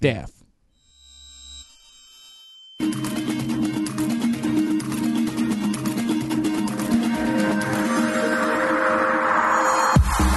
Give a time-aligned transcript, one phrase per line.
[0.00, 0.30] Death.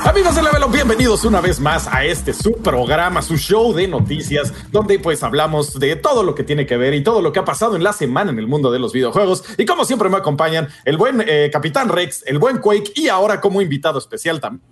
[0.05, 4.53] Amigos de Level bienvenidos una vez más a este su programa, su show de noticias,
[4.71, 7.45] donde pues hablamos de todo lo que tiene que ver y todo lo que ha
[7.45, 9.43] pasado en la semana en el mundo de los videojuegos.
[9.57, 13.39] Y como siempre me acompañan el buen eh, Capitán Rex, el buen Quake y ahora
[13.39, 14.63] como invitado especial también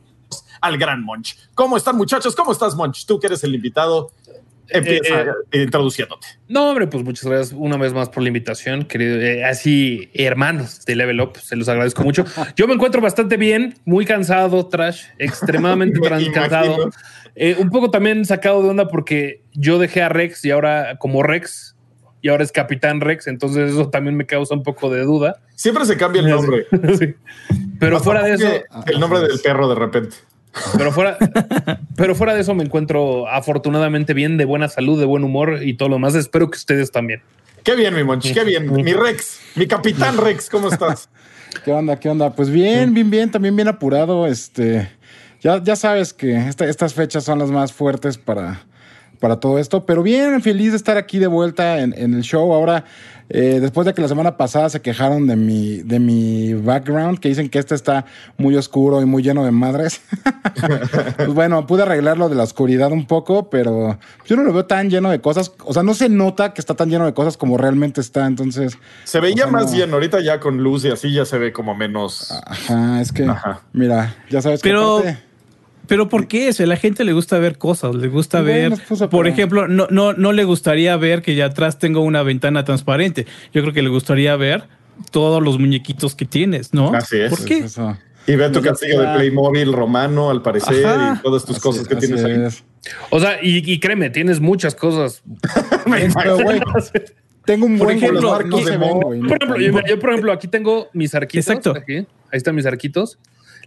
[0.59, 1.37] al gran Monch.
[1.55, 2.35] ¿Cómo están muchachos?
[2.35, 3.05] ¿Cómo estás Monch?
[3.05, 4.11] Tú que eres el invitado.
[4.73, 5.21] Empieza
[5.51, 6.27] Eh, introduciéndote.
[6.47, 9.19] No, hombre, pues muchas gracias una vez más por la invitación, querido.
[9.21, 12.25] eh, así, hermanos de Level Up, se los agradezco mucho.
[12.55, 15.99] Yo me encuentro bastante bien, muy cansado, Trash, extremadamente
[16.33, 16.89] cansado.
[17.35, 21.23] Eh, un poco también sacado de onda porque yo dejé a Rex y ahora como
[21.23, 21.75] Rex
[22.21, 25.41] y ahora es Capitán Rex, entonces eso también me causa un poco de duda.
[25.55, 26.67] Siempre se cambia el nombre.
[26.99, 27.15] Sí.
[27.79, 28.47] Pero Hasta fuera de eso,
[28.85, 30.15] El nombre del perro de repente.
[30.77, 31.17] Pero fuera,
[31.95, 35.75] pero fuera de eso me encuentro afortunadamente bien, de buena salud, de buen humor y
[35.75, 36.15] todo lo demás.
[36.15, 37.21] Espero que ustedes también.
[37.63, 38.71] Qué bien, mi Monch, qué bien.
[38.73, 41.09] Mi Rex, mi Capitán Rex, ¿cómo estás?
[41.63, 41.99] ¿Qué onda?
[41.99, 42.33] ¿Qué onda?
[42.33, 44.25] Pues bien, bien, bien, también bien apurado.
[44.25, 44.89] Este,
[45.41, 48.63] ya, ya sabes que esta- estas fechas son las más fuertes para,
[49.21, 52.51] para todo esto, pero bien, feliz de estar aquí de vuelta en, en el show.
[52.53, 52.83] Ahora,
[53.29, 57.29] eh, después de que la semana pasada se quejaron de mi, de mi background, que
[57.29, 58.05] dicen que este está
[58.37, 60.01] muy oscuro y muy lleno de madres.
[61.17, 64.89] pues bueno, pude arreglarlo de la oscuridad un poco, pero yo no lo veo tan
[64.89, 65.53] lleno de cosas.
[65.63, 68.25] O sea, no se nota que está tan lleno de cosas como realmente está.
[68.25, 69.71] Entonces, Se veía O sea, más no.
[69.77, 72.31] bien, ahorita ya con luz y así ya se ve como menos.
[72.45, 73.61] Ajá, es que, Ajá.
[73.71, 75.30] mira, ya sabes que Pero- aparte-
[75.91, 76.53] Pero ¿por qué?
[76.53, 79.67] Si a la gente le gusta ver cosas, le gusta Bueno, ver, pues, por ejemplo,
[79.67, 83.25] no, no, no le gustaría ver que ya atrás tengo una ventana transparente.
[83.53, 84.63] Yo creo que le gustaría ver
[85.11, 86.93] todos los muñequitos que tienes, ¿no?
[86.93, 87.29] Así es.
[87.29, 87.57] ¿Por qué?
[87.59, 87.97] pues eso.
[88.25, 91.17] Y ve tu Pues castillo de está- Playmobil romano, al parecer, Ajá.
[91.19, 92.41] y todas tus Así- cosas que tienes ahí.
[92.45, 92.63] es.
[93.09, 95.21] O sea, y, y créeme, tienes muchas cosas.
[96.23, 96.61] Pero, güey,
[97.43, 101.13] tengo un Por buen ejemplo, no güey, Por ejemplo, yo, por ejemplo, aquí tengo mis
[101.15, 101.47] arquitos.
[101.49, 101.73] Exacto.
[101.77, 103.17] Aquí, ahí están mis arquitos.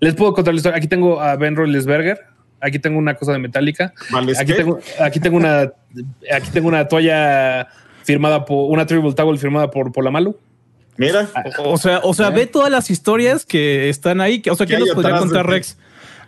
[0.01, 0.79] Les puedo contar la historia.
[0.79, 2.21] Aquí tengo a Ben Roethlisberger.
[2.61, 3.93] Aquí tengo una cosa de Metallica.
[4.11, 5.71] ¿Vale, Aquí tengo, aquí tengo una,
[6.35, 7.69] aquí tengo una toalla
[8.05, 10.37] firmada por una Triple Towel firmada por, por la Malu.
[10.97, 11.29] Mira,
[11.59, 14.41] O sea, o sea, ve todas las historias que están ahí.
[14.41, 15.53] que- O sea, ¿Qué ¿qué hay nos podría contar ti?
[15.53, 15.77] Rex?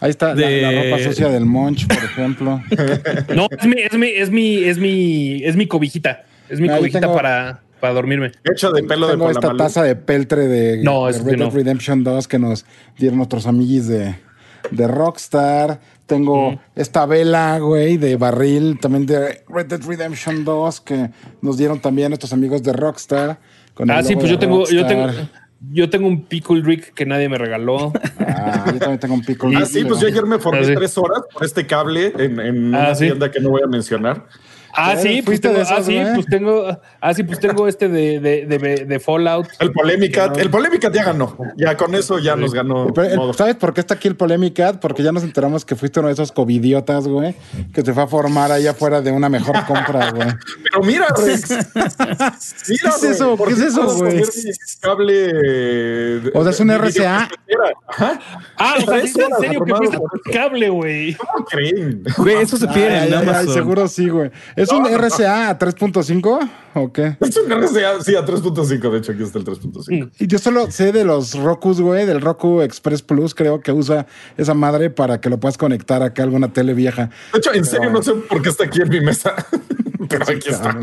[0.01, 2.63] Ahí está la- de- la, ropa sucia del Monch, por ejemplo.
[3.35, 6.25] No, es mi, es mi, es mi, es mi, es mi cobijita.
[6.49, 8.33] Es mi Ahí cobijita tengo- para, para dormirme.
[8.45, 11.39] hecho de pelo de tengo esta taza de peltre de, No, de eso Red Dead
[11.47, 11.51] no.
[11.51, 12.65] Redemption 2 que nos
[12.99, 14.15] dieron nuestros amiguis de,
[14.71, 15.81] de Rockstar.
[16.07, 16.59] Tengo Mm.
[16.77, 21.11] esta vela, güey, de barril, también de Red Dead Redemption 2 que
[21.43, 23.39] nos dieron también nuestros amigos de Rockstar.
[23.75, 25.09] con Ah, sí, pues yo tengo, yo tengo,
[25.73, 27.93] yo tengo un Pickle Rick que nadie me regaló.
[28.21, 29.49] Ah, yo también tengo un pico.
[29.57, 30.75] Ah, sí, pues yo ayer me formé Ah, sí.
[30.75, 33.07] tres horas por este cable en, en Ah, una sí.
[33.07, 34.27] tienda que no voy a mencionar.
[34.77, 37.89] Ah, sí, pues ¿Fuiste tengo, esos, ah, sí, pues tengo, ah, sí, pues tengo este
[37.89, 39.47] de, de, de, de Fallout.
[39.59, 41.37] El Polémica, el Polémica ya ganó.
[41.57, 42.89] Ya con eso ya nos ganó.
[42.95, 43.33] Pero, eh, modo.
[43.33, 44.75] ¿Sabes por qué está aquí el Polémica?
[44.81, 47.35] Porque ya nos enteramos que fuiste uno de esos covidiotas, güey,
[47.73, 50.29] que te fue a formar allá afuera de una mejor compra, güey.
[50.63, 51.49] Pero mira, Rex.
[51.75, 52.31] Mira,
[52.69, 53.37] ¿Qué es eso?
[53.37, 54.23] ¿por ¿Qué es eso, güey?
[54.81, 55.33] Cable.
[55.33, 57.29] de- O sea, es un RCA.
[57.89, 58.21] Ajá.
[58.59, 59.99] Ah, o sea, ¿es en serio que fuiste
[60.33, 61.15] cable, güey?
[61.15, 62.03] ¿Cómo creen?
[62.17, 63.55] Güey, eso se pierde Ay, en ay, ay, Amazon.
[63.55, 64.31] seguro sí, güey.
[64.67, 65.07] ¿Es un No, no, no.
[65.07, 67.17] RCA a 3.5 o qué?
[67.21, 68.91] Es un RCA, sí, a 3.5.
[68.91, 70.11] De hecho, aquí está el 3.5.
[70.19, 74.07] Y yo solo sé de los Rokus, güey, del Roku Express Plus, creo que usa
[74.37, 77.11] esa madre para que lo puedas conectar acá a alguna tele vieja.
[77.33, 79.35] De hecho, en serio, no sé por qué está aquí en mi mesa.
[80.09, 80.79] Pero aquí está.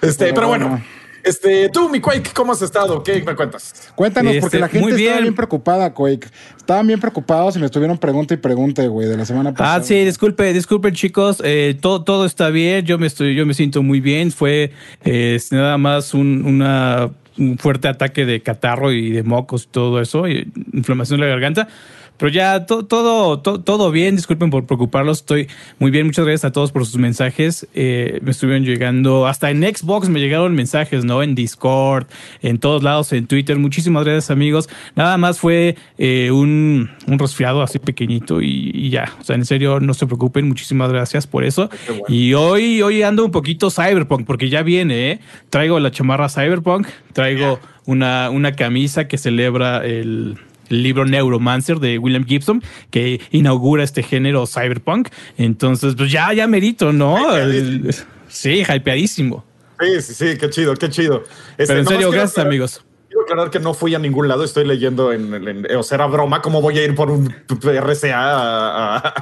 [0.00, 0.68] Este, Pero pero bueno.
[0.68, 0.84] bueno.
[1.24, 3.02] Este, tú, mi Quake, ¿cómo has estado?
[3.02, 3.92] ¿Qué me cuentas?
[3.94, 5.22] Cuéntanos, porque Este, la gente muy estaba bien.
[5.24, 6.28] bien preocupada, Quake.
[6.56, 9.76] Estaban bien preocupados y me estuvieron pregunta y pregunta, güey, de la semana pasada.
[9.76, 13.54] Ah, sí, disculpe, disculpen chicos, eh, todo, todo está bien, yo me estoy, yo me
[13.54, 14.72] siento muy bien, fue
[15.04, 20.00] eh, nada más un, una, un fuerte ataque de catarro y de mocos y todo
[20.00, 21.68] eso, y inflamación de la garganta.
[22.18, 25.48] Pero ya to- todo, to- todo bien, disculpen por preocuparlos, estoy
[25.80, 27.66] muy bien, muchas gracias a todos por sus mensajes.
[27.74, 31.22] Eh, me estuvieron llegando, hasta en Xbox me llegaron mensajes, ¿no?
[31.24, 32.06] En Discord,
[32.42, 33.58] en todos lados, en Twitter.
[33.58, 34.68] Muchísimas gracias amigos.
[34.94, 39.12] Nada más fue eh, un, un resfriado así pequeñito y, y ya.
[39.20, 41.70] O sea, en serio, no se preocupen, muchísimas gracias por eso.
[41.88, 42.04] bueno.
[42.08, 45.20] Y hoy, hoy ando un poquito cyberpunk porque ya viene, ¿eh?
[45.50, 50.36] Traigo la chamarra cyberpunk, traigo una, una camisa que celebra el el
[50.72, 55.08] libro Neuromancer de William Gibson, que inaugura este género cyberpunk.
[55.36, 57.36] Entonces, pues ya, ya merito, ¿no?
[57.36, 57.94] El-
[58.28, 59.44] sí, hypeadísimo.
[59.80, 61.24] Sí, sí, sí, qué chido, qué chido.
[61.58, 62.84] Este, Pero en serio, gracias, aclarar- amigos.
[63.08, 65.96] Quiero aclarar que no fui a ningún lado, estoy leyendo en, en- en- o sea,
[65.96, 69.14] era broma, ¿cómo voy a ir por un RCA a, a-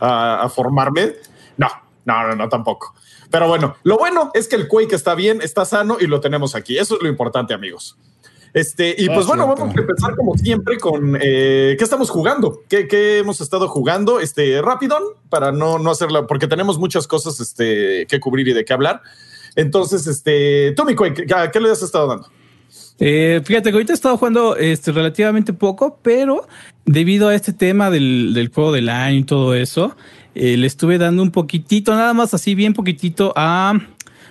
[0.00, 1.12] a- a formarme?
[1.56, 1.68] No,
[2.04, 2.94] no, no, no, tampoco.
[3.30, 6.54] Pero bueno, lo bueno es que el Quake está bien, está sano y lo tenemos
[6.54, 6.78] aquí.
[6.78, 7.96] Eso es lo importante, amigos.
[8.56, 9.60] Este, y pues Ah, bueno, cierto.
[9.60, 14.18] vamos a empezar como siempre con eh, qué estamos jugando, qué, qué hemos estado jugando,
[14.18, 18.64] este, rapidón, para no, no hacerla, porque tenemos muchas cosas este, que cubrir y de
[18.64, 19.02] qué hablar.
[19.56, 22.30] Entonces, este, Quake, ¿a ¿qué le has estado dando?
[22.98, 26.48] Eh, fíjate que ahorita he estado jugando este, relativamente poco, pero
[26.86, 29.94] debido a este tema del, del juego del año y todo eso,
[30.34, 33.74] eh, le estuve dando un poquitito, nada más así, bien poquitito a.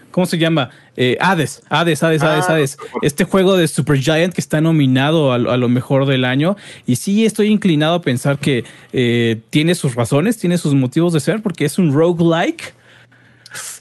[0.10, 0.72] ¿Cómo se llama?
[0.98, 2.78] Eh, Hades, Hades, Hades, Ah, Hades, Hades.
[3.02, 6.56] Este juego de Supergiant que está nominado a, lo- a lo mejor del año.
[6.86, 8.64] Y sí estoy inclinado a pensar que
[8.94, 12.74] eh, tiene sus razones, tiene sus motivos de ser, porque es un roguelike.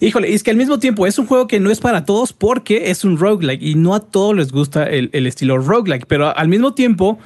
[0.01, 2.91] Híjole, es que al mismo tiempo es un juego que no es para todos porque
[2.91, 6.47] es un roguelike y no a todos les gusta el, el estilo roguelike, pero al
[6.49, 7.19] mismo tiempo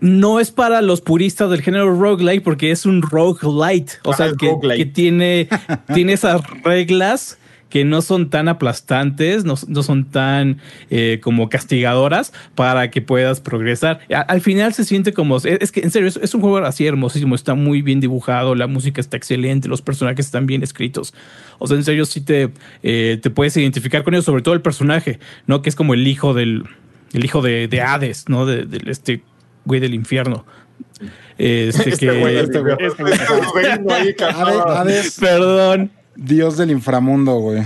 [0.00, 4.52] no es para los puristas del género roguelike porque es un roguelite, o sea, que,
[4.76, 5.48] que tiene,
[5.94, 7.38] tiene esas reglas
[7.74, 10.58] que no son tan aplastantes, no, no son tan
[10.90, 13.98] eh, como castigadoras para que puedas progresar.
[14.28, 16.86] Al final se siente como, es, es que en serio, es, es un juego así
[16.86, 21.14] hermosísimo, está muy bien dibujado, la música está excelente, los personajes están bien escritos.
[21.58, 22.52] O sea, en serio sí te,
[22.84, 25.18] eh, te puedes identificar con ellos, sobre todo el personaje,
[25.48, 25.60] ¿no?
[25.60, 26.66] Que es como el hijo del,
[27.12, 28.46] el hijo de, de Hades, ¿no?
[28.46, 29.24] De, de este
[29.64, 30.46] güey del infierno.
[31.38, 32.20] Este, Este que...
[32.20, 32.76] güey, este güey.
[32.80, 33.34] este
[33.82, 34.14] güey,
[35.18, 35.90] Perdón.
[36.16, 37.62] Dios del inframundo, güey.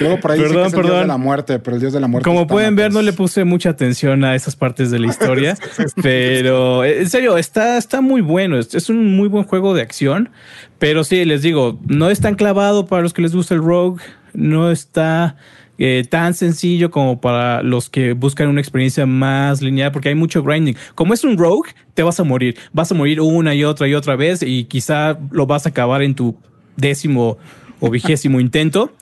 [0.00, 1.00] Luego por ahí dice Perdón, que es el dios perdón.
[1.02, 2.28] de la muerte, pero el dios de la muerte.
[2.28, 5.56] Como pueden ver, no le puse mucha atención a esas partes de la historia,
[6.02, 8.58] pero eh, en serio, está, está muy bueno.
[8.58, 10.30] Es, es un muy buen juego de acción,
[10.78, 14.02] pero sí, les digo, no es tan clavado para los que les gusta el Rogue,
[14.32, 15.36] no está
[15.76, 20.42] eh, tan sencillo como para los que buscan una experiencia más lineal, porque hay mucho
[20.42, 20.76] grinding.
[20.94, 22.56] Como es un Rogue, te vas a morir.
[22.72, 26.02] Vas a morir una y otra y otra vez y quizá lo vas a acabar
[26.02, 26.36] en tu
[26.76, 27.38] décimo
[27.84, 28.94] o vigésimo intento,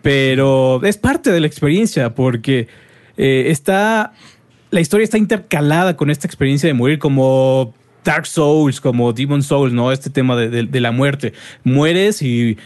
[0.00, 2.68] pero es parte de la experiencia porque
[3.16, 4.12] eh, está,
[4.70, 7.74] la historia está intercalada con esta experiencia de morir como
[8.04, 9.90] Dark Souls, como Demon Souls, ¿no?
[9.90, 11.32] Este tema de, la muerte.
[11.64, 12.56] Mueres y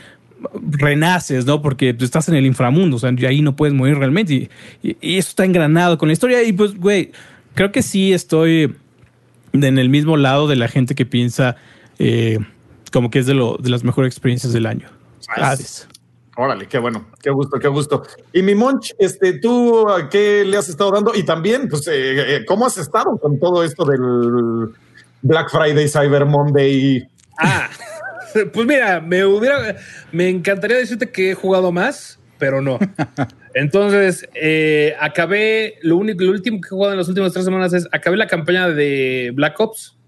[0.55, 1.63] renaces, ¿no?
[1.63, 4.51] Porque tú estás en el inframundo, o sea, y ahí no puedes morir realmente.
[4.83, 6.43] Y, eso está engranado con la historia.
[6.43, 7.13] Y pues, güey,
[7.55, 8.75] creo que sí estoy
[9.55, 11.57] en el mismo lado de la gente que piensa
[11.99, 12.41] eh,
[12.93, 15.02] como que es de las mejores experiencias del año.
[15.37, 15.89] Hades.
[16.37, 18.03] Órale, qué bueno, qué gusto, qué gusto.
[18.33, 21.15] Y mi Monch, este, ¿tú a qué le has estado dando?
[21.15, 24.71] Y también, pues, eh, eh, ¿cómo has estado con todo esto del
[25.21, 27.07] Black Friday, Cyber Monday?
[27.39, 27.69] Ah,
[28.53, 29.77] pues mira, me hubiera,
[30.11, 32.79] me encantaría decirte que he jugado más, pero no.
[33.55, 37.75] Entonces, eh, acabé, lo único, lo último que he jugado en las últimas tres semanas
[37.75, 39.99] es, acabé la campaña de Black Ops,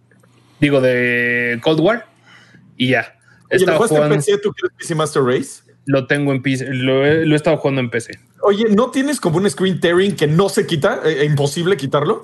[0.59, 2.07] digo, de Cold War,
[2.79, 3.15] y ya.
[3.57, 4.39] Oye, ¿lo jugaste en jugando- PC?
[4.39, 5.63] ¿Tú quieres PC Master Race?
[5.87, 8.19] lo tengo en PC, lo he, lo he estado jugando en PC.
[8.41, 11.03] Oye, ¿no tienes como un screen tearing que no se quita?
[11.05, 12.23] Eh, eh, imposible quitarlo.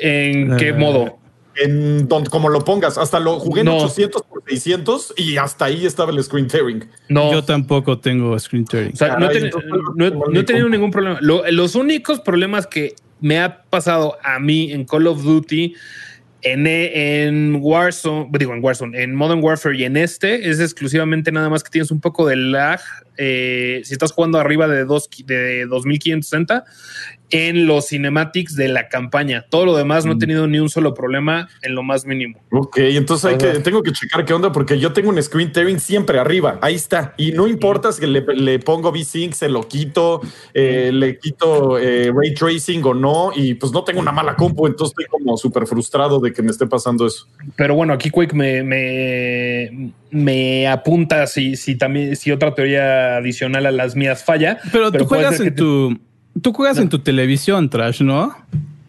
[0.00, 1.18] ¿En qué Eh, modo?
[1.56, 3.76] En donde, como lo pongas, hasta lo jugué en No.
[3.76, 6.84] 800 por 600 y hasta ahí estaba el screen tearing.
[7.08, 7.32] No.
[7.32, 8.92] Yo tampoco tengo screen tearing.
[8.92, 9.50] O sea, no, he Caray,
[9.94, 11.18] no no tenido ningún problema.
[11.22, 15.74] Lo- los únicos problemas que me ha pasado a mí en Call of Duty,
[16.44, 21.48] en, en Warzone, digo en Warzone, en Modern Warfare y en este, es exclusivamente nada
[21.48, 22.80] más que tienes un poco de lag.
[23.16, 26.64] eh, si estás jugando arriba de, dos, de 2560
[27.34, 29.44] en los cinematics de la campaña.
[29.50, 32.38] Todo lo demás no he tenido ni un solo problema en lo más mínimo.
[32.52, 35.80] Ok, entonces hay que, tengo que checar qué onda porque yo tengo un screen tearing
[35.80, 36.60] siempre arriba.
[36.62, 37.12] Ahí está.
[37.16, 40.20] Y no importa si le, le pongo V-Sync, se lo quito,
[40.54, 43.32] eh, le quito eh, ray tracing o no.
[43.34, 46.52] Y pues no tengo una mala compu, entonces estoy como súper frustrado de que me
[46.52, 47.26] esté pasando eso.
[47.56, 53.66] Pero bueno, aquí Quake me, me, me apunta si, si también si otra teoría adicional
[53.66, 54.60] a las mías falla.
[54.70, 55.98] Pero, tú juegas en tu.
[56.42, 58.34] Tú juegas en tu televisión, Trash, ¿no?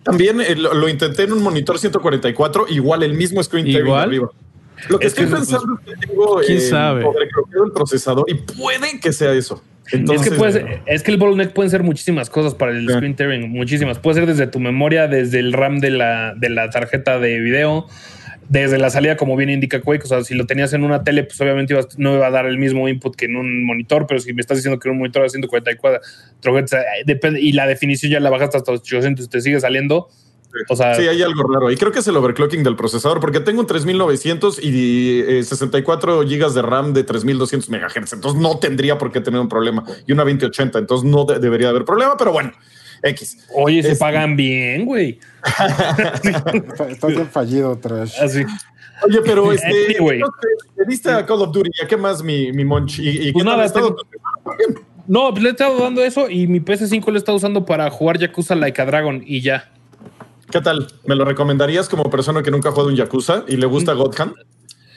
[0.03, 4.03] También eh, lo, lo intenté en un monitor 144, igual el mismo screen tearing Igual.
[4.07, 4.29] arriba.
[4.89, 7.01] Lo que Es estoy que, pues, pensando es que tengo ¿quién eh, sabe?
[7.03, 9.63] sobrecloqueo el procesador y puede que sea eso.
[9.91, 12.89] Entonces, es que puede ser- es que el bottleneck pueden ser muchísimas cosas para el
[12.89, 13.99] screen tearing, muchísimas.
[13.99, 17.87] Puede ser desde tu memoria, desde el RAM de la, de la tarjeta de video,
[18.49, 20.03] desde la salida, como bien indica Quake.
[20.03, 22.45] O sea, si lo tenías en una tele, pues obviamente ibas- no iba a dar
[22.45, 24.99] el mismo input que en un monitor, pero si me estás diciendo que en un
[24.99, 25.99] monitor a 144
[26.43, 30.07] Hz, eh, depende, y la definición ya la bajaste hasta 800 y te sigue saliendo.
[30.69, 31.69] O sea, Sí, hay algo raro.
[31.69, 36.25] Y creo que es el overclocking del procesador, porque tengo un 3900 y eh, 64
[36.25, 38.13] gigas de RAM de 3200 megahertz.
[38.13, 39.83] Entonces no tendría por qué tener un problema.
[40.07, 42.53] Y una 2080, entonces no de- debería haber problema, pero bueno,
[43.03, 43.45] X.
[43.53, 45.19] oye, se Es- pagan bien, güey.
[46.23, 48.19] Está- Estás bien fallido, Trash.
[48.19, 48.43] Así.
[49.03, 50.19] Oye, pero este, Anyway.
[50.77, 51.69] le diste a Call of Duty.
[51.83, 52.99] ¿A qué más, mi, mi Monch?
[52.99, 54.81] ¿Y, y qué Pues tal nada, estado tengo-?
[55.07, 57.89] No, pues le he estado dando eso y mi PS5 lo he estado usando para
[57.91, 59.69] jugar Yakuza Like a Dragon y ya.
[60.49, 60.87] ¿Qué tal?
[61.05, 64.15] ¿Me lo recomendarías como persona que nunca ha jugado un Yakuza y le gusta God
[64.19, 64.33] Hand?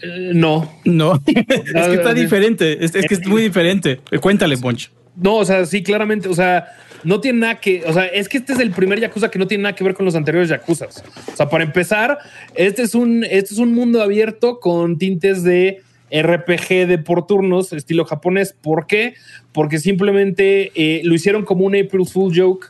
[0.03, 0.71] Eh, no.
[0.85, 2.85] No, es que está diferente.
[2.85, 4.01] Es, es que es muy diferente.
[4.21, 4.91] Cuéntale, Poncho.
[5.17, 6.69] No, o sea, sí, claramente, o sea,
[7.05, 9.47] no tiene nada que, o sea, es que este es el primer Yakuza que no
[9.47, 11.05] tiene nada que ver con los anteriores Yakuzas.
[11.33, 12.19] O sea, para empezar,
[12.55, 17.73] este es un, este es un mundo abierto con tintes de RPG de por turnos,
[17.73, 18.55] estilo japonés.
[18.61, 19.15] ¿Por qué?
[19.53, 22.69] Porque simplemente eh, lo hicieron como un April Fool joke.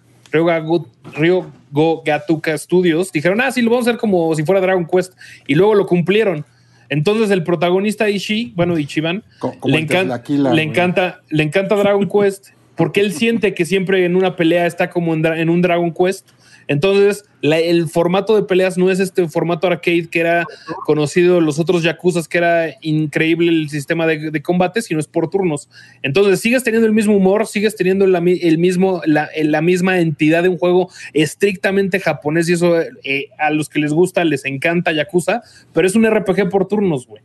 [1.14, 5.14] Ryogo Gatuka Studios dijeron, ah, sí, lo vamos a hacer como si fuera Dragon Quest.
[5.46, 6.44] Y luego lo cumplieron.
[6.90, 12.08] Entonces el protagonista Ishi, bueno, Ichiban, como le, encan- Teslaquila, le encanta, le encanta Dragon
[12.08, 16.30] Quest porque él siente que siempre en una pelea está como en, un Dragon Quest.
[16.68, 20.46] Entonces, el formato de peleas no es este formato arcade que era
[20.86, 25.28] conocido los otros Yakuzas, que era increíble el sistema de, de combate, sino es por
[25.28, 25.68] turnos.
[26.02, 30.44] Entonces, sigues teniendo el mismo humor, sigues teniendo la, el mismo, la, la misma entidad
[30.44, 34.92] de un juego estrictamente japonés, y eso eh, a los que les gusta les encanta
[34.92, 35.42] Yakuza,
[35.72, 37.22] pero es un RPG por turnos, güey.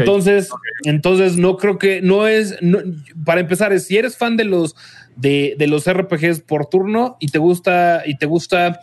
[0.00, 0.48] Entonces,
[0.84, 2.78] entonces no creo que no es no-
[3.24, 4.74] para empezar, es si eres fan de los
[5.16, 8.80] de, de los RPGs por turno y te gusta y te gusta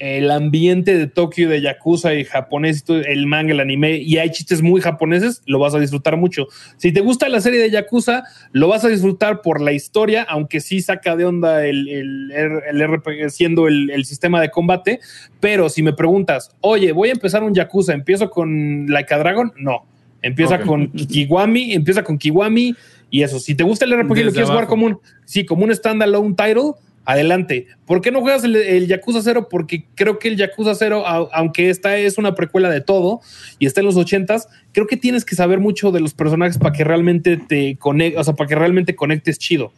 [0.00, 4.60] el ambiente de Tokio, de Yakuza y japonés, el manga, el anime, y hay chistes
[4.60, 6.48] muy japoneses, lo vas a disfrutar mucho.
[6.78, 10.58] Si te gusta la serie de Yakuza, lo vas a disfrutar por la historia, aunque
[10.60, 14.98] sí saca de onda el, el, R- el RPG siendo el, el sistema de combate.
[15.38, 19.52] Pero si me preguntas, oye, voy a empezar un Yakuza, ¿empiezo con Like a Dragon?
[19.58, 19.86] No.
[20.26, 22.74] Empieza con Kiwami, empieza con Kiwami
[23.10, 23.38] y eso.
[23.38, 24.68] Si te gusta el RPG y lo quieres jugar abajo.
[24.70, 26.72] como un, sí, como un standalone title,
[27.04, 27.66] adelante.
[27.86, 29.48] ¿Por qué no juegas el, el Yakuza 0?
[29.50, 33.20] Porque creo que el Yakuza 0, a- aunque esta es una precuela de todo
[33.58, 36.72] y está en los 80s, creo que tienes que saber mucho de los personajes para
[36.74, 39.72] que realmente te conectes, o sea, para que realmente conectes chido.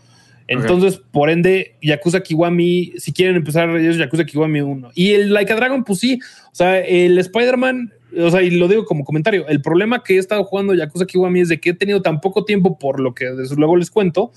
[0.48, 4.90] Entonces, por ende, Yakuza Kiwami, si quieren empezar, es Yakuza Kiwami 1.
[4.94, 6.20] Y el Like a Dragon, pues sí,
[6.52, 10.18] o sea, el Spider-Man, o sea, y lo digo como comentario, el problema que he
[10.18, 13.26] estado jugando Yakuza Kiwami es de que he tenido tan poco tiempo, por lo que
[13.26, 14.32] desde luego les cuento,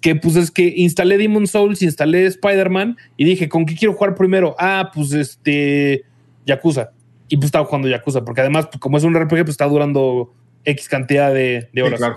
[0.00, 4.14] que pues es que instalé Demon Souls, instalé Spider-Man y dije, ¿con qué quiero jugar
[4.14, 4.54] primero?
[4.58, 6.04] Ah, pues este,
[6.46, 6.90] Yakuza.
[7.28, 10.34] Y pues estaba jugando Yakuza, porque además, pues, como es un RPG, pues está durando
[10.64, 11.98] X cantidad de, de Sí, horas.
[12.00, 12.16] claro,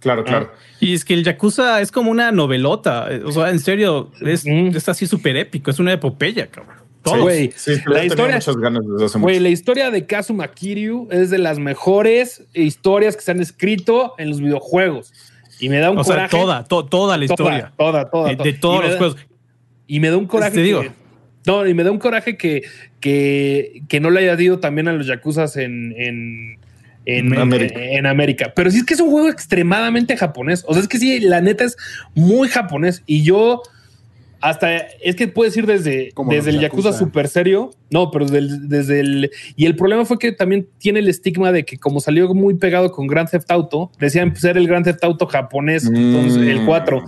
[0.00, 0.50] claro, claro.
[0.80, 3.08] Y es que el Yakuza es como una novelota.
[3.24, 4.74] O sea, en serio, es, Mm.
[4.74, 5.70] es así súper épico.
[5.70, 6.76] Es una epopeya, cabrón.
[7.14, 9.42] Güey, sí, sí, la historia- muchas ganas desde hace Güey, mucho.
[9.44, 14.30] la historia de Kazuma Kiryu es de las mejores historias que se han escrito en
[14.30, 15.12] los videojuegos.
[15.60, 16.36] Y me da un O sea, coraje.
[16.36, 17.72] toda, to- toda la toda, historia.
[17.76, 18.44] Toda, toda, de, toda.
[18.44, 19.16] de todos los da- juegos.
[19.86, 20.52] Y me da un coraje.
[20.54, 20.82] Te digo.
[20.82, 20.90] que-
[21.46, 22.62] no, y me da un coraje que,
[23.00, 26.58] que, que no le haya dado también a los Yakuzas en, en,
[27.06, 27.80] en, En América.
[27.80, 28.52] en- en América.
[28.54, 30.64] Pero sí es que es un juego extremadamente japonés.
[30.66, 31.76] O sea, es que sí, la neta es
[32.16, 33.02] muy japonés.
[33.06, 33.62] Y yo
[34.40, 36.92] hasta es que puedes ir desde, desde el Yakuza Yakuza.
[36.98, 37.70] super serio.
[37.90, 39.30] No, pero desde el, desde el.
[39.56, 42.90] Y el problema fue que también tiene el estigma de que, como salió muy pegado
[42.92, 46.48] con Grand Theft Auto, decían ser el Grand Theft Auto japonés, entonces Mm.
[46.48, 47.04] el 4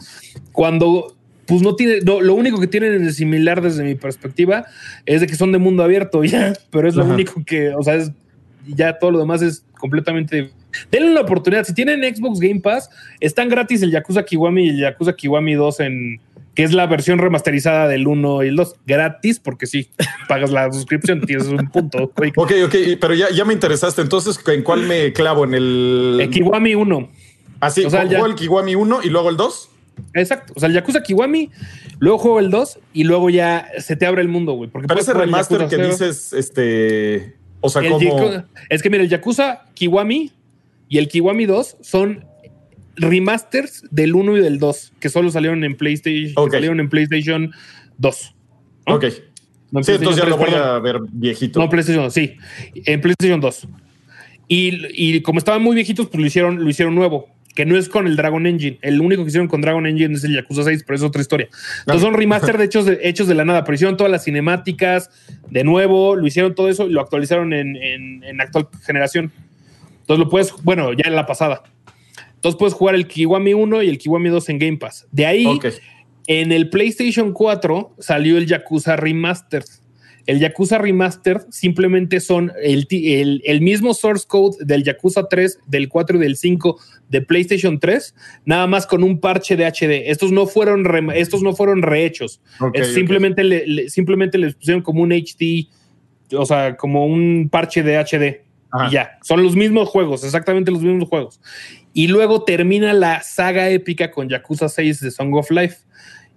[0.53, 1.15] cuando
[1.47, 4.67] pues no tiene, no, lo único que tienen de similar desde mi perspectiva
[5.07, 7.15] es de que son de mundo abierto ya, pero es lo Ajá.
[7.15, 8.11] único que, o sea, es
[8.67, 10.51] ya todo lo demás es completamente.
[10.91, 11.65] Denle una oportunidad.
[11.65, 15.81] Si tienen Xbox Game Pass, están gratis el Yakuza Kiwami y el Yakuza Kiwami 2
[15.81, 16.21] en
[16.59, 18.75] que es la versión remasterizada del 1 y el 2.
[18.85, 19.91] Gratis, porque sí,
[20.29, 22.11] pagas la suscripción, tienes un punto.
[22.35, 24.03] Ok, ok, pero ya, ya me interesaste.
[24.03, 25.45] Entonces, ¿en cuál me clavo?
[25.45, 26.19] ¿En el.
[26.21, 27.11] El Kiwami 1.
[27.61, 29.71] Así, o sea, juego ya- el Kiwami 1 y luego el 2.
[30.15, 30.53] Exacto.
[30.57, 31.49] O sea, el Yakuza Kiwami,
[32.01, 34.69] luego juego el 2 y luego ya se te abre el mundo, güey.
[34.69, 37.37] Porque Pero ese el remaster que dices, este.
[37.61, 38.43] O sea, El como.
[38.69, 40.33] Es que mira, el Yakuza Kiwami
[40.89, 42.25] y el Kiwami 2 son
[42.99, 47.51] remasters del 1 y del 2, que solo salieron en PlayStation, que salieron en PlayStation
[47.99, 48.35] 2.
[48.87, 48.95] ¿no?
[48.95, 49.05] Ok.
[49.71, 50.69] No, en Sí, entonces ya 3, lo voy perdón.
[50.69, 51.61] a ver viejito.
[51.61, 52.37] No, PlayStation 2, sí.
[52.87, 53.69] En PlayStation 2.
[54.49, 57.91] Y, y como estaban muy viejitos, pues lo hicieron, lo hicieron nuevo, que no es
[57.91, 58.79] con el Dragon Engine.
[58.81, 61.49] El único que hicieron con Dragon Engine es el Yakuza 6, pero es otra historia.
[61.81, 65.11] Entonces son remaster de hechos, de hechos de la nada, pero hicieron todas las cinemáticas
[65.51, 69.31] de nuevo, lo hicieron todo eso y lo actualizaron en, en, en actual generación.
[70.01, 71.65] Entonces lo puedes, bueno, ya en la pasada.
[72.39, 75.07] Entonces puedes jugar el Kiwami 1 y el Kiwami 2 en Game Pass.
[75.11, 75.45] De ahí,
[76.29, 79.65] en el PlayStation 4 salió el Yakuza Remastered.
[80.27, 85.61] El Yakuza Remastered simplemente son el, ti- el, el mismo source code del Yakuza 3,
[85.67, 86.79] del 4 y del 5
[87.09, 88.15] de PlayStation 3,
[88.45, 90.11] nada más con un parche de HD.
[90.11, 92.43] Estos no fueron, rem- estos no fueron rehechos.
[92.75, 95.67] Es simplemente, le, le- simplemente les pusieron como un HD,
[96.37, 98.43] o sea, como un parche de HD.
[98.71, 98.89] Ajá.
[98.89, 101.41] Y ya, son los mismos juegos, exactamente los mismos juegos.
[101.99, 105.79] Y luego termina la saga épica con Yakuza 6 de Song of Life.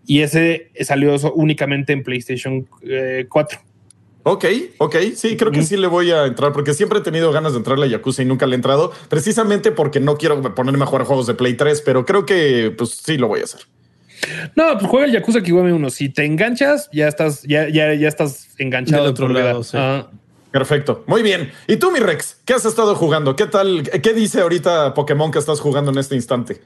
[0.08, 2.68] Y ese salió únicamente en PlayStation
[3.30, 3.60] 4.
[3.60, 3.64] Eh,
[4.24, 4.46] Ok,
[4.80, 7.60] ok, sí, creo que sí le voy a entrar porque siempre he tenido ganas de
[7.60, 11.06] entrar a Yakuza y nunca le he entrado, precisamente porque no quiero ponerme a jugar
[11.06, 13.62] juegos de Play 3, pero creo que pues sí lo voy a hacer.
[14.56, 15.90] No, pues juega el Yakuza Kiwami 1.
[15.92, 19.04] Si te enganchas, ya estás, ya, ya, ya estás enganchado.
[19.04, 19.78] Del otro lado, sí.
[20.52, 21.04] Perfecto.
[21.08, 21.52] Muy bien.
[21.68, 22.38] ¿Y tú, mi Rex?
[22.46, 23.36] ¿Qué has estado jugando?
[23.36, 23.84] ¿Qué tal?
[23.84, 26.62] ¿Qué dice ahorita Pokémon que estás jugando en este instante?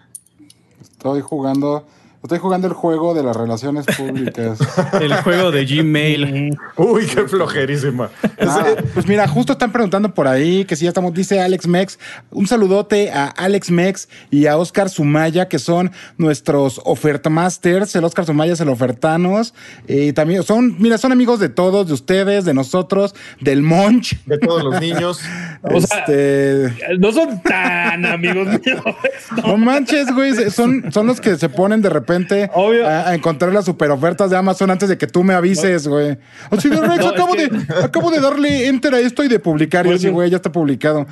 [0.81, 1.85] Estoy jugando
[2.25, 4.57] Estoy jugando el juego de las relaciones públicas.
[4.99, 6.57] el juego de Gmail.
[6.75, 8.09] Uy, qué flojerísima.
[8.39, 8.65] Ah,
[8.95, 11.99] pues mira, justo están preguntando por ahí que si ya estamos, dice Alex Mex.
[12.31, 17.95] Un saludote a Alex Mex y a Oscar Sumaya, que son nuestros ofertamasters.
[17.95, 19.53] El Oscar Sumaya es el ofertanos.
[19.87, 24.17] Y también son, mira, son amigos de todos, de ustedes, de nosotros, del Monch.
[24.25, 25.21] De todos los niños.
[25.61, 26.73] o este...
[26.97, 28.81] no son tan amigos míos.
[29.45, 29.57] No.
[29.57, 30.49] manches, güey.
[30.49, 32.14] Son, son los que se ponen de repente
[32.55, 36.17] A, encontrar las super ofertas de Amazon antes de que tú me avises, güey.
[36.49, 37.49] Así de Rex, acabo, de,
[37.83, 39.85] acabo de darle enter a esto y de publicar.
[39.87, 41.05] Y así, güey, ya está publicado.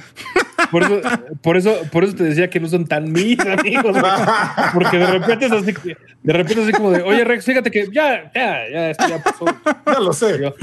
[0.71, 1.01] Por eso,
[1.41, 3.95] por eso, por eso te decía que no son tan mis amigos,
[4.73, 5.73] porque de repente es así,
[6.23, 9.45] de repente así como de, oye Rex, fíjate que ya, ya, ya, esto ya pasó.
[9.85, 10.39] Ya lo sé.
[10.39, 10.53] Yo,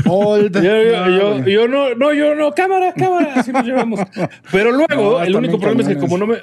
[0.50, 4.00] yo, yo, no, no, yo no, cámara, cámara, así nos llevamos.
[4.50, 6.38] Pero luego, el único problema es que como no me,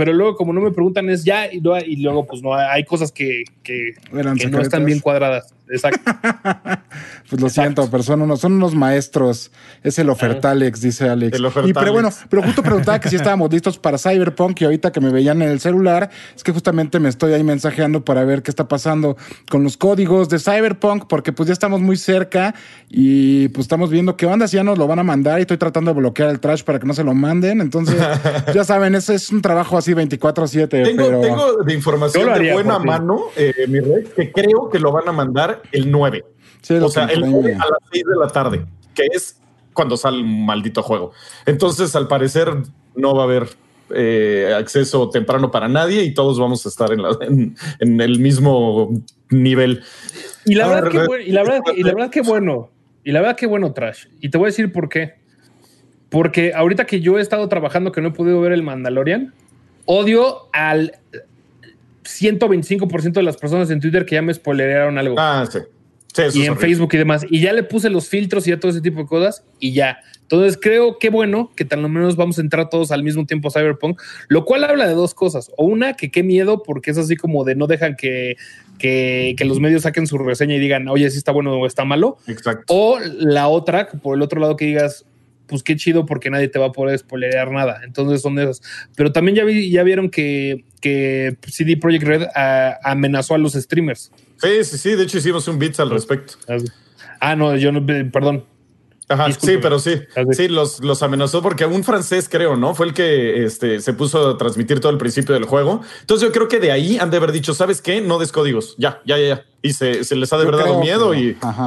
[0.00, 3.44] pero luego como no me preguntan es ya y, luego pues no hay cosas que,
[3.62, 5.52] que, no están bien cuadradas.
[5.70, 6.10] Exacto.
[7.28, 9.50] pues lo siento, pero son unos, son unos maestros.
[9.82, 11.38] Es el ofertalex, dice Alex.
[11.38, 14.90] El y pero bueno, pero justo preguntaba que si estábamos listos para Cyberpunk y ahorita
[14.90, 18.42] que me veían en el celular, es que justamente me estoy ahí mensajeando para ver
[18.42, 19.16] qué está pasando
[19.48, 22.54] con los códigos de Cyberpunk, porque pues ya estamos muy cerca
[22.88, 25.56] y pues estamos viendo qué onda, si ya nos lo van a mandar y estoy
[25.56, 27.60] tratando de bloquear el trash para que no se lo manden.
[27.60, 27.96] Entonces,
[28.54, 30.68] ya saben, ese es un trabajo así 24-7.
[30.68, 35.08] Tengo, tengo de información de buena mano, eh, mi red, que creo que lo van
[35.08, 36.24] a mandar el 9.
[36.82, 39.40] o sea, el 9 a las 6 de la tarde, que es
[39.72, 41.12] cuando sale el maldito juego.
[41.46, 42.48] Entonces, al parecer,
[42.94, 43.48] no va a haber
[43.94, 48.90] eh, acceso temprano para nadie y todos vamos a estar en, la, en, el mismo
[49.30, 49.82] nivel.
[50.44, 52.70] Y la, verdad, que, y la verdad, y la verdad que bueno,
[53.04, 54.06] y la verdad que bueno, Trash.
[54.20, 55.14] Y te voy a decir por qué.
[56.08, 59.32] Porque ahorita que yo he estado trabajando que no he podido ver el Mandalorian,
[59.86, 60.98] odio al
[62.10, 65.16] 125% de las personas en Twitter que ya me spoilearon algo.
[65.18, 65.58] Ah, sí.
[66.34, 67.26] y en Facebook y demás.
[67.28, 69.98] Y ya le puse los filtros y ya todo ese tipo de cosas y ya.
[70.22, 73.48] Entonces creo que bueno que tal lo menos vamos a entrar todos al mismo tiempo
[73.48, 75.50] a Cyberpunk, lo cual habla de dos cosas.
[75.56, 78.36] O una, que qué miedo, porque es así como de no dejan que,
[78.78, 81.84] que, que los medios saquen su reseña y digan, oye, si está bueno o está
[81.84, 82.18] malo.
[82.28, 82.64] Exacto.
[82.68, 85.04] O la otra, por el otro lado que digas,
[85.50, 87.80] pues qué chido porque nadie te va a poder spoilear nada.
[87.84, 88.62] Entonces son esas.
[88.96, 92.22] Pero también ya, vi, ya vieron que, que CD Projekt Red
[92.84, 94.12] amenazó a los streamers.
[94.36, 94.90] Sí, sí, sí.
[94.94, 96.34] De hecho, hicimos un beat al respecto.
[97.18, 98.44] Ah, no, yo no, perdón.
[99.08, 102.76] Ajá, sí, pero sí, sí, los, los amenazó porque un francés, creo, ¿no?
[102.76, 105.80] Fue el que este, se puso a transmitir todo el principio del juego.
[106.00, 108.00] Entonces yo creo que de ahí han de haber dicho, ¿sabes qué?
[108.00, 108.76] No des códigos.
[108.78, 109.44] Ya, ya, ya, ya.
[109.62, 111.36] Y se, se les ha de haber dado miedo y...
[111.40, 111.66] Ajá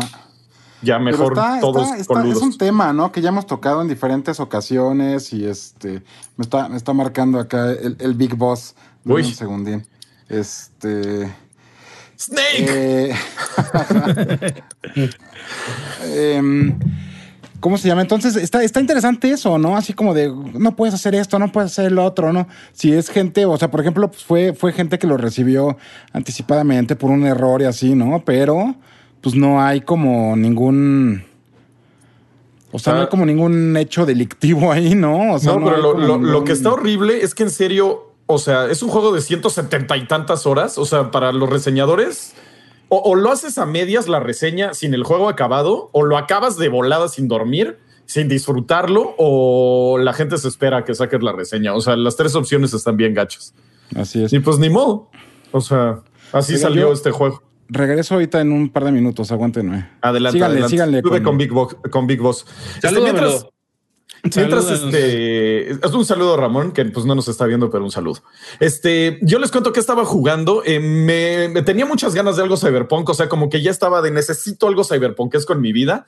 [0.84, 3.12] ya mejor todos Es un tema, ¿no?
[3.12, 6.04] Que ya hemos tocado en diferentes ocasiones y este
[6.38, 8.76] me está, me está marcando acá el, Big Boss.
[9.06, 9.24] Uy.
[9.24, 9.88] Un segundín.
[10.30, 11.34] Este.
[12.17, 12.65] Snake.
[12.67, 13.15] Eh,
[16.36, 16.78] em,
[17.60, 18.02] ¿Cómo se llama?
[18.02, 19.78] Entonces, está, está interesante eso, ¿no?
[19.78, 22.46] Así como de, no puedes hacer esto, no puedes hacer lo otro, ¿no?
[22.74, 25.78] Si es gente, o sea, por ejemplo, pues fue, fue gente que lo recibió
[26.12, 28.22] anticipadamente por un error y así, ¿no?
[28.26, 28.76] Pero
[29.23, 31.23] pues no hay como ningún...
[32.73, 33.09] O sea, no hay ah.
[33.09, 35.33] como ningún hecho delictivo ahí, ¿no?
[35.33, 38.83] O sea, no, pero lo, que está horrible es que en serio, o sea, es
[38.83, 40.77] un juego de 170 y tantas horas.
[40.77, 42.33] O sea, para los reseñadores,
[42.89, 46.67] o, lo haces a medias la reseña sin el juego acabado, o lo acabas de
[46.67, 51.75] volada sin dormir, sin disfrutarlo, o la gente se espera a que saques la reseña.
[51.75, 53.53] O sea, las tres opciones están bien gachas.
[53.95, 54.33] Así es.
[54.33, 55.09] Y pues ni modo.
[55.51, 56.01] O sea,
[56.33, 57.41] así salió este juego
[57.73, 59.89] regreso ahorita en un par de minutos, aguántenme.
[60.01, 60.69] Adelante, síganle, adelante.
[60.69, 61.01] síganle.
[61.01, 61.75] Con, con, Big Boss.
[61.89, 62.45] Con Big Boss.
[62.81, 63.47] Este, mientras,
[64.36, 68.21] mientras este, es un saludo Ramón, que pues no nos está viendo, pero un saludo.
[68.59, 70.63] Este, yo les cuento que estaba jugando.
[70.65, 74.01] Eh, me, me, tenía muchas ganas de algo cyberpunk, o sea, como que ya estaba
[74.01, 76.05] de necesito algo cyberpunk es con mi vida.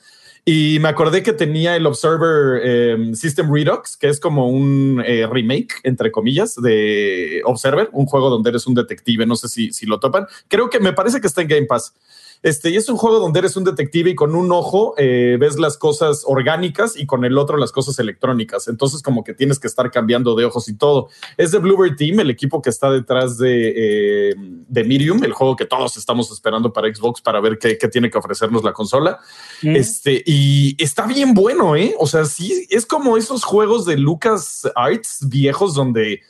[0.48, 5.26] Y me acordé que tenía el Observer em, System Redux, que es como un eh,
[5.26, 9.26] remake, entre comillas, de Observer, un juego donde eres un detective.
[9.26, 10.28] No sé si, si lo topan.
[10.46, 11.94] Creo que me parece que está en Game Pass.
[12.42, 15.58] Este, y es un juego donde eres un detective y con un ojo eh, ves
[15.58, 18.68] las cosas orgánicas y con el otro las cosas electrónicas.
[18.68, 21.08] Entonces, como que tienes que estar cambiando de ojos y todo.
[21.36, 25.56] Es de Bluebird Team, el equipo que está detrás de, eh, de Medium, el juego
[25.56, 29.18] que todos estamos esperando para Xbox para ver qué, qué tiene que ofrecernos la consola.
[29.62, 31.94] Este, y está bien bueno, ¿eh?
[31.98, 36.22] O sea, sí, es como esos juegos de Lucas Arts viejos donde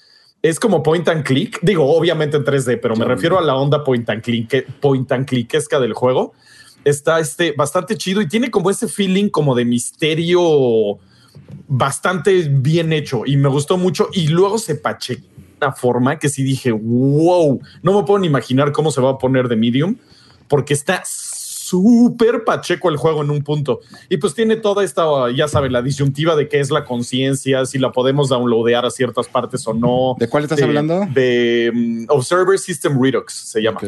[0.49, 1.59] es como point and click.
[1.63, 5.27] Digo, obviamente en 3D, pero me refiero a la onda point and click, point and
[5.27, 6.35] clickesca del juego.
[6.85, 10.99] Está este bastante chido y tiene como ese feeling como de misterio
[11.67, 14.09] bastante bien hecho y me gustó mucho.
[14.13, 15.19] Y luego se pache
[15.61, 19.19] una forma que sí dije, wow, no me puedo ni imaginar cómo se va a
[19.19, 19.97] poner de medium
[20.47, 21.03] porque está
[21.67, 23.81] súper pacheco el juego en un punto.
[24.09, 27.79] Y pues tiene toda esta, ya saben, la disyuntiva de qué es la conciencia, si
[27.79, 30.17] la podemos downloadear a ciertas partes o no.
[30.19, 31.07] ¿De cuál estás hablando?
[31.13, 33.81] De um, Observer System Redux se llama.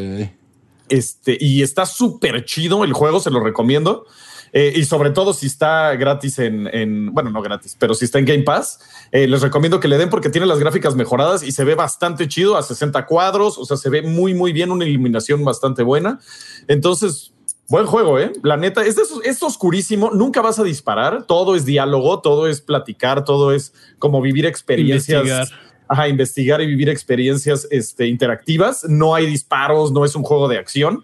[0.89, 4.05] Este, y está súper chido el juego, se lo recomiendo.
[4.51, 8.25] Eh, y sobre todo si está gratis en, bueno, no gratis, pero si está en
[8.25, 8.79] Game Pass,
[9.11, 12.27] eh, les recomiendo que le den porque tiene las gráficas mejoradas y se ve bastante
[12.27, 16.19] chido a 60 cuadros, o sea, se ve muy, muy bien, una iluminación bastante buena.
[16.67, 17.31] Entonces,
[17.69, 18.31] Buen juego, ¿eh?
[18.41, 23.23] La neta, es, es oscurísimo, nunca vas a disparar, todo es diálogo, todo es platicar,
[23.23, 25.23] todo es como vivir experiencias.
[25.23, 25.47] Investigar.
[25.87, 28.85] Ajá, investigar y vivir experiencias este, interactivas.
[28.87, 31.03] No hay disparos, no es un juego de acción.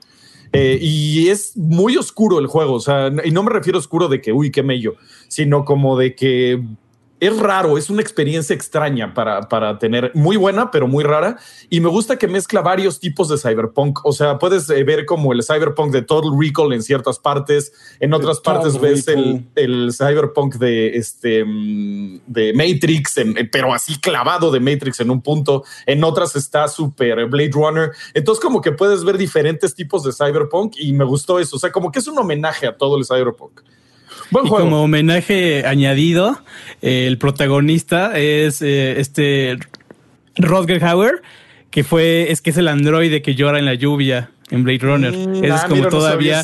[0.53, 4.07] Eh, y es muy oscuro el juego, o sea, y no me refiero a oscuro
[4.07, 4.95] de que, uy, qué mello,
[5.27, 6.63] sino como de que
[7.19, 11.37] es raro, es una experiencia extraña para, para, tener, muy buena, pero muy rara.
[11.69, 14.05] Y me gusta que mezcla varios tipos de cyberpunk.
[14.05, 18.13] O sea, puedes eh, ver como el cyberpunk de Total Recall en ciertas partes, en
[18.13, 23.15] otras partes ves el, el, cyberpunk de, este, mm, de Matrix,
[23.51, 25.63] pero así clavado de Matrix en un punto.
[25.85, 27.91] En otras está super Blade Runner.
[28.13, 31.55] Entonces, como que puedes ver diferentes tipos de cyberpunk y me gustó eso.
[31.55, 33.61] O sea, como que es un homenaje a todo el cyberpunk
[34.31, 36.39] y como homenaje añadido,
[36.81, 39.57] el protagonista es eh, este
[40.37, 41.21] Rodger Hauer,
[41.71, 45.11] que fue, es que es el androide que llora en la lluvia en Blade Runner.
[45.11, 46.43] Mm, es ah, como todavía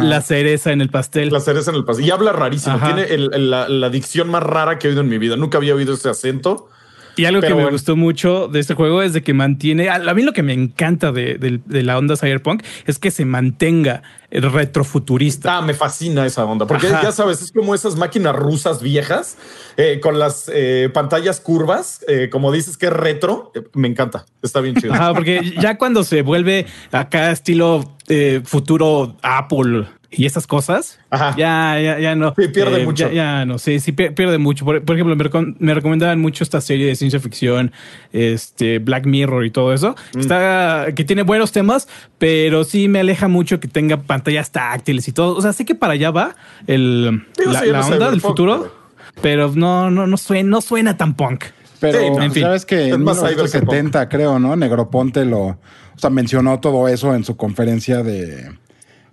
[0.00, 1.30] la cereza en el pastel.
[1.30, 2.06] La cereza en el pastel.
[2.06, 2.78] Y habla rarísimo.
[2.80, 3.06] Tiene
[3.38, 5.36] la, la, dicción más rara que he oído en mi vida.
[5.36, 6.68] Nunca había oído ese acento.
[7.16, 10.22] Y algo que me gustó mucho de este juego es de que mantiene, a mí
[10.22, 14.02] lo que me encanta de, la onda cyberpunk es que se mantenga
[14.40, 15.58] retrofuturista.
[15.58, 19.36] Ah, me fascina esa onda, porque ya sabes, es como esas máquinas rusas viejas
[19.76, 24.60] eh, con las eh, pantallas curvas, eh, como dices que es retro, me encanta, está
[24.60, 24.94] bien chido.
[24.94, 27.96] Ajá, porque ya cuando se vuelve acá estilo
[28.44, 30.98] futuro Apple y esas cosas,
[31.36, 32.34] ya, ya, ya no.
[32.34, 33.10] pierde mucho.
[33.10, 34.64] Ya, no, sí, sí pierde mucho.
[34.64, 35.16] Por, ejemplo,
[35.58, 37.72] me, recomendaban mucho esta serie de ciencia ficción,
[38.12, 39.96] este Black Mirror y todo eso.
[40.14, 40.20] Mm.
[40.20, 45.12] Está, que tiene buenos temas, pero sí me aleja mucho que tenga pantallas táctiles y
[45.12, 45.36] todo.
[45.36, 48.72] O sea, sé que para allá va el, la, onda del futuro,
[49.20, 51.44] pero no, no, no suena, no suena tan punk.
[51.80, 52.44] Pero en fin.
[52.44, 54.54] sabes que en 1970, creo, ¿no?
[54.54, 55.58] Negroponte lo, o
[55.96, 58.52] sea, mencionó todo eso en su conferencia de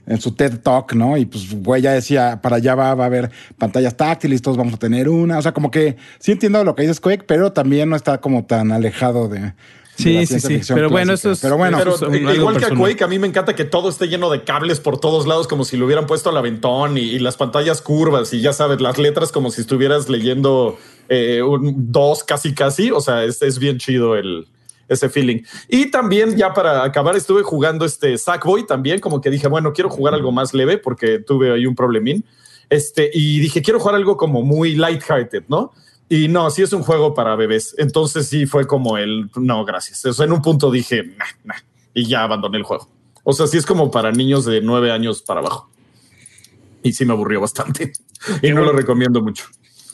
[0.05, 1.17] en su TED Talk, ¿no?
[1.17, 4.73] Y pues, güey, ya decía, para allá va, va a haber pantallas táctiles, todos vamos
[4.73, 5.37] a tener una.
[5.37, 8.45] O sea, como que sí entiendo lo que dices, Quake, pero también no está como
[8.45, 9.53] tan alejado de.
[9.99, 10.73] Sí, sí, sí.
[10.73, 11.39] Pero bueno, eso es.
[11.39, 11.77] Pero bueno,
[12.33, 14.99] igual que a Quake, a mí me encanta que todo esté lleno de cables por
[14.99, 18.53] todos lados, como si lo hubieran puesto al aventón y, las pantallas curvas y ya
[18.53, 20.77] sabes, las letras como si estuvieras leyendo
[21.09, 22.91] eh, un dos casi, casi.
[22.91, 24.47] O sea, es, es bien chido el,
[24.87, 25.43] ese feeling.
[25.67, 29.89] Y también, ya para acabar, estuve jugando este Sackboy también, como que dije, bueno, quiero
[29.89, 32.25] jugar algo más leve porque tuve ahí un problemín.
[32.69, 35.71] Este, y dije, quiero jugar algo como muy lighthearted, ¿no?
[36.09, 37.75] Y no, sí es un juego para bebés.
[37.77, 40.03] Entonces sí fue como el, no, gracias.
[40.05, 41.55] O sea, en un punto dije, nah, nah,
[41.93, 42.89] y ya abandoné el juego.
[43.23, 45.69] O sea, sí es como para niños de nueve años para abajo.
[46.81, 47.93] Y sí me aburrió bastante.
[48.41, 49.45] y no lo recomiendo mucho.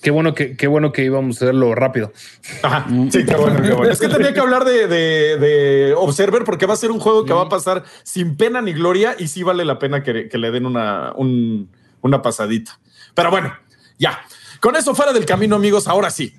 [0.02, 2.14] Qué bueno que, qué bueno que íbamos a hacerlo rápido.
[2.62, 3.92] Ajá, sí, qué bueno, qué bueno.
[3.92, 7.34] Es que tenía que hablar de, de, Observer porque va a ser un juego que
[7.34, 10.68] va a pasar sin pena ni gloria y sí vale la pena que, le den
[10.68, 12.80] una, una pasadita.
[13.16, 13.52] Pero bueno,
[13.98, 14.22] ya.
[14.66, 16.34] Con eso fuera del camino, amigos, ahora sí.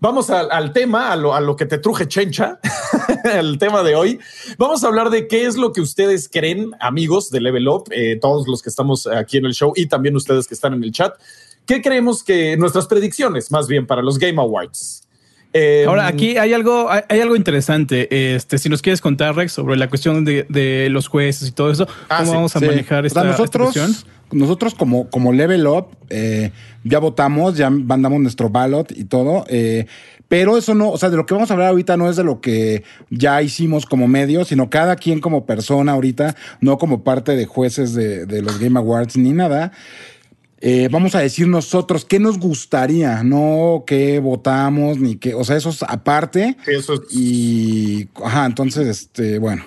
[0.00, 2.58] Vamos al, tema, a lo, que te truje chencha,
[3.24, 4.18] el tema de hoy.
[4.56, 8.16] Vamos a hablar de qué es lo que ustedes creen, amigos de Level Up, eh,
[8.18, 10.90] todos los que estamos aquí en el show y también ustedes que están en el
[10.90, 11.16] chat.
[11.66, 15.06] ¿Qué creemos que nuestras predicciones, más bien para los Game Awards?
[15.52, 18.34] Em, Ahora, aquí hay algo, hay, algo interesante.
[18.34, 21.86] Este, si nos quieres contar, Rex, sobre la cuestión de, los jueces y todo eso,
[22.08, 23.76] ah, ¿cómo vamos a manejar esta, nosotros,
[24.32, 26.50] nosotros como, como Level Up eh,
[26.84, 29.44] ya votamos, ya mandamos nuestro ballot y todo.
[29.48, 29.86] eh,
[30.28, 32.24] pero eso no, o sea, de lo que vamos a hablar ahorita no es de
[32.24, 37.36] lo que ya hicimos como medio, sino cada quien como persona ahorita, no como parte
[37.36, 39.70] de jueces de, de los Game Awards ni nada.
[40.60, 45.56] Eh, vamos a decir nosotros qué nos gustaría, no qué votamos, ni qué, o sea,
[45.56, 46.56] eso es aparte.
[46.66, 49.64] Eso es- Y, ajá, entonces, este, bueno.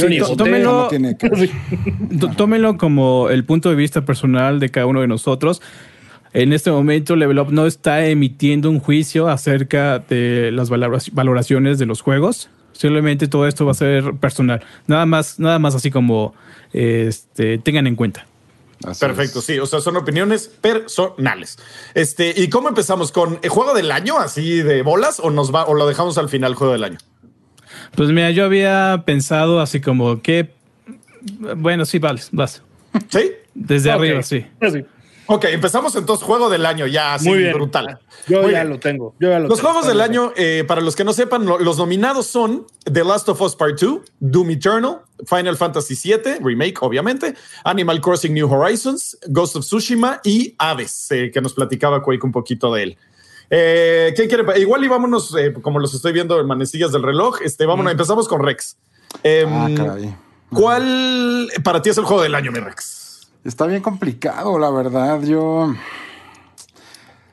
[0.00, 0.36] Yo ni Sí, voté.
[0.36, 1.50] tómelo- No tiene que ver.
[2.20, 5.60] Tó- Tómenlo como el punto de vista personal de cada uno de nosotros.
[6.32, 11.78] En este momento, Level Up no está emitiendo un juicio acerca de las valora- valoraciones
[11.78, 12.48] de los juegos.
[12.72, 14.62] Simplemente todo esto va a ser personal.
[14.86, 16.34] Nada más, nada más así como
[16.72, 18.26] este, tengan en cuenta.
[18.84, 19.44] Así Perfecto, es.
[19.44, 21.58] sí, o sea, son opiniones personales.
[21.94, 25.66] Este, ¿y cómo empezamos con el juego del año así de bolas o nos va
[25.66, 26.98] o lo dejamos al final juego del año?
[27.94, 30.50] Pues mira, yo había pensado así como que,
[31.56, 32.62] bueno, sí, vale, vas.
[33.08, 33.32] ¿Sí?
[33.54, 34.46] Desde arriba, sí.
[35.26, 37.52] Ok, empezamos entonces juego del año ya así Muy bien.
[37.52, 38.00] brutal.
[38.26, 38.70] Yo Muy ya bien.
[38.70, 39.14] lo tengo.
[39.20, 39.70] Yo ya lo Los tengo.
[39.70, 43.28] juegos del año, eh, para los que no sepan, lo- los nominados son The Last
[43.28, 49.16] of Us Part 2, Doom Eternal, Final Fantasy VII, Remake, obviamente, Animal Crossing New Horizons,
[49.28, 52.96] Ghost of Tsushima y Hades, eh, que nos platicaba Quake un poquito de él.
[53.50, 54.60] Eh, ¿Quién quiere?
[54.60, 58.28] Igual y vámonos, eh, como los estoy viendo en manecillas del reloj, este, vámonos, empezamos
[58.28, 58.76] con Rex.
[59.24, 60.16] Em, Ah, caray.
[60.54, 63.30] ¿Cuál para ti es el juego del año, mi Rex?
[63.44, 65.20] Está bien complicado, la verdad.
[65.22, 65.74] Yo.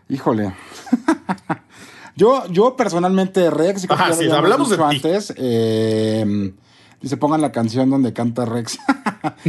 [0.09, 0.53] Híjole.
[2.15, 4.83] yo, yo personalmente, Rex, y Ajá, sí, hablamos de ti.
[4.83, 5.33] antes.
[5.37, 6.53] eh,
[7.01, 8.77] y se pongan la canción donde canta Rex.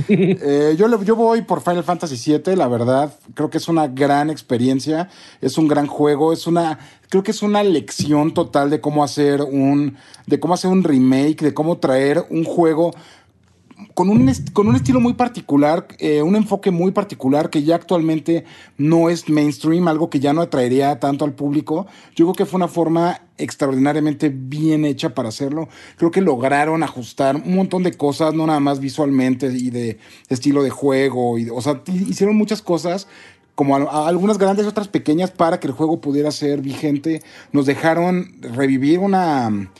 [0.08, 3.12] Eh, yo, yo voy por Final Fantasy VII, la verdad.
[3.34, 5.08] Creo que es una gran experiencia.
[5.40, 6.32] Es un gran juego.
[6.32, 6.78] Es una.
[7.08, 9.96] Creo que es una lección total de cómo hacer un.
[10.26, 12.92] de cómo hacer un remake, de cómo traer un juego
[13.94, 18.44] con un, con un estilo muy particular, eh, un enfoque muy particular que ya actualmente
[18.76, 21.86] no es mainstream, algo que ya no atraería tanto al público.
[22.16, 25.68] Yo creo que fue una forma extraordinariamente bien hecha para hacerlo.
[25.96, 30.62] Creo que lograron ajustar un montón de cosas, no nada más visualmente y de estilo
[30.62, 31.38] de juego.
[31.38, 33.06] Y, o sea, hicieron muchas cosas
[33.54, 37.22] como algunas grandes otras pequeñas para que el juego pudiera ser vigente.
[37.52, 39.70] Nos dejaron revivir una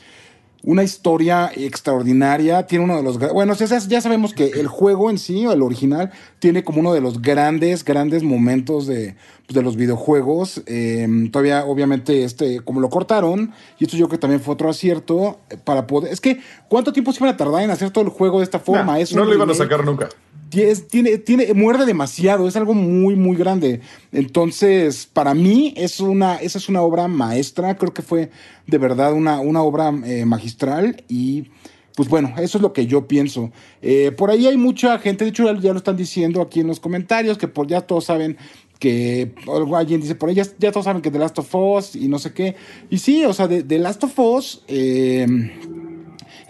[0.63, 2.65] una historia extraordinaria.
[2.67, 3.17] Tiene uno de los.
[3.17, 7.01] Bueno, ya, sabemos que el juego en sí, o el original, tiene como uno de
[7.01, 10.61] los grandes, grandes momentos de, pues, de los videojuegos.
[10.65, 14.69] Eh, todavía, obviamente, este, como lo cortaron, y esto yo creo que también fue otro
[14.69, 16.11] acierto eh, para poder.
[16.11, 18.59] Es que, ¿cuánto tiempo se iban a tardar en hacer todo el juego de esta
[18.59, 18.93] forma?
[18.93, 20.09] Nah, Es no lo iban a sacar nunca.
[20.49, 23.81] Tiene, tiene, muerde demasiado, es algo muy, muy grande.
[24.11, 28.31] Entonces, para mí, es una, esa es una obra maestra, creo que fue
[28.65, 31.49] de verdad una, una obra eh, magistral y
[31.95, 33.51] pues bueno, eso es lo que yo pienso.
[33.81, 36.79] Eh, por ahí hay mucha gente, de hecho ya, lo están diciendo aquí en los
[36.79, 38.37] comentarios, que por ya todos saben
[38.79, 39.33] que
[39.75, 42.31] alguien dice por ahí ya, todos saben que The Last of Us y no sé
[42.31, 42.55] qué.
[42.89, 44.63] Y sí, o sea, The Last of Us...
[44.69, 45.27] eh,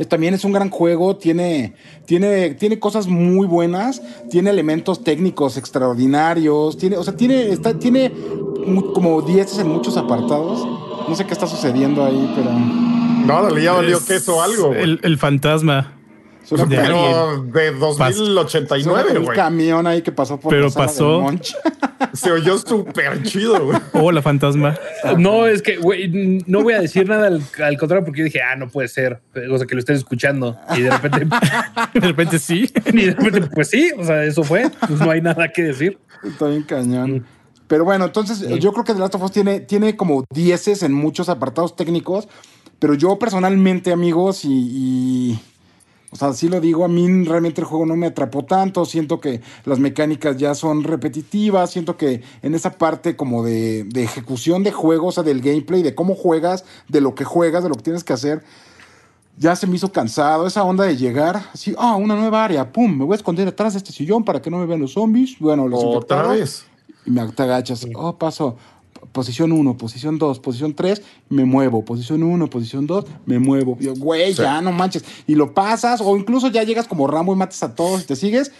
[0.07, 1.73] también es un gran juego, tiene,
[2.05, 8.12] tiene, tiene cosas muy buenas, tiene elementos técnicos extraordinarios, tiene, o sea, tiene, está, tiene
[8.93, 10.65] como 10 en muchos apartados.
[11.07, 14.73] No sé qué está sucediendo ahí, pero No, dale, ya valió Es queso o algo.
[14.73, 15.98] El, el fantasma.
[16.49, 19.35] Pero- de solo 2089, un güey.
[19.35, 21.21] camión ahí que pasó por Pero la sala pasó.
[21.29, 21.41] del.
[22.13, 23.79] Se oyó súper chido, güey.
[23.93, 24.75] Hola, fantasma.
[25.17, 28.41] No, es que, güey, no voy a decir nada al, al contrario porque yo dije,
[28.41, 29.21] ah, no puede ser.
[29.51, 30.57] O sea, que lo estén escuchando.
[30.75, 31.27] Y de repente,
[31.93, 32.71] De repente sí.
[32.88, 34.69] y de repente, pues sí, o sea, eso fue.
[34.88, 35.99] Pues no hay nada que decir.
[36.23, 37.25] Está bien cañón.
[37.67, 40.91] Pero bueno, entonces yo creo que The Last of Us tiene, tiene como dieces en
[40.91, 42.27] muchos apartados técnicos,
[42.79, 45.39] pero yo personalmente, amigos, y, y-
[46.12, 49.19] o sea, sí lo digo, a mí realmente el juego no me atrapó tanto, siento
[49.19, 54.63] que las mecánicas ya son repetitivas, siento que en esa parte como de, de ejecución
[54.63, 57.76] de juego, o sea, del gameplay, de cómo juegas, de lo que juegas, de lo
[57.76, 58.43] que tienes que hacer,
[59.38, 62.98] ya se me hizo cansado esa onda de llegar, así, ah, una nueva área, pum,
[62.98, 65.38] me voy a esconder atrás de este sillón para que no me vean los zombies,
[65.39, 66.65] bueno, los Otra vez.
[67.06, 67.88] Y me te agachas.
[67.95, 68.58] Oh, paso.
[69.12, 71.84] Posición 1, posición 2, posición 3, me muevo.
[71.84, 73.76] Posición 1, posición 2, me muevo.
[73.80, 74.41] Y yo, güey, Sí.
[74.41, 75.04] ya no manches.
[75.28, 78.15] Y lo pasas, o incluso ya llegas como Rambo y matas a todos y te
[78.15, 78.52] sigues.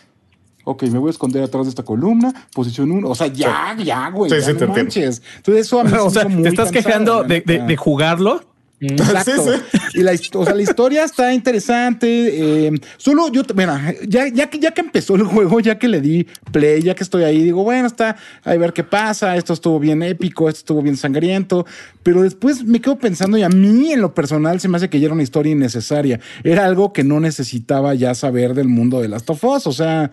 [0.66, 2.34] Ok, me voy a esconder atrás de esta columna.
[2.54, 3.08] Posición 1.
[3.10, 4.30] O sea, ya, ya, güey.
[4.30, 5.22] Sí, ya sí, no manches.
[5.38, 7.60] Entonces, eso a mí se O me sea, muy te estás cansado, quejando de, de-
[7.66, 8.42] de jugarlo
[8.82, 9.54] Exacto.
[9.94, 12.68] Y la, o sea, la historia está interesante.
[12.68, 16.00] Eh, solo yo, mira, ya, ya, que, ya que empezó el juego, ya que le
[16.00, 19.36] di play, ya que estoy ahí, digo, bueno, está a ver qué pasa.
[19.36, 21.66] Esto estuvo bien épico, esto estuvo bien sangriento.
[22.04, 25.00] Pero después me quedo pensando, y a mí en lo personal se me hace que
[25.00, 26.20] ya era una historia innecesaria.
[26.44, 29.68] Era algo que no necesitaba ya saber del mundo de Last of Us.
[29.68, 30.12] O sea,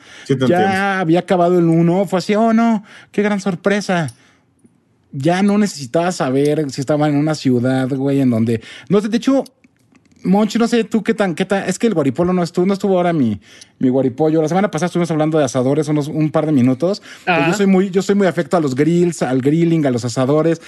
[0.49, 4.13] ya había acabado el uno, fue así, oh no, qué gran sorpresa
[5.13, 8.61] ya no necesitaba saber si estaba en una ciudad, güey, en donde.
[8.89, 9.45] No sé, de hecho,
[10.25, 11.69] Monchi, no sé tú qué tan, qué tan.
[11.69, 13.41] Es que el guaripolo no estuvo, no estuvo ahora mi,
[13.79, 14.43] mi guaripollo.
[14.43, 17.03] La semana pasada estuvimos hablando de asadores unos un par de minutos.
[17.25, 20.05] Pues yo soy muy, yo soy muy afecto a los grills, al grilling, a los
[20.05, 20.61] asadores.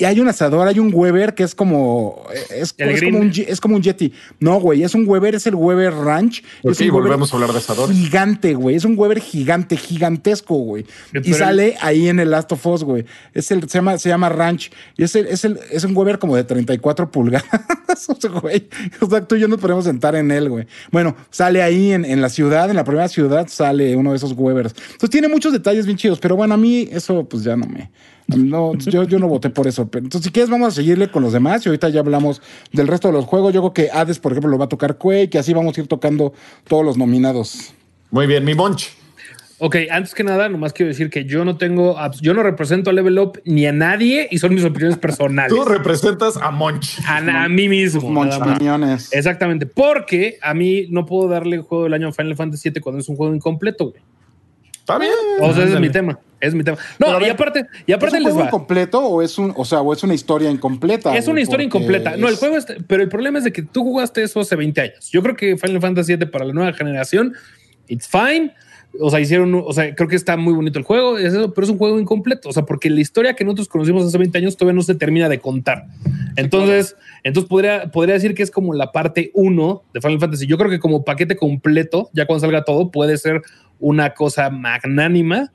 [0.00, 2.24] Y hay un asador, hay un Weber que es como.
[2.50, 4.12] Es, como, un, es como un Yeti.
[4.38, 6.44] No, güey, es un Weber, es el Weber Ranch.
[6.72, 7.92] sí, volvemos a hablar de asador.
[7.92, 8.76] Gigante, güey.
[8.76, 10.86] Es un Weber gigante, gigantesco, güey.
[11.24, 13.06] Y sale ahí en el Last of Us, güey.
[13.34, 14.70] Es el, se, llama, se llama Ranch.
[14.96, 17.48] Y es, el, es, el, es un Weber como de 34 pulgadas,
[18.40, 18.68] güey.
[19.00, 20.68] O sea, tú y yo nos podemos sentar en él, güey.
[20.92, 24.32] Bueno, sale ahí en, en la ciudad, en la primera ciudad, sale uno de esos
[24.36, 24.76] Webers.
[24.92, 27.90] Entonces tiene muchos detalles bien chidos, pero bueno, a mí eso pues ya no me
[28.36, 29.82] no, yo, yo no voté por eso.
[29.82, 31.64] entonces, si quieres, vamos a seguirle con los demás.
[31.64, 33.54] Y ahorita ya hablamos del resto de los juegos.
[33.54, 35.30] Yo creo que Hades, por ejemplo, lo va a tocar Quake.
[35.32, 36.34] Y así vamos a ir tocando
[36.68, 37.72] todos los nominados.
[38.10, 38.90] Muy bien, mi Monch.
[39.60, 42.92] Ok, antes que nada, nomás quiero decir que yo no tengo, yo no represento a
[42.92, 45.52] Level Up ni a nadie y son mis opiniones personales.
[45.52, 47.00] Tú representas a Monch.
[47.06, 48.08] A, mí mismo.
[48.08, 48.34] Monch
[49.10, 52.80] Exactamente, porque a mí no puedo darle el juego del año a Final Fantasy VII
[52.80, 54.02] cuando es un juego incompleto, güey.
[54.78, 55.12] Está bien.
[55.40, 56.20] O sea, ese es mi tema.
[56.40, 56.78] Es mi tema.
[56.98, 59.92] No, y aparte, y aparte ¿es un juego incompleto o es un, o sea, o
[59.92, 61.16] es una historia incompleta?
[61.16, 62.16] Es una historia incompleta.
[62.16, 64.80] No, el juego es, pero el problema es de que tú jugaste eso hace 20
[64.80, 65.10] años.
[65.10, 67.34] Yo creo que Final Fantasy VII para la nueva generación,
[67.88, 68.54] it's fine.
[69.00, 71.64] O sea, hicieron, o sea, creo que está muy bonito el juego, es eso, pero
[71.64, 72.48] es un juego incompleto.
[72.48, 75.28] O sea, porque la historia que nosotros conocimos hace 20 años todavía no se termina
[75.28, 75.86] de contar.
[76.36, 80.46] Entonces, entonces podría, podría decir que es como la parte 1 de Final Fantasy.
[80.46, 83.42] Yo creo que como paquete completo, ya cuando salga todo, puede ser
[83.78, 85.52] una cosa magnánima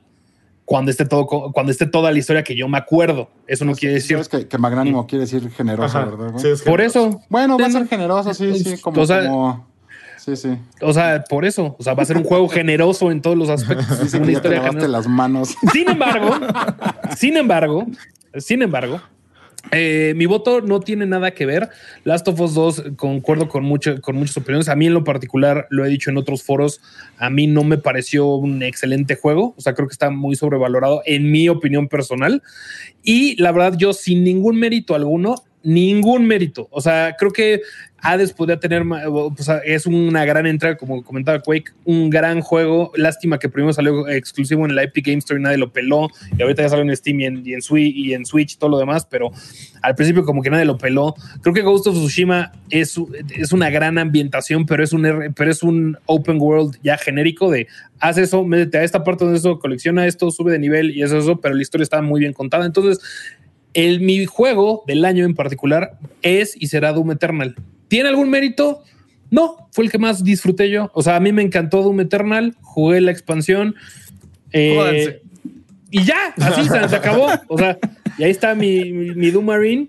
[0.64, 3.28] cuando esté todo cuando esté toda la historia que yo me acuerdo.
[3.46, 6.34] Eso no quiere decir que, magnánimo quiere decir generoso, ¿verdad?
[6.64, 7.20] Por eso.
[7.28, 9.60] Bueno, va a ser generoso, sí, sí, como, o sea,
[10.16, 10.58] sí, sí.
[10.80, 13.50] O sea, por eso, o sea, va a ser un juego generoso en todos los
[13.50, 13.86] aspectos.
[14.08, 15.54] Sí, una historia las manos.
[15.72, 16.34] Sin embargo,
[17.16, 17.86] sin embargo,
[18.38, 19.00] sin embargo,
[19.70, 21.68] eh, mi voto no tiene nada que ver.
[22.04, 23.62] Last of Us 2, concuerdo con,
[24.00, 24.68] con muchas opiniones.
[24.68, 26.80] A mí en lo particular, lo he dicho en otros foros,
[27.18, 29.54] a mí no me pareció un excelente juego.
[29.56, 32.42] O sea, creo que está muy sobrevalorado en mi opinión personal.
[33.02, 36.68] Y la verdad, yo sin ningún mérito alguno, ningún mérito.
[36.70, 37.62] O sea, creo que
[38.04, 38.82] Hades podría tener,
[39.64, 42.92] es una gran entrada, como comentaba Quake, un gran juego.
[42.96, 46.10] Lástima que primero salió exclusivo en la Epic Game Store y nadie lo peló.
[46.36, 48.78] Y ahorita ya salió en Steam y en, Switch, y en Switch y todo lo
[48.78, 49.32] demás, pero
[49.80, 51.14] al principio como que nadie lo peló.
[51.40, 52.94] Creo que Ghost of Tsushima es,
[53.34, 57.68] es una gran ambientación, pero es, un, pero es un open world ya genérico de
[58.00, 61.16] haz eso, métete a esta parte de eso, colecciona esto, sube de nivel y eso,
[61.16, 62.66] eso, pero la historia está muy bien contada.
[62.66, 63.00] Entonces,
[63.74, 67.54] el, mi juego del año en particular es y será Doom Eternal.
[67.88, 68.82] ¿Tiene algún mérito?
[69.30, 70.90] No, fue el que más disfruté yo.
[70.94, 73.74] O sea, a mí me encantó Doom Eternal, jugué la expansión.
[74.52, 75.20] Eh,
[75.90, 77.28] y ya, así se, acabó.
[77.48, 77.78] O sea,
[78.18, 79.88] y ahí está mi, mi, Doom Marine.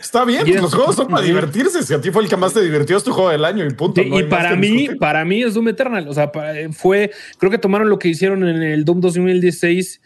[0.00, 1.82] Está bien, pues los juegos son para divertirse.
[1.82, 3.70] Si a ti fue el que más te divirtió, es tu juego del año y
[3.70, 4.02] punto.
[4.02, 6.08] y para mí, para mí es Doom Eternal.
[6.08, 6.30] O sea,
[6.72, 10.00] fue, creo que tomaron lo que hicieron en el Doom 2016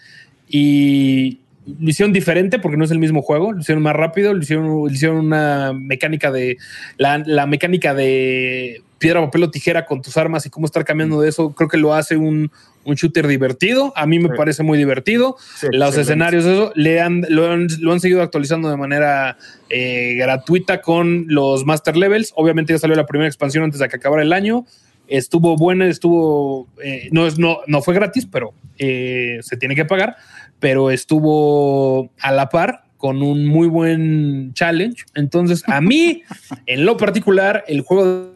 [0.48, 1.40] y,
[1.78, 4.90] lo hicieron diferente porque no es el mismo juego, lo hicieron más rápido, lo hicieron,
[4.90, 6.58] hicieron una mecánica de
[6.96, 11.28] la, mecánica de piedra, papel o tijera con tus armas y cómo estar cambiando de
[11.28, 12.50] eso, creo que lo hace un,
[12.84, 13.92] shooter divertido.
[13.94, 15.36] A mí me parece muy divertido.
[15.70, 19.36] Los escenarios, eso, le han, lo, han, seguido actualizando de manera
[19.68, 22.32] eh, gratuita con los Master Levels.
[22.34, 24.64] Obviamente ya salió la primera expansión antes de que acabara el año.
[25.06, 29.84] Estuvo buena, estuvo, eh, no, es, no, no fue gratis, pero eh, se tiene que
[29.84, 30.16] pagar
[30.60, 35.04] pero estuvo a la par con un muy buen challenge.
[35.14, 36.22] Entonces, a mí,
[36.66, 38.34] en lo particular, el juego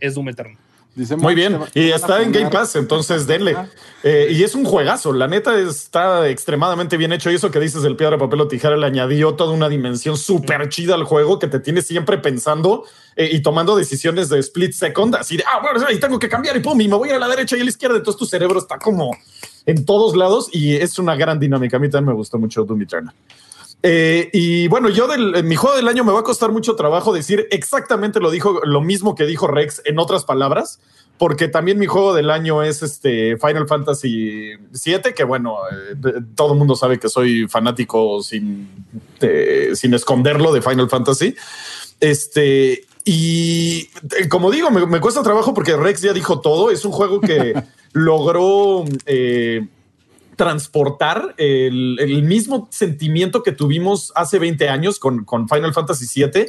[0.00, 0.63] es Doom Eternal.
[1.18, 3.56] Muy bien, y está en Game Pass, entonces denle.
[4.04, 7.30] Eh, y es un juegazo, la neta está extremadamente bien hecho.
[7.30, 10.68] Y eso que dices del piedra, papel o tijera le añadió toda una dimensión súper
[10.68, 12.84] chida al juego que te tiene siempre pensando
[13.16, 16.56] eh, y tomando decisiones de split second, así de, ah, bueno, y tengo que cambiar
[16.56, 17.96] y pum, y me voy a la derecha y a la izquierda.
[17.96, 19.16] Entonces tu cerebro está como
[19.66, 21.78] en todos lados y es una gran dinámica.
[21.78, 23.14] A mí también me gustó mucho Doom Eternal.
[23.86, 27.12] Eh, y bueno, yo del mi juego del año me va a costar mucho trabajo
[27.12, 30.80] decir exactamente lo dijo, lo mismo que dijo Rex en otras palabras,
[31.18, 35.96] porque también mi juego del año es este Final Fantasy VII, que bueno, eh,
[36.34, 38.70] todo el mundo sabe que soy fanático sin,
[39.74, 41.36] sin esconderlo de Final Fantasy.
[42.00, 46.70] Este, y eh, como digo, me, cuesta trabajo porque Rex ya dijo todo.
[46.70, 47.52] Es un juego que
[47.92, 48.86] logró
[50.36, 56.46] transportar el, mismo sentimiento que tuvimos hace 20 años con, con Final Fantasy VII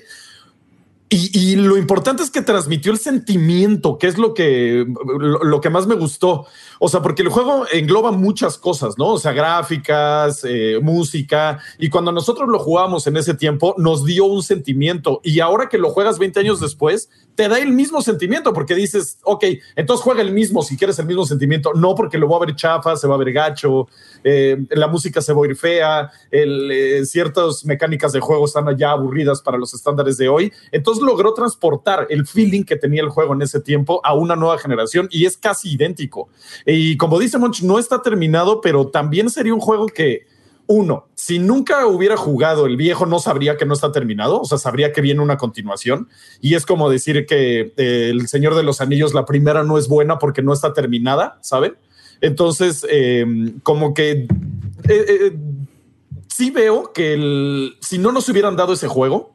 [1.08, 4.86] y, lo importante es que transmitió el sentimiento, que es lo que,
[5.20, 6.48] lo, que más me gustó.
[6.80, 9.14] O sea, porque el juego engloba muchas cosas, ¿no?
[9.14, 11.60] O sea, gráficas, eh, música.
[11.78, 15.22] Y cuando nosotros lo jugamos en ese tiempo, nos dio un sentimiento.
[15.24, 19.20] Y ahora que lo juegas 20 años después, te da el mismo sentimiento, porque dices,
[19.24, 19.44] ok,
[19.76, 21.74] entonces juega el mismo si quieres el mismo sentimiento.
[21.74, 23.88] No porque lo va a ver chafa, se va a ver gacho,
[24.24, 28.92] eh, la música se va a ir fea, eh, ciertas mecánicas de juego están ya
[28.92, 30.52] aburridas para los estándares de hoy.
[30.72, 34.58] Entonces logró transportar el feeling que tenía el juego en ese tiempo a una nueva
[34.58, 36.30] generación y es casi idéntico.
[36.76, 40.28] Y como dice Monch, no está terminado, pero también sería un juego que
[40.68, 44.58] uno, si nunca hubiera jugado el viejo, no sabría que no está terminado, o sea,
[44.58, 46.10] sabría que viene una continuación.
[46.42, 49.88] Y es como decir que eh, El Señor de los Anillos, la primera no es
[49.88, 51.76] buena porque no está terminada, ¿saben?
[52.20, 54.28] Entonces, em, como que eh,
[54.90, 55.38] eh,
[56.28, 59.34] sí veo que si no nos hubieran dado ese juego,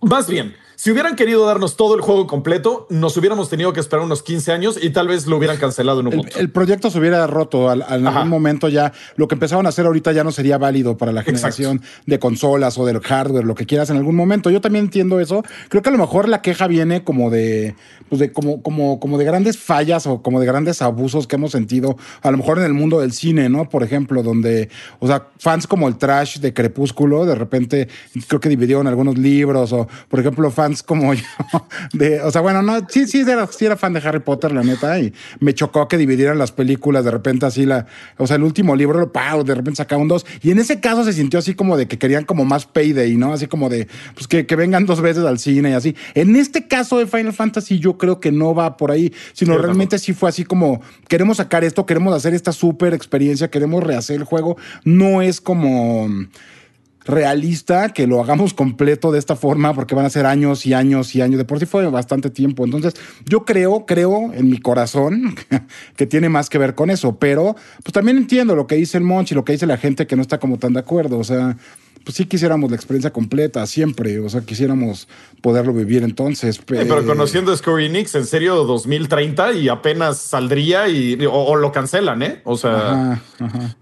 [0.00, 0.54] más bien,
[0.86, 4.52] si hubieran querido darnos todo el juego completo, nos hubiéramos tenido que esperar unos 15
[4.52, 7.70] años y tal vez lo hubieran cancelado en un el, El proyecto se hubiera roto
[7.70, 8.92] al, algún momento ya.
[9.16, 12.78] Lo que empezaban a hacer ahorita ya no sería válido para la generación de consolas
[12.78, 14.48] o del hardware, lo que quieras en algún momento.
[14.48, 15.42] Yo también entiendo eso.
[15.68, 17.74] Creo que a lo mejor la queja viene como de,
[18.08, 21.50] pues de como, como, como de grandes fallas o como de grandes abusos que hemos
[21.50, 23.68] sentido, a lo mejor en el mundo del cine, ¿no?
[23.68, 24.68] Por ejemplo, donde,
[25.00, 27.88] o sea, fans como el trash de Crepúsculo, de repente
[28.28, 31.22] creo que dividieron algunos libros o, por ejemplo, fans como yo.
[31.92, 34.62] De, o sea, bueno, no, sí, sí era, sí era fan de Harry Potter, la
[34.62, 38.42] neta, y me chocó que dividieran las películas de repente así la, o sea, el
[38.42, 39.44] último libro, ¡pau!
[39.44, 40.26] de repente sacaban dos.
[40.42, 43.32] Y en ese caso se sintió así como de que querían como más payday, ¿no?
[43.32, 45.96] Así como de, pues que, que vengan dos veces al cine y así.
[46.14, 49.98] En este caso de Final Fantasy yo creo que no va por ahí, sino realmente
[49.98, 54.24] sí fue así como, queremos sacar esto, queremos hacer esta súper experiencia, queremos rehacer el
[54.24, 54.56] juego.
[54.84, 56.08] No es como
[57.06, 61.14] realista que lo hagamos completo de esta forma porque van a ser años y años
[61.14, 61.38] y años.
[61.38, 62.64] De por sí fue bastante tiempo.
[62.64, 62.94] Entonces,
[63.24, 65.34] yo creo, creo en mi corazón
[65.96, 69.04] que tiene más que ver con eso, pero pues también entiendo lo que dice el
[69.04, 71.18] Monch y lo que dice la gente que no está como tan de acuerdo.
[71.18, 71.56] O sea,
[72.06, 75.08] pues sí quisiéramos la experiencia completa siempre, o sea, quisiéramos
[75.42, 76.60] poderlo vivir entonces.
[76.64, 82.42] Pero, conociendo Square Enix, en serio, 2030 y apenas saldría y o, lo cancelan, ¿eh?
[82.44, 83.20] O sea,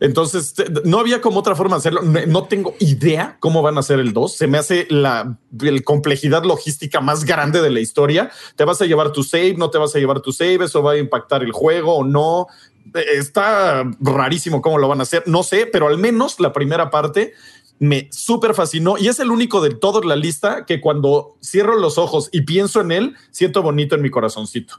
[0.01, 0.55] entonces
[0.87, 2.01] no había como otra forma de hacerlo.
[2.01, 4.35] No, tengo idea cómo van a hacer el 2.
[4.35, 5.37] Se me hace la
[5.85, 8.31] complejidad logística más grande de la historia.
[8.57, 10.93] Te vas a llevar tu save, no te vas a llevar tu save, eso va
[10.93, 12.47] a impactar el juego o no.
[12.95, 15.25] Está rarísimo cómo lo van a hacer.
[15.27, 17.35] No sé, pero al menos la primera parte
[17.79, 21.99] me súper fascinó y es el único de toda la lista que cuando cierro los
[21.99, 24.77] ojos y pienso en él, siento bonito en mi corazoncito.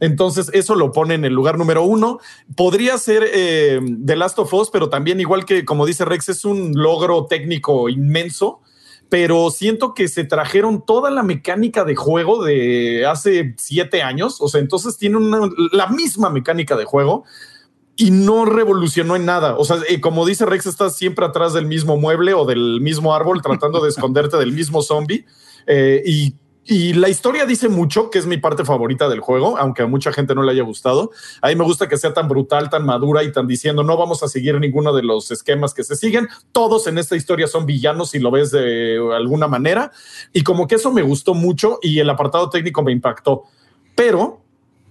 [0.00, 2.20] Entonces, eso lo pone en el lugar número uno.
[2.56, 6.44] Podría ser eh, The Last of Us, pero también, igual que como dice Rex, es
[6.44, 8.60] un logro técnico inmenso.
[9.08, 14.40] Pero siento que se trajeron toda la mecánica de juego de hace siete años.
[14.40, 15.18] O sea, entonces tiene
[15.72, 17.24] la misma mecánica de juego
[18.00, 19.56] y no revolucionó en nada.
[19.58, 23.12] O sea, eh, como dice Rex, estás siempre atrás del mismo mueble o del mismo
[23.12, 25.26] árbol tratando de esconderte del mismo zombie.
[25.66, 26.34] Eh, y,
[26.94, 30.34] la historia dice mucho, que es mi parte favorita del juego, aunque a mucha gente
[30.34, 31.10] no le haya gustado.
[31.40, 34.22] A mí me gusta que sea tan brutal, tan madura y tan diciendo, no vamos
[34.22, 36.28] a seguir ninguno de los esquemas que se siguen.
[36.52, 39.90] Todos en esta historia son villanos si lo ves de alguna manera.
[40.34, 43.44] Y como que eso me gustó mucho y el apartado técnico me impactó.
[43.96, 44.42] Pero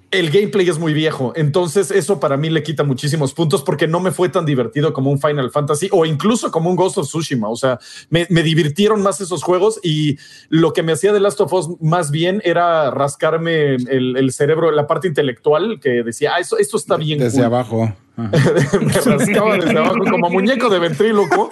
[0.10, 4.00] el gameplay es muy viejo, entonces eso para mí le quita muchísimos puntos porque no
[4.00, 7.50] me fue tan divertido como un Final Fantasy o incluso como un Ghost of Tsushima.
[7.50, 7.80] O sea,
[8.10, 10.18] me, divirtieron más esos juegos y
[10.50, 14.88] lo que me hacía de Last of Us más bien era rascarme el, cerebro, la
[14.88, 17.20] parte intelectual que decía, ah, eso, esto está bien.
[17.20, 17.94] Desde abajo.
[18.82, 21.50] me rascaba desde abajo como muñeco de ventríloco.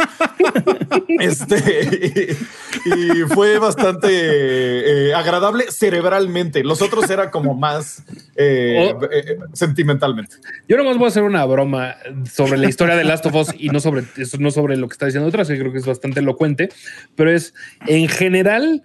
[1.20, 2.36] este,
[2.86, 6.63] y, fue bastante eh, agradable cerebralmente.
[6.63, 8.03] Los otros era como más
[8.36, 9.05] eh, oh.
[9.11, 10.38] eh, sentimentalmente.
[10.68, 11.97] Yo nomás voy a hacer una broma
[12.32, 14.03] sobre la historia de Last of Us y no sobre,
[14.39, 16.70] no sobre lo que está diciendo otras, que creo que es bastante elocuente,
[17.16, 17.53] pero es
[17.86, 18.82] en general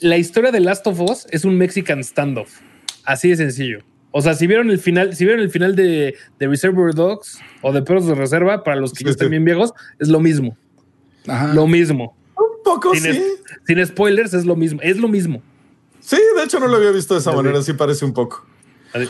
[0.00, 2.60] la historia de Last of Us es un Mexican standoff.
[3.04, 3.80] Así de sencillo.
[4.12, 7.72] O sea, si vieron el final, si vieron el final de, de Reservoir Dogs o
[7.72, 10.56] de Perros de Reserva, para los que ya estén bien viejos, es lo mismo.
[11.54, 12.16] Lo mismo.
[12.36, 13.22] Un poco sin sí.
[13.66, 14.80] sin spoilers, es lo mismo.
[14.82, 15.42] Es lo mismo.
[16.00, 18.44] Sí, de hecho no lo había visto de esa manera, sí parece un poco.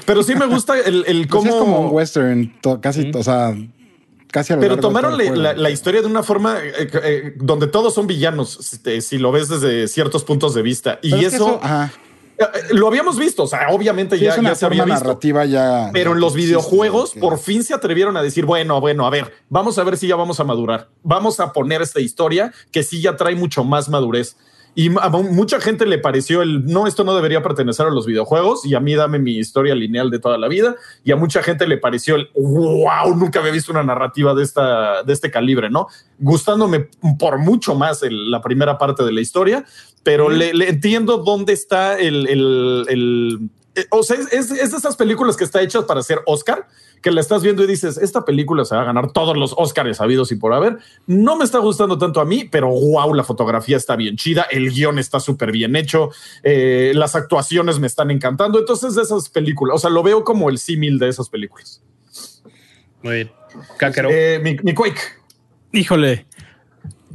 [0.06, 1.48] Pero sí me gusta el, el Pues cómo...
[1.48, 3.56] es como un western, to- casi, o sea,
[4.30, 8.06] casi a lo Pero tomaron la, historia de una forma eh, eh, donde todos son
[8.06, 10.98] villanos, este, si lo ves desde ciertos puntos de vista.
[11.02, 12.11] Y Pero es que eso, ajá, eh, eh,
[12.70, 15.00] lo habíamos visto, o sea, obviamente sí, ya, es una ya se había visto.
[15.04, 15.90] narrativa ya.
[15.92, 19.10] Pero en los existe, videojuegos que- por fin se atrevieron a decir, bueno, bueno, a
[19.10, 20.88] ver, vamos a ver si ya vamos a madurar.
[21.02, 24.36] Vamos a poner esta historia que sí ya trae mucho más madurez.
[24.74, 28.06] Y a mu- mucha gente le pareció el, no, esto no debería pertenecer a los
[28.06, 30.76] videojuegos y a mí dame mi historia lineal de toda la vida.
[31.04, 35.02] Y a mucha gente le pareció el, wow, nunca había visto una narrativa de, esta,
[35.02, 35.88] de este calibre, ¿no?
[36.18, 36.88] Gustándome
[37.18, 39.66] por mucho más el- la primera parte de la historia,
[40.02, 44.70] pero le, le entiendo dónde está el, el- el- eh, o sea, es, es- es
[44.72, 46.66] de esas películas que está hechas para ser Oscar,
[47.00, 50.00] que la estás viendo y dices, esta película se va a ganar todos los Oscars
[50.00, 50.78] habidos y por haber.
[51.06, 54.70] No me está gustando tanto a mí, pero wow, la fotografía está bien chida, el
[54.70, 56.10] guion está súper bien hecho,
[56.44, 58.58] eh, las actuaciones me están encantando.
[58.60, 61.82] Entonces, de esas películas, o sea, lo veo como el símil de esas películas.
[63.02, 63.32] Muy bien.
[63.78, 64.08] Cácaro.
[64.12, 65.00] Eh, mi, mi Quake.
[65.72, 66.26] Híjole.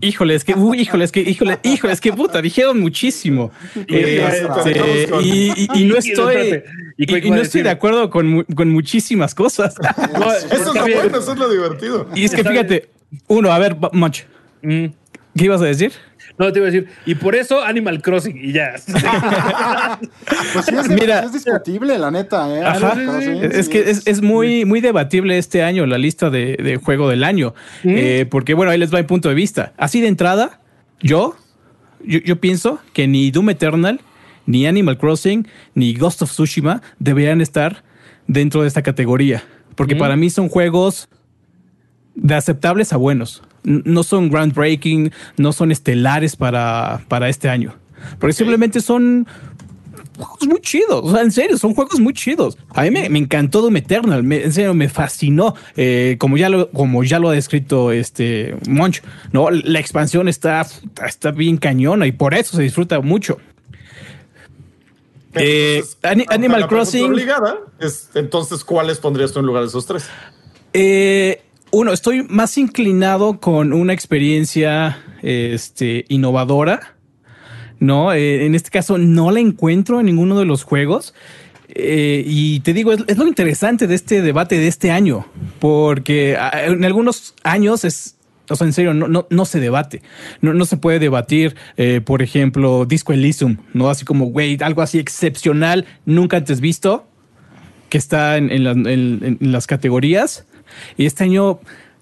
[0.01, 3.51] Híjole, es que, uy, híjole, es que, híjole, híjole, es que puta, dijeron muchísimo.
[3.87, 4.47] Eh,
[5.23, 6.61] y, y- y no estoy,
[6.97, 9.75] y, no estoy de acuerdo con, con muchísimas cosas.
[10.19, 12.09] No, Eso es lo bueno, eso es lo divertido.
[12.15, 12.89] Y es que fíjate,
[13.27, 14.25] uno, a ver, Monch,
[14.61, 14.85] Mm.
[15.37, 15.91] ¿qué ibas a decir?
[16.37, 16.87] No, te iba a decir.
[17.05, 18.75] Y por eso Animal Crossing y ya.
[20.53, 21.21] Pues sí, es, Mira.
[21.21, 22.47] es discutible, la neta.
[22.53, 22.63] ¿eh?
[22.63, 22.93] Ajá.
[23.41, 27.09] Es sí, que es, es muy, muy debatible este año la lista de, de juego
[27.09, 27.53] del año.
[27.83, 29.73] Eh, porque, bueno, ahí les va mi punto de vista.
[29.77, 30.61] Así de entrada,
[30.99, 31.35] yo,
[32.03, 34.01] yo, yo pienso que ni Doom Eternal,
[34.45, 37.83] ni Animal Crossing, ni Ghost of Tsushima deberían estar
[38.27, 39.43] dentro de esta categoría.
[39.75, 41.09] Porque para mí son juegos
[42.15, 43.43] de aceptables a buenos.
[43.63, 47.75] No son groundbreaking, no son estelares para, para este año.
[48.19, 49.27] Porque simplemente son
[50.17, 51.01] juegos muy chidos.
[51.03, 52.57] O sea, en serio, son juegos muy chidos.
[52.73, 54.23] A mí me, me encantó Doom Eternal.
[54.23, 55.53] me- en serio, me fascinó.
[55.75, 59.01] Eh, como, ya lo, como ya lo ha descrito este Monch,
[59.31, 59.49] ¿no?
[59.51, 60.65] La expansión está,
[61.05, 63.37] está bien cañona y por eso se disfruta mucho.
[65.35, 67.05] Eh, Entonces, Ani- aunque Animal Crossing.
[67.11, 70.07] Obligada, es, entonces, ¿cuáles pondrías tú en lugar de esos tres?
[70.73, 71.41] Eh,
[71.71, 76.95] uno, estoy más inclinado con una experiencia este, innovadora.
[77.79, 81.13] No, Eh, en este caso no la encuentro en ninguno de los juegos.
[81.69, 85.27] Eh, y te digo, es, lo interesante de este debate de este año,
[85.59, 88.15] porque ah, en algunos años es,
[88.49, 90.01] o sea, en serio, no, no, no se debate.
[90.41, 93.89] No, no se puede debatir, eh, por ejemplo, Disco Elysium, ¿no?
[93.89, 97.07] Así como, güey, algo así excepcional, nunca antes visto,
[97.89, 100.45] que está en las categorías.
[100.97, 101.59] Y este año,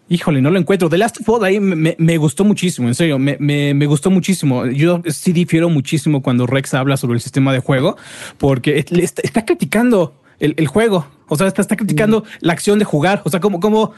[0.09, 0.89] híjole, no lo encuentro.
[0.89, 4.09] The Last of Us ahí me, me- gustó muchísimo, en serio, me, me- me gustó
[4.11, 4.65] muchísimo.
[4.67, 7.97] Yo sí difiero muchísimo cuando Rex habla sobre el sistema de juego,
[8.37, 11.07] porque está, está criticando el, el juego.
[11.27, 13.21] O sea, está, está criticando la acción de jugar.
[13.25, 13.93] O sea, como, como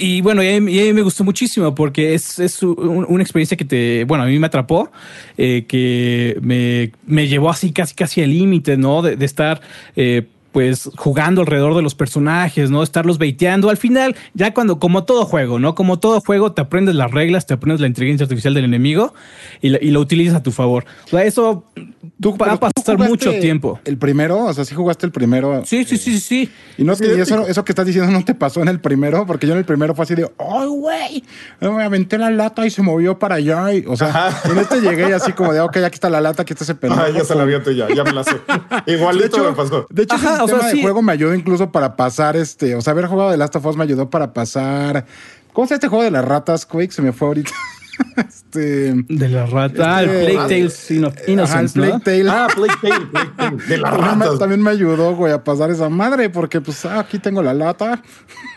[0.00, 3.04] y bueno, y a mí, y a mí me gustó muchísimo porque es, es un-
[3.08, 4.92] una experiencia que te, bueno, a mí me atrapó,
[5.36, 9.02] eh, que me, me llevó así casi casi al límite, ¿no?
[9.02, 9.60] De, de estar
[9.96, 12.82] eh, pues jugando alrededor de los personajes, ¿no?
[12.82, 13.70] Estarlos baiteando.
[13.70, 15.74] Al final, ya cuando, como todo juego, ¿no?
[15.74, 19.12] Como todo juego, te aprendes las reglas, te aprendes la inteligencia artificial del enemigo
[19.60, 20.84] y, la- y lo utilizas a tu favor.
[21.06, 21.64] O sea, eso
[22.20, 23.78] Tú, va a pasar mucho tiempo.
[23.84, 25.62] El primero, o sea, sí jugaste el primero.
[25.64, 26.50] Sí, sí, sí, sí, sí.
[26.78, 27.22] Y, no, y épico.
[27.22, 29.64] eso, eso que estás diciendo no te pasó en el primero, porque yo en el
[29.64, 31.24] primero fue así de, ¡ay, güey!
[31.60, 33.72] Me aventé la lata y se movió para allá.
[33.74, 34.50] y- o sea, Ajá.
[34.50, 37.02] en este llegué así como de, ok, aquí está la lata, aquí está ese pendejo.
[37.02, 38.36] Ah, ya se la aviento ya, ya me la sé.
[38.86, 39.86] De Igualito hecho, me pasó.
[39.90, 40.82] de hecho Ajá, ese o sea, sistema sí.
[40.82, 43.76] juego me ayudó incluso para pasar este, o sea, haber jugado de Last of Us
[43.76, 45.06] me ayudó para pasar.
[45.52, 46.92] ¿Cómo se llama este juego de las ratas, Quake?
[46.92, 47.50] Se me fue ahorita.
[48.16, 48.94] este.
[49.08, 50.94] De la rata, Este- el Plague Tales Ajá,
[51.26, 52.00] el Innocence, Plague ¿no?
[52.00, 52.28] Tale.
[52.30, 54.38] Ah, Plague Tale, Plague Tale, de las También me, ratas.
[54.38, 58.02] también me ayudó, güey, a pasar esa madre, porque pues ah, aquí tengo la lata.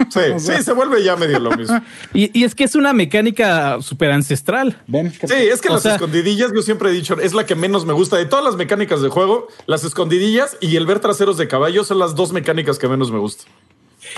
[0.10, 1.80] Sí, sí, se vuelve ya medio lo mismo.
[2.14, 4.76] Y, y es que es una mecánica súper ancestral.
[4.88, 7.86] Ven, Sí, es que las sea- escondidillas, yo siempre he dicho, es la que menos
[7.86, 9.48] me gusta de todas las mecánicas de juego.
[9.68, 13.20] Las escondidillas y el ver traseros de caballo son las dos mecánicas que menos me
[13.20, 13.46] gustan.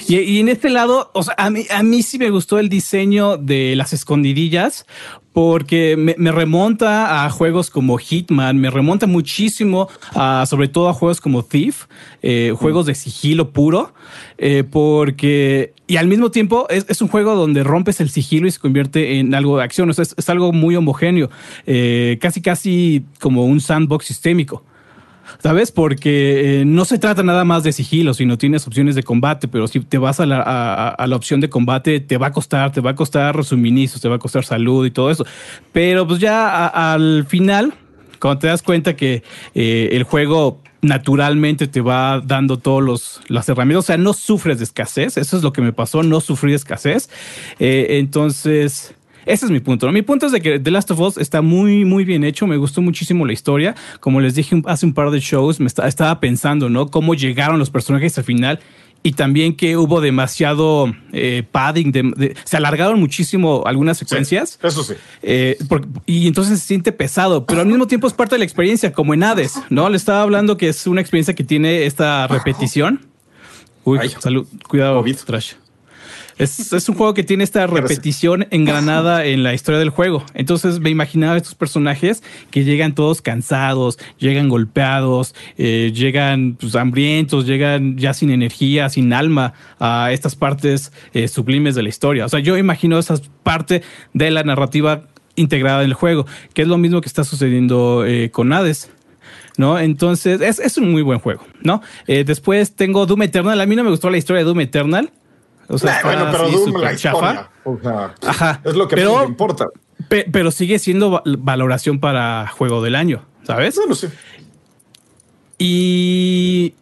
[0.07, 3.93] Y, en este lado, o sea, a mí, sí me gustó el diseño de las
[3.93, 4.85] escondidillas
[5.31, 11.21] porque me, remonta a juegos como Hitman, me remonta muchísimo a, sobre todo a juegos
[11.21, 11.85] como Thief,
[12.21, 13.95] eh, juegos de sigilo puro,
[14.37, 18.59] eh, porque, y al mismo tiempo es, un juego donde rompes el sigilo y se
[18.59, 21.31] convierte en algo de acción, es algo muy homogéneo,
[21.65, 24.63] eh, casi, casi como un sandbox sistémico.
[25.43, 25.73] ¿Sabes?
[25.73, 29.67] Porque eh, no se trata nada más de sigilo, sino tienes opciones de combate, pero
[29.67, 32.79] si te vas a la, a- la opción de combate, te va a costar, te
[32.79, 35.25] va a costar suministros, te va a costar salud y todo eso.
[35.73, 37.73] Pero pues ya al final,
[38.19, 39.21] Cuando te das cuenta que
[39.53, 44.59] eh, el juego naturalmente te va dando todos los las herramientas, o sea, no sufres
[44.59, 47.09] de escasez, eso es lo que me pasó, no sufrí de escasez.
[47.59, 49.91] Eh, entonces, ese es mi punto.
[49.91, 52.47] Mi punto es de que The Last of Us está muy, muy bien hecho.
[52.47, 53.75] Me gustó muchísimo la historia.
[53.99, 56.89] Como les dije hace un par de shows, me estaba pensando, ¿no?
[56.89, 58.59] Cómo llegaron los personajes al final
[59.03, 61.91] y también que hubo demasiado eh, padding,
[62.45, 64.57] se alargaron muchísimo algunas secuencias.
[64.63, 64.93] eso sí.
[65.21, 65.57] Eh,
[66.05, 69.13] y entonces se siente pesado, pero al mismo tiempo es parte de la experiencia, como
[69.13, 69.89] en Hades, ¿no?
[69.89, 73.01] Le estaba hablando que es una experiencia que tiene esta repetición.
[73.83, 75.55] Uy, salud, cuidado, Trash.
[76.37, 80.25] Es, un juego que tiene esta repetición engranada en la historia del juego.
[80.33, 87.45] Entonces me imaginaba estos personajes que llegan todos cansados, llegan golpeados, eh, llegan pues, hambrientos,
[87.45, 92.25] llegan ya sin energía, sin alma a estas partes eh, sublimes de la historia.
[92.25, 95.03] O sea, yo imagino esa parte de la narrativa
[95.35, 98.89] integrada en el juego, que es lo mismo que está sucediendo eh, con Hades.
[99.55, 99.77] ¿no?
[99.77, 101.83] Entonces, es, un muy buen juego, ¿no?
[102.07, 103.61] después tengo Doom Eternal.
[103.61, 105.11] A mí no me gustó la historia de Doom Eternal.
[105.67, 107.49] O sea, bueno, pero Doom, la historia.
[107.63, 108.61] O sea, Ajá.
[108.63, 109.67] Es lo que pero, importa.
[110.07, 113.77] pero sigue siendo valoración para juego del año, ¿sabes?
[113.77, 114.09] No, no sé.
[115.57, 116.73] Y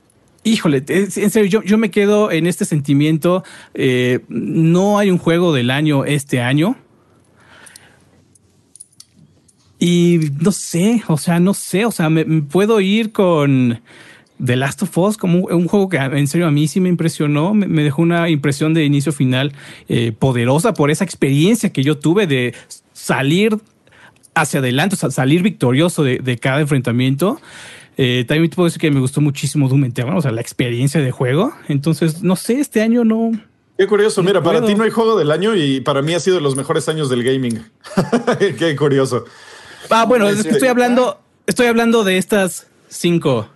[0.43, 3.43] Híjole, en serio, yo, me quedo en este sentimiento.
[3.75, 6.77] Eh, no hay un juego del año este año.
[9.77, 13.81] Y no sé, o sea, no sé, o sea, me puedo ir con
[14.43, 17.53] The Last of Us como un, juego que en serio a mí sí me impresionó,
[17.53, 19.53] me, dejó una impresión de inicio final
[19.87, 22.55] eh, poderosa por esa experiencia que yo tuve de
[22.93, 23.57] salir
[24.33, 27.39] hacia adelante, o sea, salir victorioso de, cada enfrentamiento.
[27.97, 31.01] Eh, también te puedo decir que me gustó muchísimo Doom Eternal, o sea, la experiencia
[31.01, 31.53] de juego.
[31.67, 33.31] Entonces, no sé, este año no.
[33.77, 36.37] Qué curioso, mira, para ti no hay juego del año y para mí ha sido
[36.37, 37.63] de los mejores años del gaming.
[38.57, 39.25] Qué curioso.
[39.89, 43.49] Ah, bueno, estoy hablando, estoy hablando de estas cinco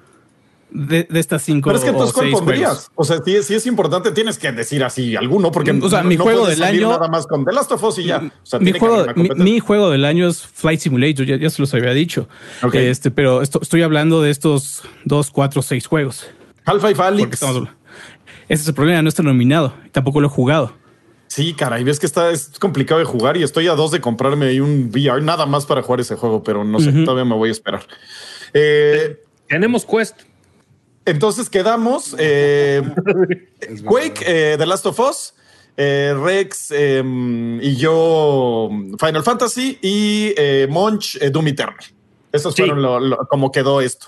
[0.76, 1.70] de, estas cinco.
[1.70, 2.92] Pero es que entonces, ¿cuál pondrías?
[2.96, 6.48] O sea, si, es importante, tienes que decir así alguno, porque o sea, mi juego
[6.48, 6.90] del año.
[6.90, 8.22] Nada más con The Last of Us y ya.
[8.60, 9.06] mi, juego,
[9.36, 12.28] mi, juego del año es Flight Simulator, ya, se los había dicho.
[12.74, 16.28] Este, pero estoy hablando de estos dos, cuatro, seis juegos.
[16.66, 17.42] Half-Life Alyx.
[18.48, 19.74] Ese es el problema, no está nominado.
[19.92, 20.74] Tampoco lo he jugado.
[21.28, 24.00] Sí, cara, y ves que está es complicado de jugar y estoy a dos de
[24.00, 27.36] comprarme ahí un VR nada más para jugar ese juego, pero no sé, todavía me
[27.36, 27.82] voy a esperar.
[28.54, 30.22] Eh, Tenemos Quest.
[31.06, 32.82] Entonces quedamos eh,
[33.86, 35.34] Quake, eh, The Last of Us,
[35.78, 40.34] eh, Rex em, y yo Final Fantasy y
[40.70, 41.86] Monch Doom Eternal.
[42.32, 44.08] Esos fueron lo, como quedó esto.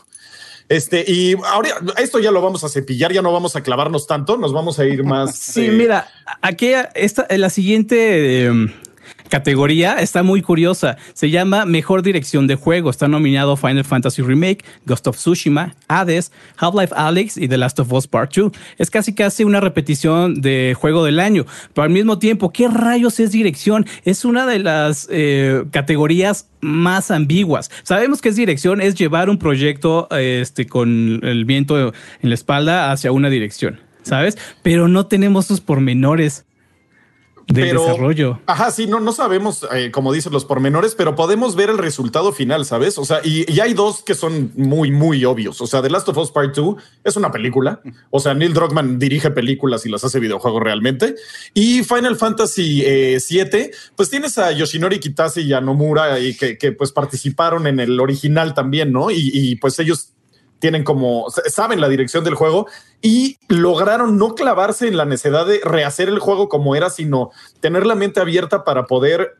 [0.69, 4.35] Este, y ahora esto ya lo vamos a cepillar, ya no vamos a clavarnos tanto,
[4.35, 5.37] nos vamos a ir más.
[5.37, 6.09] Sí, mira,
[6.41, 8.73] aquí esta, la siguiente em,
[9.29, 10.97] categoría está muy curiosa.
[11.13, 12.89] Se llama Mejor Dirección de Juego.
[12.89, 17.91] Está nominado Final Fantasy Remake, Ghost of Tsushima, Hades, Half-Life Alyx y The Last of
[17.91, 18.51] Us Part 2.
[18.77, 21.45] Es casi casi una repetición de juego del año.
[21.73, 23.85] Pero al mismo tiempo, ¿qué rayos es dirección?
[24.05, 27.69] Es una de las eh, categorías más ambiguas.
[27.83, 32.91] Sabemos que es dirección, es llevar un proyecto este, con el viento en la espalda
[32.91, 33.79] hacia una dirección.
[34.03, 34.37] ¿Sabes?
[34.63, 36.45] Pero no tenemos esos pormenores
[37.47, 38.41] del desarrollo.
[38.45, 42.33] Ajá, sí, no, no sabemos, eh, como dicen los pormenores, pero podemos ver el resultado
[42.33, 42.97] final, ¿sabes?
[42.97, 45.61] O sea, y, y, hay dos que son muy, muy obvios.
[45.61, 46.75] O sea, The Last of Us Part 2
[47.05, 47.81] es una película.
[48.09, 51.15] O sea, Neil Druckmann dirige películas y las hace videojuegos realmente.
[51.53, 56.57] Y Final Fantasy eh, 7, pues tienes a Yoshinori Kitase y a Nomura y que,
[56.57, 59.09] que pues participaron en el original también, ¿no?
[59.09, 60.11] Y, y pues ellos
[60.59, 62.67] tienen como, saben la dirección del juego
[63.01, 67.85] y lograron no clavarse en la necesidad de rehacer el juego como era, sino tener
[67.85, 69.37] la mente abierta para poder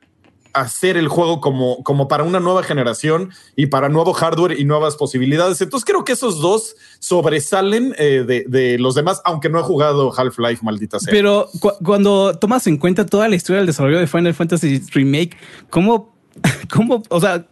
[0.53, 4.95] hacer el juego como, como para una nueva generación y para nuevo hardware y nuevas
[4.95, 5.61] posibilidades.
[5.61, 10.63] Entonces creo que esos dos sobresalen eh, de, los demás, aunque no he jugado Half-Life,
[10.63, 11.11] maldita sea.
[11.11, 11.47] Pero
[11.83, 15.37] cuando tomas en cuenta toda la historia del desarrollo de Final Fantasy Remake,
[15.69, 16.15] ¿cómo,
[16.73, 17.45] cómo, o sea,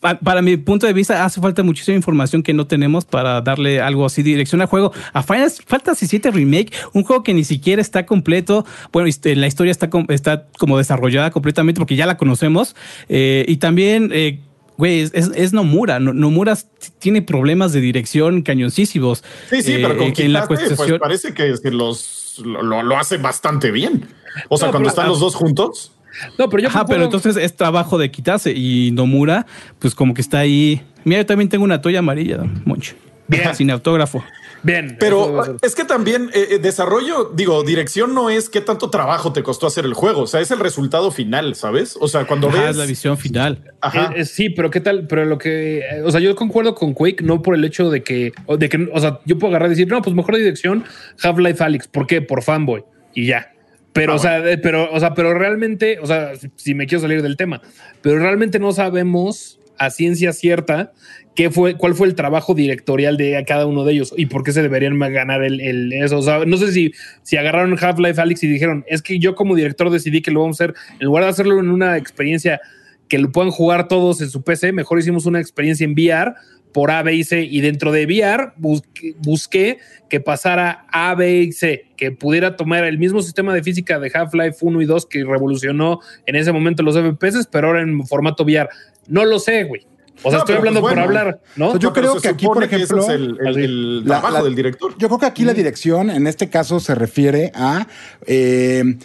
[0.00, 4.04] para mi punto de vista, hace falta muchísima información que no tenemos para darle algo
[4.04, 4.92] así dirección al juego.
[5.12, 8.64] A Final Fantasy VII Remake, un juego que ni siquiera está completo.
[8.92, 12.76] Bueno, este, la historia está, está como desarrollada completamente porque ya la conocemos.
[13.08, 14.40] Eh, y también, eh,
[14.76, 15.98] güey, es, es, Nomura.
[15.98, 16.56] Nomura
[16.98, 19.24] tiene problemas de dirección cañoncísimos.
[19.50, 20.60] Sí, sí, pero con eh, la pues
[21.00, 24.08] parece que, los, lo, hace bastante bien.
[24.48, 25.92] O sea, cuando están los dos juntos.
[26.38, 26.68] No, pero yo.
[26.68, 29.46] Ajá, pero entonces es trabajo de quitarse y Nomura,
[29.78, 30.82] pues como que está ahí.
[31.04, 32.94] Mira, yo también tengo una toalla amarilla, Moncho.
[33.28, 33.54] Bien.
[33.54, 34.22] Sin autógrafo.
[34.62, 34.96] Bien.
[34.98, 39.42] Pero es que también eh, eh, desarrollo, digo, dirección no es qué tanto trabajo te
[39.42, 40.22] costó hacer el juego.
[40.22, 41.96] O sea, es el resultado final, ¿sabes?
[42.00, 42.76] O sea, cuando ves.
[42.76, 43.72] la visión final.
[43.80, 44.12] Ajá.
[44.16, 47.42] Eh, sí, pero qué tal, pero lo que, o sea, yo concuerdo con Quake, no
[47.42, 50.02] por el hecho de que, de que, o sea, yo puedo agarrar y decir, no,
[50.02, 50.84] pues mejor dirección,
[51.22, 51.88] Half-Life Alyx.
[51.88, 52.20] ¿Por qué?
[52.22, 52.84] Por fanboy.
[53.14, 53.52] Y ya.
[53.96, 57.22] Pero, ah, o sea, pero, o sea, pero realmente, o sea, si me quiero salir
[57.22, 57.62] del tema,
[58.02, 60.92] pero realmente no sabemos a ciencia cierta
[61.34, 64.52] qué fue, cuál fue el trabajo directorial de cada uno de ellos y por qué
[64.52, 66.18] se deberían ganar el, eso.
[66.18, 66.92] O sea, no sé si,
[67.22, 70.60] si agarraron Half-Life Alyx y dijeron, es que yo como director decidí que lo vamos
[70.60, 72.60] a hacer, en lugar de hacerlo en una experiencia
[73.08, 76.34] que lo puedan jugar todos en su PC, mejor hicimos una experiencia en VR
[76.76, 77.42] por A, B y C.
[77.42, 79.78] Y dentro de VR busqué,
[80.10, 84.10] que pasara A, B y C, que pudiera tomar el mismo sistema de física de
[84.12, 88.44] Half-Life 1 y 2 que revolucionó en ese momento los FPS, pero ahora en formato
[88.44, 88.68] VR.
[89.08, 89.86] No lo sé, güey.
[90.22, 91.78] O sea, estoy hablando pues por hablar, ¿no?
[91.78, 94.94] yo creo que aquí, por ejemplo, es el, trabajo del director.
[94.98, 97.86] Yo creo que aquí la dirección, en este caso, se refiere a.
[98.26, 98.98] Eh,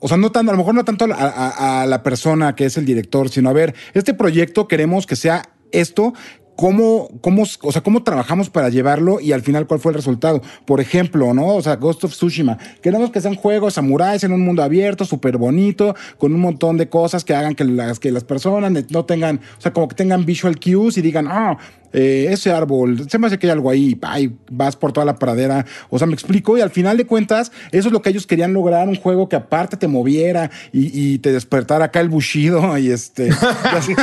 [0.00, 2.76] o sea, no tanto, a lo mejor no tanto a, a, la persona que es
[2.76, 6.12] el director, sino a ver, este proyecto queremos que sea esto
[6.56, 10.42] cómo, cómo, o sea, cómo trabajamos para llevarlo y al final cuál fue el resultado.
[10.64, 11.48] Por ejemplo, ¿no?
[11.48, 12.58] O sea, Ghost of Tsushima.
[12.82, 16.88] Queremos que sean juegos samuráis en un mundo abierto, súper bonito, con un montón de
[16.88, 20.24] cosas que hagan que las, que las personas no tengan, o sea, como que tengan
[20.24, 21.58] visual cues y digan, ah,
[21.94, 25.16] eh, ese árbol, se me hace que hay algo ahí, ay, vas por toda la
[25.16, 28.26] pradera, o sea, me explico, y al final de cuentas, eso es lo que ellos
[28.26, 32.90] querían lograr, un juego que aparte te moviera y, te despertara acá el bushido y
[32.90, 33.30] este,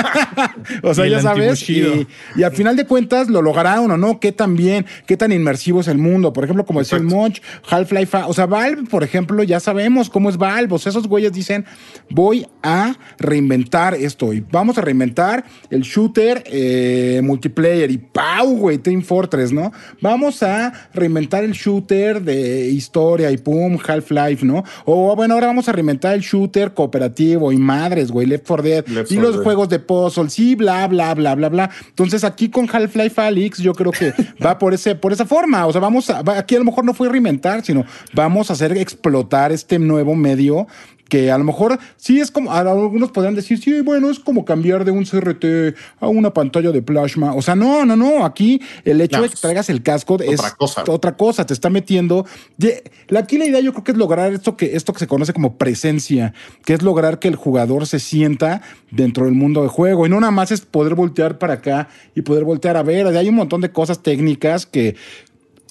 [0.83, 2.07] o sea, ya sabes, y,
[2.41, 5.89] al final de cuentas lo lograron o no, qué tan bien, qué tan inmersivo es
[5.89, 9.59] el mundo, por ejemplo, como decía el Monch, Half-Life, o sea, Valve, por ejemplo, ya
[9.59, 11.65] sabemos cómo es Valve, o sea, esos güeyes dicen,
[12.09, 18.57] voy a reinventar esto y vamos a reinventar el shooter eh, multiplayer y ¡pau!
[18.57, 19.71] güey, Team Fortress, ¿no?
[20.01, 24.63] Vamos a reinventar el shooter de historia y pum, Half-Life, ¿no?
[24.85, 28.85] O bueno, ahora vamos a reinventar el shooter cooperativo y madres, güey, Left 4 Dead
[29.09, 31.69] y los juegos de puzzle, sí, bla, bla, bla, bla, bla.
[31.87, 34.13] Entonces aquí con Half-Life Alyx yo creo que
[34.45, 36.93] va por, ese, por esa forma, o sea, vamos a, aquí a lo mejor no
[36.93, 40.67] fue reinventar, sino vamos a hacer explotar este nuevo medio
[41.11, 44.85] que a lo mejor sí es como, algunos podrían decir, sí, bueno, es como cambiar
[44.85, 47.35] de un CRT a una pantalla de plasma.
[47.35, 50.51] O sea, no, no, no, aquí el hecho de que traigas el casco es otra
[50.51, 50.83] cosa.
[50.87, 52.25] otra cosa, te está metiendo.
[53.13, 55.57] Aquí la idea yo creo que es lograr esto que, esto que se conoce como
[55.57, 56.33] presencia,
[56.63, 60.17] que es lograr que el jugador se sienta dentro del mundo de juego y no
[60.21, 63.05] nada más es poder voltear para acá y poder voltear a ver.
[63.07, 64.95] Hay un montón de cosas técnicas que,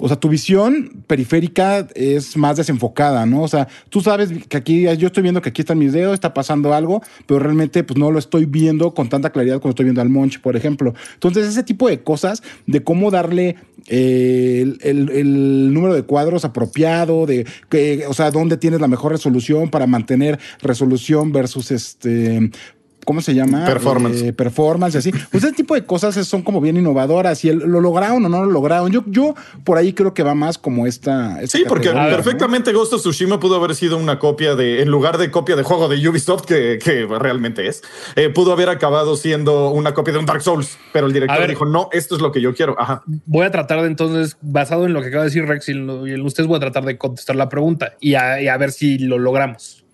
[0.00, 3.42] o sea, tu visión periférica es más desenfocada, ¿no?
[3.42, 6.32] O sea, tú sabes que aquí, yo estoy viendo que aquí está mi dedo, está
[6.32, 10.00] pasando algo, pero realmente pues no lo estoy viendo con tanta claridad como estoy viendo
[10.00, 10.94] al Monch, por ejemplo.
[11.14, 13.56] Entonces, ese tipo de cosas, de cómo darle
[13.88, 19.68] eh, el, número de cuadros apropiado, de que, o sea, dónde tienes la mejor resolución
[19.68, 22.50] para mantener resolución versus este
[23.04, 23.64] ¿cómo se llama?
[23.64, 24.22] Performance.
[24.22, 25.12] Eh, performance y así.
[25.30, 28.50] Pues ese tipo de cosas son como bien innovadoras y lo lograron o no lo
[28.50, 28.90] lograron.
[28.90, 29.34] Yo, yo
[29.64, 31.38] por ahí creo que va más como esta.
[31.46, 35.30] sí, porque perfectamente Ghost of Tsushima pudo haber sido una copia de, en lugar de
[35.30, 37.82] copia de juego de Ubisoft, que, que realmente es,
[38.16, 41.64] eh, pudo haber acabado siendo una copia de un Dark Souls, pero el director dijo,
[41.64, 42.76] no, esto es lo que yo quiero.
[42.78, 43.02] Ajá.
[43.26, 46.20] Voy a tratar de entonces, basado en lo que acaba de decir Rex y en
[46.22, 49.84] ustedes, voy a tratar de contestar la pregunta y a, ver si lo logramos.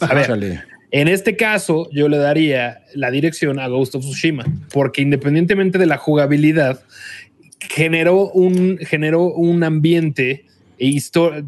[0.00, 5.00] A ver, en este caso, yo le daría la dirección a Ghost of Tsushima, porque
[5.00, 6.82] independientemente de la jugabilidad,
[7.60, 10.44] generó un, generó un ambiente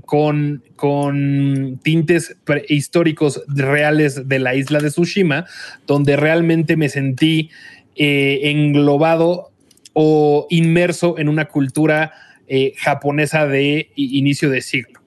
[0.07, 2.37] con, con tintes
[2.69, 5.45] históricos reales de la isla de Tsushima,
[5.87, 7.51] donde realmente me sentí
[7.97, 9.51] eh, englobado
[9.93, 12.13] o inmerso en una cultura
[12.47, 15.01] eh, japonesa de inicio de siglo.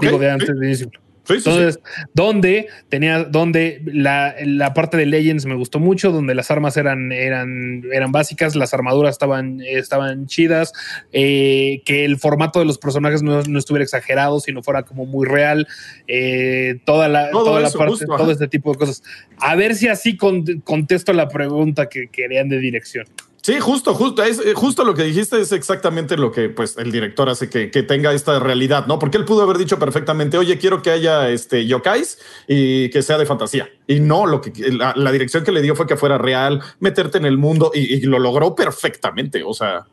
[0.00, 0.90] Digo, de antes de inicio
[1.28, 1.80] entonces,
[2.14, 7.12] donde tenía, donde la, la, parte de Legends me gustó mucho, donde las armas eran,
[7.12, 10.72] eran, eran básicas, las armaduras estaban, estaban chidas,
[11.12, 15.26] eh, que el formato de los personajes no, no, estuviera exagerado, sino fuera como muy
[15.26, 15.66] real,
[16.06, 19.02] eh, toda la, toda la parte, todo este tipo de cosas.
[19.38, 23.06] A ver si así contesto la pregunta que querían de dirección.
[23.46, 26.90] Sí, justo, justo, es, eh, justo lo que dijiste es exactamente lo que pues el
[26.90, 28.98] director hace que, tenga esta realidad, ¿no?
[28.98, 32.18] Porque él pudo haber dicho perfectamente, oye, quiero que haya este yokais
[32.48, 33.70] y que sea de fantasía.
[33.86, 37.24] Y no, lo que la, dirección que le dio fue que fuera real, meterte en
[37.24, 39.44] el mundo y, lo logró perfectamente.
[39.44, 39.86] O sea,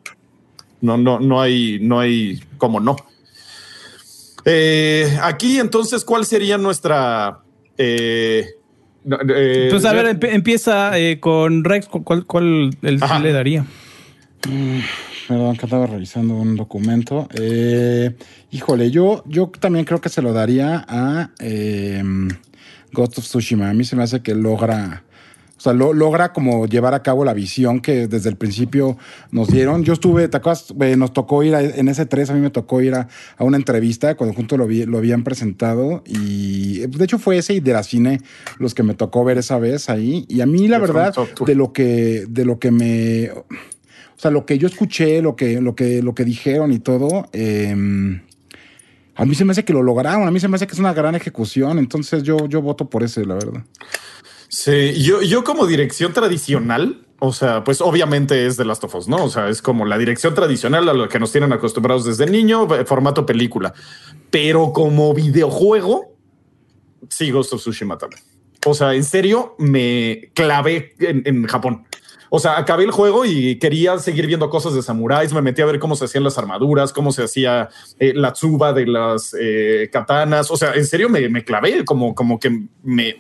[0.82, 2.96] no, no, no hay, no hay como no.
[4.46, 7.42] Eh, aquí entonces, ¿cuál sería nuestra
[7.78, 8.56] eh,
[9.06, 13.62] eh, pues a ver, empieza eh, con Rex, ¿cuál, cuál el, le daría?
[14.50, 14.80] Mm,
[15.28, 17.28] perdón, que estaba revisando un documento.
[17.34, 18.16] Eh,
[18.52, 22.04] híjole, yo, yo también creo que se lo daría a eh,
[22.92, 23.70] Ghost of Tsushima.
[23.70, 25.04] A mí se me hace que logra
[25.64, 28.98] o sea, lo, logra como llevar a cabo la visión que desde el principio
[29.32, 29.86] nos dieron.
[29.86, 30.74] Yo estuve, ¿te acuerdas?
[30.78, 33.08] Eh, nos tocó ir a, en ese 3, a mí me tocó ir a,
[33.38, 36.04] a una entrevista cuando juntos lo, vi, lo habían presentado.
[36.06, 38.20] Y eh, de hecho fue ese y de la cine
[38.60, 40.26] los que me tocó ver esa vez ahí.
[40.28, 43.32] Y a mí, la verdad, de lo que, de lo que me.
[43.32, 47.30] O sea, lo que yo escuché, lo que, lo que, lo que dijeron y todo.
[47.32, 48.20] Eh,
[49.16, 50.80] a mí se me hace que lo lograron, a mí se me hace que es
[50.80, 53.64] una gran ejecución, entonces yo, yo voto por ese, la verdad.
[54.54, 59.08] Sí, yo, yo como dirección tradicional, o sea, pues obviamente es de Last of Us,
[59.08, 59.24] ¿no?
[59.24, 62.68] O sea, es como la dirección tradicional a lo que nos tienen acostumbrados desde niño,
[62.86, 63.74] formato película.
[64.30, 66.16] Pero como videojuego,
[67.10, 68.22] sí, Ghost of Tsushima también.
[68.68, 71.88] O sea, en serio, me clavé en, en Japón.
[72.30, 75.34] O sea, acabé el juego y quería seguir viendo cosas de samuráis.
[75.34, 78.72] Me metí a ver cómo se hacían las armaduras, cómo se hacía eh, la tsuba
[78.72, 80.52] de las eh, katanas.
[80.52, 83.18] O sea, en serio me, me clavé, como, como que me,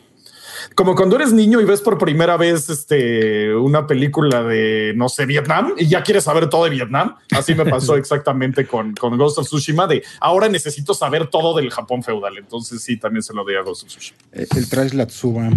[0.75, 5.25] como cuando eres niño y ves por primera vez este, una película de, no sé,
[5.25, 7.15] Vietnam y ya quieres saber todo de Vietnam.
[7.31, 11.69] Así me pasó exactamente con, con Ghost of Tsushima de ahora necesito saber todo del
[11.69, 12.37] Japón feudal.
[12.37, 14.17] Entonces sí, también se lo doy a Ghost of Tsushima.
[14.31, 15.49] El, el traes la Tsuba.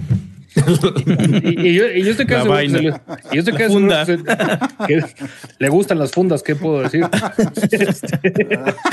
[0.57, 3.01] Y, y, yo, y, yo, estoy casi seguro,
[3.33, 3.95] yo estoy casi seguro
[4.87, 5.05] que,
[5.59, 7.03] le gustan las fundas, ¿qué puedo decir?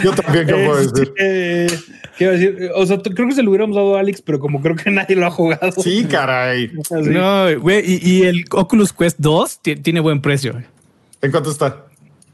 [0.03, 1.13] yo también, ¿qué puedo decir?
[1.17, 1.67] Eh,
[2.17, 2.71] ¿Qué iba a decir?
[2.75, 5.15] O sea, creo que se lo hubiéramos dado a Alex, pero como creo que nadie
[5.15, 5.71] lo ha jugado.
[5.81, 6.71] Sí, caray.
[6.91, 7.09] Así.
[7.09, 10.61] No, güey, y, y, el Oculus Quest 2 tiene buen precio.
[11.21, 11.85] ¿En cuánto está?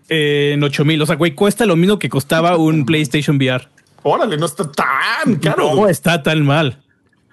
[0.10, 1.02] Eh, en 8 mil.
[1.02, 3.68] O sea, güey, cuesta lo mismo que costaba un PlayStation VR.
[4.02, 5.76] Órale, no está tan caro.
[5.76, 6.80] No está tan mal.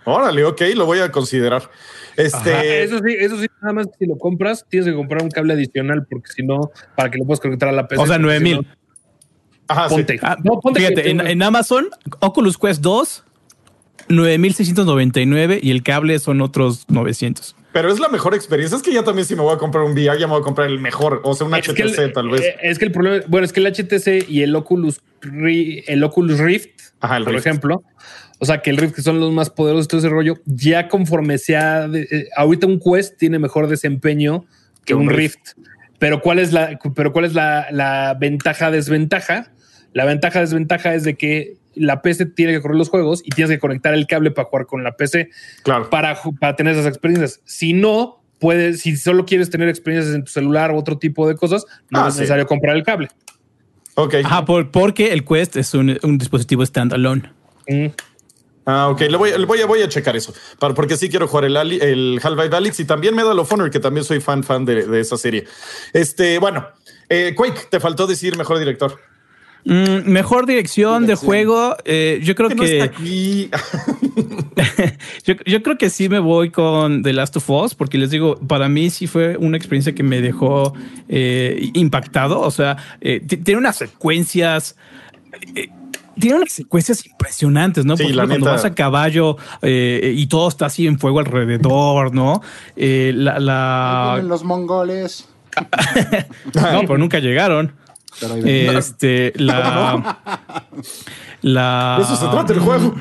[0.07, 1.69] Órale, ok, lo voy a considerar.
[2.17, 2.55] Este...
[2.55, 5.53] Ajá, eso sí, eso sí, nada más si lo compras, tienes que comprar un cable
[5.53, 8.01] adicional, porque si no, para que lo puedas conectar a la PC.
[8.01, 8.57] O sea, 9 mil.
[8.59, 8.69] Si no,
[9.67, 10.13] Ajá, ponte.
[10.15, 10.21] Sí.
[10.23, 11.89] Ah, no, ponte fíjate, en, en, Amazon,
[12.21, 13.25] Oculus Quest 2,
[14.09, 17.57] 9699 y el cable son otros 900.
[17.73, 18.77] Pero es la mejor experiencia.
[18.77, 20.45] Es que ya también, si me voy a comprar un VR, ya me voy a
[20.45, 22.43] comprar el mejor, o sea, un es HTC el, tal vez.
[22.43, 26.39] Eh, Es que el problema, bueno, es que el HTC y el Oculus, el Oculus
[26.39, 27.47] Rift, Ajá, el por Rift.
[27.47, 27.83] ejemplo,
[28.39, 30.89] o sea, que el Rift, que son los más poderosos de todo ese rollo, ya
[30.89, 34.45] conforme sea, de, eh, ahorita un Quest tiene mejor desempeño
[34.85, 35.37] que un Rift.
[35.57, 35.69] Rift.
[35.99, 39.51] Pero cuál es la, pero cuál es la, la ventaja desventaja?
[39.95, 43.51] La ventaja desventaja es de que la PC tiene que correr los juegos y tienes
[43.51, 45.31] que conectar el cable para jugar con la PC
[45.63, 45.89] claro.
[45.89, 47.41] para, para tener esas experiencias.
[47.45, 51.37] Si no, puedes, si solo quieres tener experiencias en tu celular u otro tipo de
[51.37, 52.21] cosas, no Ah, es sí.
[52.21, 53.09] necesario comprar el cable.
[53.95, 54.17] Ok.
[54.23, 57.31] Ajá, por, porque el Quest es un, un dispositivo standalone.
[57.69, 57.87] Mm.
[58.67, 61.29] Ah, ok, le voy, le voy, a, voy a checar eso, para, porque sí quiero
[61.29, 64.43] jugar el, Ali- el Half-Life Alyx y también Medal of Honor, que también soy fan,
[64.43, 65.45] fan de, de esa serie.
[65.93, 66.67] Este, bueno,
[67.09, 68.99] eh, Quake, te faltó decir mejor director.
[69.65, 71.77] Mm, mejor dirección, dirección, de juego.
[71.85, 72.55] Eh, yo creo que.
[72.55, 73.51] que no está aquí.
[75.25, 78.37] yo, yo, creo que sí me voy con The Last of Us, porque les digo,
[78.47, 80.73] para mí sí fue una experiencia que me dejó
[81.09, 82.41] eh, impactado.
[82.41, 84.77] O sea, eh, tiene unas secuencias.
[86.19, 87.97] Tiene unas secuencias impresionantes, ¿no?
[87.97, 88.57] Sí, Por la ejemplo, cuando neta.
[88.57, 92.41] vas a caballo eh, y todo está así en fuego alrededor, ¿no?
[92.77, 94.21] Eh, la, la...
[94.25, 95.29] los mongoles.
[96.55, 97.73] no, pero nunca llegaron.
[98.21, 98.77] Pero ahí ven.
[98.77, 100.19] Este, la,
[101.43, 101.99] la.
[102.01, 102.95] Eso se trata el juego.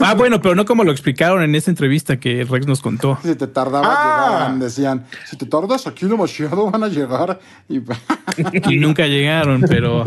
[0.00, 3.18] Ah, bueno, pero no como lo explicaron en esa entrevista que Rex nos contó.
[3.22, 4.26] Si te tardabas, Ah.
[4.28, 7.40] llegaban, decían, si te tardas aquí demasiado, van a llegar.
[7.68, 7.78] Y,
[8.70, 10.04] Y nunca llegaron, pero,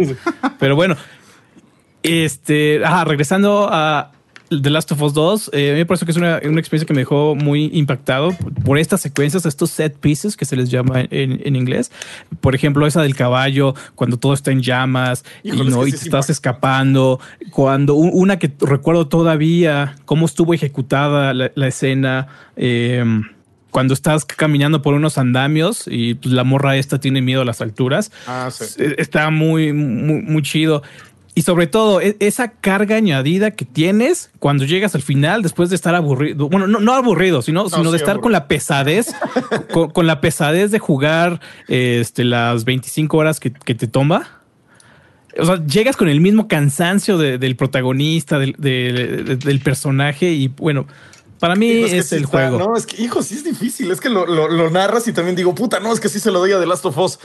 [0.60, 0.96] pero bueno.
[2.04, 4.12] Este, ah, regresando a
[4.50, 6.88] The Last of Us 2, eh, a mí me parece que es una, una experiencia
[6.88, 10.72] que me dejó muy impactado por, por estas secuencias, estos set pieces que se les
[10.72, 11.92] llama en, en inglés.
[12.42, 15.90] Por ejemplo, esa del caballo, cuando todo está en llamas Híjole, y, es no, que
[15.90, 16.32] y te es estás impactante.
[16.32, 17.20] escapando.
[17.52, 22.28] Cuando un- una que recuerdo todavía, cómo estuvo ejecutada la, la escena.
[22.56, 23.04] eh,
[23.72, 27.62] cuando estás caminando por unos andamios y pues, la morra esta tiene miedo a las
[27.62, 28.12] alturas.
[28.26, 28.66] Ah, sí.
[28.80, 30.82] Eh, Está muy, muy, muy chido.
[31.40, 35.78] Y sobre todo, e- esa carga añadida que tienes cuando llegas al final, después de
[35.78, 38.22] estar aburrido, bueno, no, no aburrido, sino, sino sí, de estar aburrido.
[38.24, 39.16] con la pesadez,
[39.72, 44.42] con, con la pesadez de jugar este, las 25 horas que, que te toma.
[45.40, 50.32] O sea, llegas con el mismo cansancio de- del protagonista, del, de- de- del personaje
[50.32, 50.88] y bueno,
[51.40, 52.60] para mí es, que sí el está- juego.
[52.60, 53.90] No, es que, hijo, sí es difícil.
[53.92, 56.32] Es que lo, lo, lo narras y también digo, puta, no, es que sí se
[56.32, 57.18] lo doy a The Last of Us.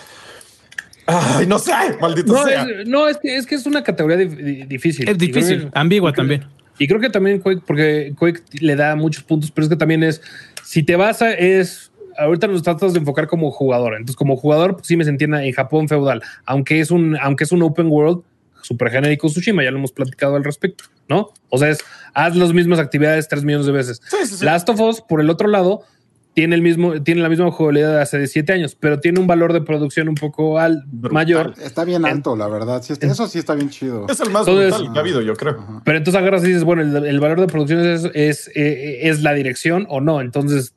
[1.38, 2.62] Ay, no sé, maldito No, sea.
[2.64, 5.09] es, no es, que, es que es una categoría di- di- difícil.
[5.09, 6.44] Es difícil, que- ambigua también.
[6.78, 10.02] Y creo que también Quake, porque Quake le da muchos puntos, pero es que también
[10.02, 10.20] es,
[10.64, 13.92] si te vas a, es ahorita nos tratas de enfocar como jugador.
[13.94, 17.52] Entonces, como jugador, pues sí me sentía en Japón feudal, aunque es un, aunque es
[17.52, 18.22] un open world
[18.62, 21.30] super genérico Tsushima, ya lo hemos platicado al respecto, ¿no?
[21.50, 21.78] O sea, es
[22.14, 24.00] haz las mismas actividades tres millones de veces.
[24.42, 25.82] Last of Us, por el otro lado,
[26.35, 29.53] tiene el mismo, tiene la misma jugabilidad de hace siete años, pero tiene un valor
[29.53, 31.55] de producción un poco al, mayor.
[31.62, 32.82] Está bien alto, la verdad.
[32.87, 34.07] eso sí está bien chido.
[34.09, 35.80] Es el más brutal que ha habido, yo creo.
[35.85, 39.32] Pero entonces agarras y dices, bueno, el, valor de producción es, es, eh, es, la
[39.32, 40.20] dirección o no.
[40.20, 40.74] Entonces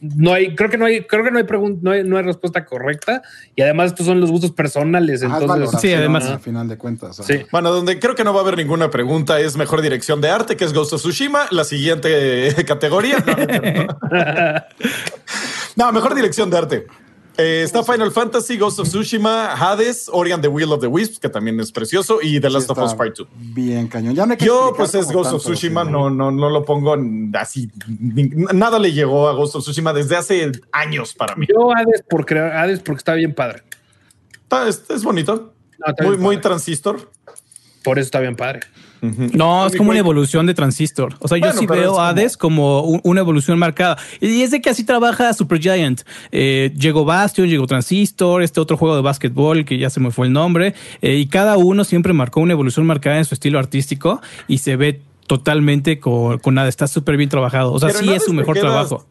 [0.00, 2.22] no hay, creo que no hay, creo que no hay pregunta, no hay, no hay
[2.22, 3.22] respuesta correcta.
[3.56, 5.22] Y además, estos son los gustos personales.
[5.22, 7.16] entonces, sí, además, al final de cuentas.
[7.16, 7.42] Sí.
[7.50, 10.56] Bueno, donde creo que no va a haber ninguna pregunta es mejor dirección de arte,
[10.56, 11.46] que es Ghost of Tsushima.
[11.50, 13.18] La siguiente categoría.
[15.76, 16.86] no mejor dirección de arte.
[17.40, 21.20] Eh, está Final Fantasy, Ghost of Tsushima, Hades, Ori and the Wheel of the Wisps,
[21.20, 23.28] que también es precioso, y The Last of Us Part 2.
[23.54, 24.16] Bien, cañón.
[24.16, 26.96] Ya Yo, pues es Ghost of Tsushima, no, no, no lo pongo
[27.34, 27.70] así.
[27.86, 31.46] Nada le llegó a Ghost of Tsushima desde hace años para mí.
[31.48, 33.62] Yo Hades, por crear Hades porque está bien padre.
[34.66, 35.54] es, bonito.
[36.02, 37.08] muy, muy transistor.
[37.84, 38.62] Por eso está bien padre.
[39.00, 41.14] No, es como una evolución de Transistor.
[41.20, 43.96] O sea, yo sí veo Hades como, una evolución marcada.
[44.20, 46.02] Y es de que así trabaja Supergiant.
[46.32, 50.26] Eh, llegó Bastion, llegó Transistor, este otro juego de básquetbol que ya se me fue
[50.26, 50.74] el nombre.
[51.02, 54.76] Eh, y cada uno siempre marcó una evolución marcada en su estilo artístico y se
[54.76, 56.70] ve totalmente con, con Hades.
[56.70, 57.72] Está súper bien trabajado.
[57.72, 59.06] O sea, sí es su mejor trabajo.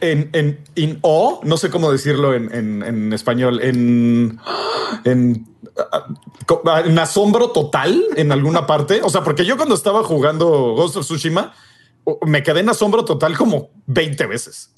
[0.00, 4.38] En, en, in o, no sé cómo decirlo en, en, español, en,
[5.04, 5.46] en
[6.84, 9.00] en asombro total en alguna parte.
[9.02, 11.52] O sea, porque yo cuando estaba jugando Ghost of Tsushima,
[12.26, 14.73] me quedé en asombro total como 20 veces.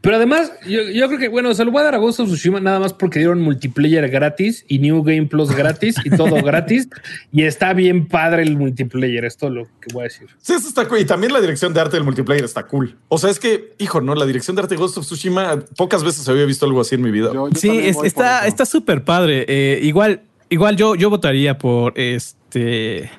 [0.00, 2.60] Pero además, yo, creo que, bueno, se lo voy a dar a Ghost of Tsushima
[2.60, 6.88] nada más porque dieron multiplayer gratis y New Game Plus gratis y todo gratis.
[7.32, 10.28] Y está bien padre el multiplayer, es todo lo que voy a decir.
[10.38, 11.00] Sí, eso está cool.
[11.00, 12.96] Y también la dirección de arte del multiplayer está cool.
[13.08, 16.04] O sea, es que, hijo, no, la dirección de arte de Ghost of Tsushima, pocas
[16.04, 17.30] veces había visto algo así en mi vida.
[17.54, 19.44] sí, está súper padre.
[19.48, 23.10] Eh, igual, igual yo, yo votaría por este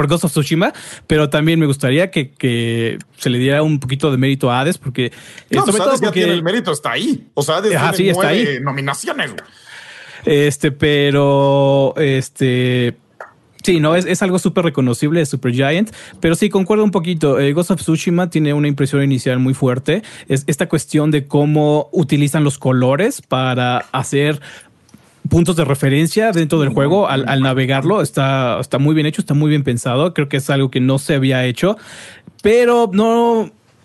[0.00, 0.72] por Ghost of Tsushima,
[1.06, 5.06] pero también me gustaría que, se le diera un poquito de mérito a Hades, porque
[5.06, 5.12] eh,
[5.50, 7.26] no, sobre pues todo tiene el mérito está ahí.
[7.34, 8.60] O sea, Hades sí, está ahí.
[8.62, 9.32] nominaciones.
[10.24, 12.96] Este, pero este.
[13.62, 17.38] Sí, no, es, es algo súper reconocible de Super Giant, pero sí, concuerdo un poquito.
[17.38, 20.02] Eh, Ghost of Tsushima tiene una impresión inicial muy fuerte.
[20.28, 24.40] Es esta cuestión de cómo utilizan los colores para hacer
[25.28, 28.02] puntos de referencia dentro del juego al, navegarlo.
[28.02, 30.14] Está, está muy bien hecho, está muy bien pensado.
[30.14, 31.76] Creo que es algo que no se había hecho,
[32.42, 33.40] pero no,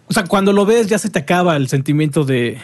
[0.07, 2.59] o sea, cuando lo ves ya se te acaba el sentimiento de,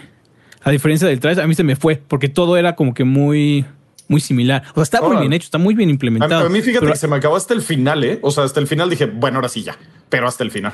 [0.61, 3.65] a diferencia del traje, a mí se me fue porque todo era como que muy,
[4.07, 4.63] muy similar.
[4.71, 6.45] O sea, está muy bien hecho, está muy bien implementado.
[6.45, 8.19] A, mí fíjate que se me acabó hasta el final, ¿eh?
[8.21, 9.77] O sea, hasta el final dije, bueno, ahora sí ya,
[10.09, 10.73] pero hasta el final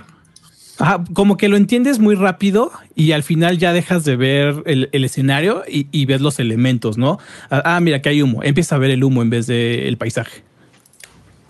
[1.14, 5.64] como que lo entiendes muy rápido y al final ya dejas de ver el, escenario
[5.68, 7.20] y, ves los elementos, ¿no?
[7.50, 8.44] Ah, ah, mira que hay humo.
[8.44, 10.44] Empieza a ver el humo en vez del paisaje.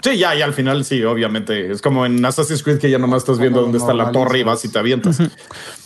[0.01, 1.71] Sí, ya, y al final sí, obviamente.
[1.71, 4.43] Es como en Assassin's Creed que ya nomás estás viendo dónde está la torre y
[4.43, 5.19] vas y te avientas.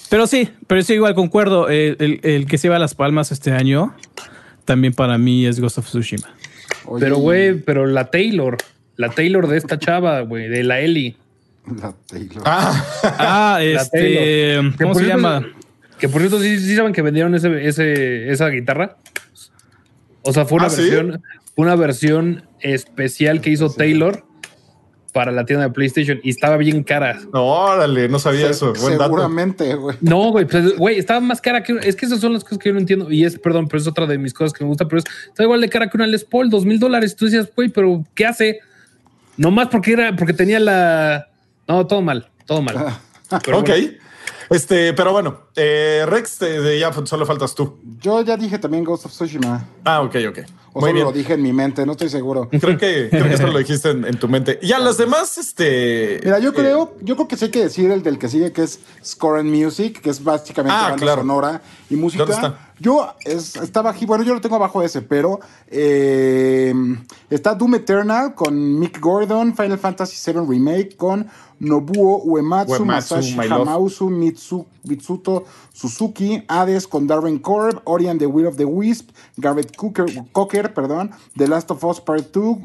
[0.09, 1.69] Pero sí, pero sí, igual concuerdo.
[1.69, 3.95] El, que se va a las palmas este año
[4.65, 6.29] también para mí es Ghost of Tsushima.
[6.99, 8.57] Pero, güey, pero la Taylor,
[8.97, 11.15] la Taylor de esta chava, güey, de la Ellie.
[11.81, 12.43] La Taylor.
[12.45, 14.59] Ah, ah este.
[14.79, 15.45] ¿Cómo se llama?
[15.99, 18.97] Que por cierto, ¿sí, saben que vendieron ese, ese, esa guitarra.
[20.23, 21.23] O sea, fue una ah, versión,
[21.55, 24.23] una versión especial que hizo Taylor
[25.13, 27.19] para la tienda de PlayStation y estaba bien cara.
[27.33, 28.73] No, órale, no sabía eso.
[28.75, 29.97] seguramente, güey.
[30.01, 31.77] No, güey, pues, güey, estaba más cara que.
[31.83, 33.11] Es que esas son las cosas que yo no entiendo.
[33.11, 35.43] Y es, perdón, pero es otra de mis cosas que me gusta, pero es, está
[35.43, 37.15] igual de cara que una Les Paul, dos mil dólares.
[37.15, 38.59] Tú decías, güey, pero ¿qué hace?
[39.37, 41.30] Nomás porque era, porque tenía la,
[41.71, 42.99] no, todo mal, todo mal.
[43.31, 43.69] ok.
[44.49, 46.39] Este, pero bueno, eh, Rex,
[46.77, 47.79] ya solo faltas tú.
[48.01, 49.65] Yo ya dije también Ghost of Tsushima.
[49.85, 50.39] Ah, ok, ok.
[50.73, 52.49] O solo lo dije en mi mente, no estoy seguro.
[52.49, 54.59] Creo que, creo que eso lo dijiste en, tu mente.
[54.61, 56.19] Y a las demás, este.
[56.21, 58.51] Mira, yo eh, creo, yo creo que sí hay que decir el del que sigue,
[58.51, 61.21] que es Score and Music, que es básicamente ah, claro.
[61.21, 62.23] sonora y música.
[62.23, 62.70] está?
[62.81, 66.73] Yo estaba aquí, bueno, yo lo tengo abajo ese, pero eh,
[67.29, 71.27] está Doom Eternal con Mick Gordon, Final Fantasy VII Remake con
[71.59, 78.57] Nobuo Uematsu, Masashi Hamausu, Mitsuto Suzuki, Hades con Darren Korb, Ori and the Will of
[78.57, 82.57] the Wisp, Garrett Cocker, perdón, The Last of Us Part 2,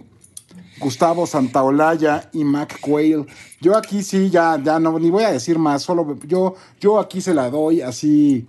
[0.81, 3.27] Gustavo Santaolalla y Mac Quayle.
[3.61, 7.21] Yo aquí sí, ya, ya no, ni voy a decir más, solo yo, yo aquí
[7.21, 8.47] se la doy así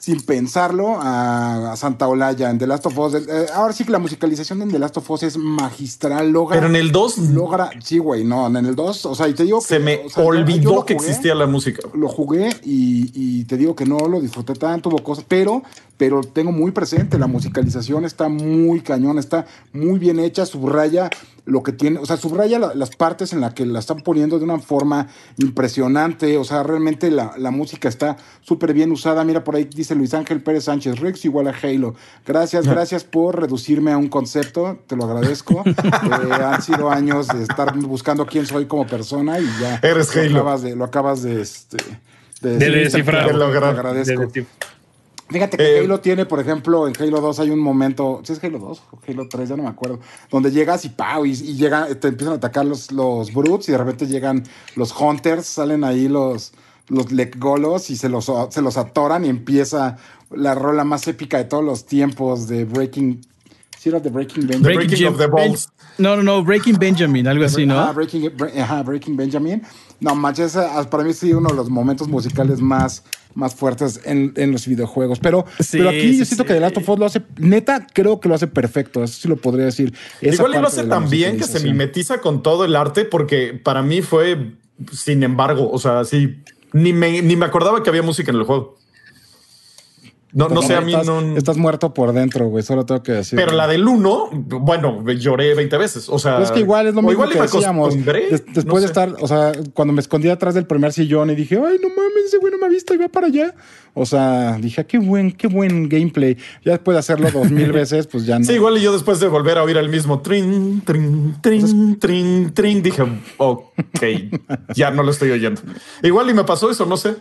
[0.00, 3.14] sin pensarlo a, Santa Olaya en The Last of Us.
[3.14, 6.30] Eh, ahora sí que la musicalización en The Last of Us es magistral.
[6.30, 7.18] Logra, Pero en el 2.
[7.18, 7.70] Logra.
[7.84, 9.06] Sí, güey, no, en el 2.
[9.06, 9.60] O sea, y te digo.
[9.60, 11.82] Se me olvidó que existía la música.
[11.94, 15.24] Lo jugué y, y, te digo que no lo disfruté tanto, hubo cosas.
[15.28, 15.62] Pero
[16.00, 19.44] pero tengo muy presente, la musicalización está muy cañón, está
[19.74, 21.10] muy bien hecha, subraya
[21.50, 24.44] lo que tiene, o sea, subraya las partes en las que la están poniendo de
[24.44, 29.24] una forma impresionante, o sea, realmente la, música está súper bien usada.
[29.24, 31.94] Mira, por ahí dice Luis Ángel Pérez Sánchez, Rex igual a Halo.
[32.24, 35.64] Gracias, gracias por reducirme a un concepto, te lo agradezco.
[36.10, 40.22] Eh, han sido años de estar buscando quién soy como persona y ya Eres lo,
[40.22, 40.38] Halo.
[40.38, 41.78] Acabas de, lo acabas de, este,
[42.40, 43.26] de, descifrar.
[43.26, 44.28] Te lo agradezco.
[45.30, 48.42] Fíjate que eh, Halo tiene, por ejemplo, en Halo 2 hay un momento, ¿sí es
[48.42, 49.48] Halo 2 o Halo 3?
[49.48, 50.00] Ya no me acuerdo,
[50.30, 51.58] donde llegas y pau, y, y
[51.96, 54.42] te empiezan a atacar los, los brutes y de repente llegan
[54.74, 56.52] los hunters, salen ahí los,
[56.88, 57.06] los
[57.36, 59.96] golos y se los, se los atoran y empieza
[60.30, 63.20] la rola más épica de todos los tiempos de Breaking
[63.80, 64.76] ¿Sí era de Breaking Benjamin?
[64.76, 65.70] Breaking of the Balls.
[65.96, 67.80] No, no, no, Breaking Benjamin, algo así, ¿no?
[67.80, 68.30] Ajá, Breaking,
[68.84, 69.62] Breaking Benjamin.
[70.00, 70.52] No, manches,
[70.90, 73.02] para mí sí uno de los momentos musicales más,
[73.34, 75.18] más fuertes en, en los videojuegos.
[75.20, 78.28] Pero, pero aquí yo siento que The Last of Us lo hace, neta, creo que
[78.28, 79.02] lo hace perfecto.
[79.02, 79.94] Eso sí lo podría decir.
[80.20, 83.82] Igual y lo hace tan bien que se mimetiza con todo el arte, porque para
[83.82, 84.52] mí fue,
[84.92, 88.44] sin embargo, o sea, sí, ni me, ni me acordaba que había música en el
[88.44, 88.79] juego.
[90.32, 91.36] No, no sé, a mí no.
[91.36, 92.62] Estás muerto por dentro, güey.
[92.62, 93.36] Solo tengo que decir.
[93.38, 96.08] Pero la del 1, bueno, lloré 20 veces.
[96.08, 97.94] O sea, es que igual es lo mismo que decíamos.
[98.54, 101.78] después de estar, o sea, cuando me escondí atrás del primer sillón y dije, ay,
[101.82, 103.54] no mames, ese güey no me ha visto y va para allá.
[103.94, 106.36] O sea, dije, ah, qué buen, qué buen gameplay.
[106.64, 108.44] Ya después de hacerlo dos mil veces, pues ya no.
[108.44, 112.52] Sí, igual y yo después de volver a oír el mismo trin, trin, trin, trin,
[112.54, 113.02] trin, dije,
[113.36, 114.02] ok,
[114.74, 115.60] ya no lo estoy oyendo.
[116.02, 117.16] Igual y me pasó eso, no sé.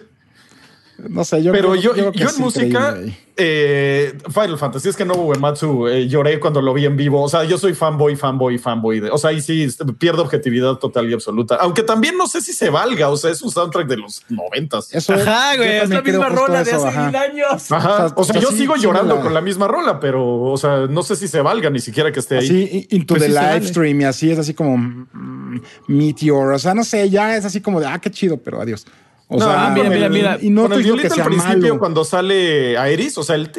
[1.08, 2.98] No sé, yo Pero yo, yo, en música,
[3.38, 7.22] eh, Final Fantasy, es que no Uematsu, eh, lloré cuando lo vi en vivo.
[7.22, 9.00] O sea, yo soy fanboy, fanboy, fanboy.
[9.00, 11.56] De, o sea, ahí sí pierdo objetividad total y absoluta.
[11.56, 13.10] Aunque también no sé si se valga.
[13.10, 14.90] O sea, es un soundtrack de los noventas.
[15.10, 17.72] Ajá, güey, es la misma rola de hace mil años.
[17.72, 18.14] Ajá.
[18.16, 21.28] O sea, yo sigo llorando con la misma rola, pero, o sea, no sé si
[21.28, 22.48] se valga ni siquiera que esté ahí.
[22.48, 26.54] Sí, into pues the live stream y así es así como mm, Meteor.
[26.54, 28.86] O sea, no sé, ya es así como de, ah, qué chido, pero adiós.
[29.32, 30.38] O no, sea, mira, mira, mira.
[30.42, 33.52] Y no con el al principio, cuando sale Iris, o sea, el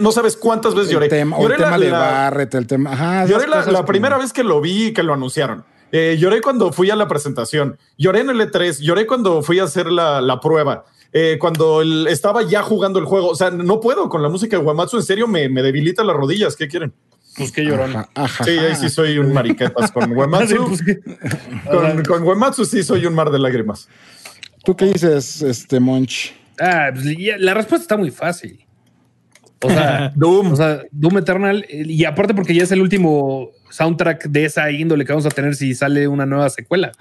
[0.00, 1.06] no sabes cuántas veces lloré.
[1.06, 2.92] El tema, lloré el tema de Barret, el tema.
[2.92, 5.64] Ajá, lloré la, primera vez que lo vi que lo anunciaron.
[5.92, 7.78] Eh, lloré cuando fui a la presentación.
[7.98, 8.80] Lloré en el E3.
[8.80, 10.86] Lloré cuando fui a hacer la, la prueba.
[11.12, 13.28] Eh, cuando estaba ya jugando el juego.
[13.28, 14.96] O sea, no puedo con la música de Guamatsu.
[14.96, 16.56] En serio, me, me debilita las rodillas.
[16.56, 16.94] ¿Qué quieren?
[17.36, 17.92] Pues qué llorón.
[18.44, 20.66] sí, ahí sí soy un mariquetas con Uematsu.
[20.66, 23.88] Pues con, con sí soy un mar de lágrimas.
[24.64, 26.32] ¿Tú qué dices, este Monch?
[26.60, 27.04] Ah, pues,
[27.38, 28.64] la respuesta está muy fácil.
[29.62, 30.52] O sea, Doom.
[30.52, 31.66] O sea, Doom Eternal.
[31.68, 35.54] Y aparte porque ya es el último soundtrack de esa índole que vamos a tener
[35.54, 36.92] si sale una nueva secuela.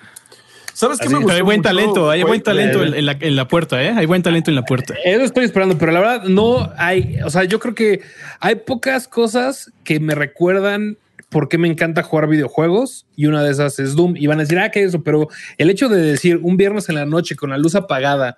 [0.74, 1.34] ¿Sabes qué me gusta?
[1.36, 3.94] Hay buen talento, hay buen talento en, la, en, la, puerta, ¿eh?
[3.96, 4.96] Hay buen talento en la puerta.
[5.06, 8.02] Eso estoy esperando, pero la verdad no hay, o sea, yo creo que
[8.40, 10.98] hay pocas cosas que me recuerdan
[11.34, 14.16] por qué me encanta jugar videojuegos y una de esas es Doom.
[14.16, 15.28] Y van a decir, ah, que eso, pero
[15.58, 18.38] el hecho de decir un viernes en la noche con la luz apagada,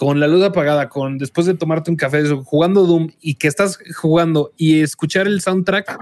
[0.00, 3.78] con la luz apagada, con después de tomarte un café, jugando Doom y que estás
[3.94, 5.98] jugando y escuchar el soundtrack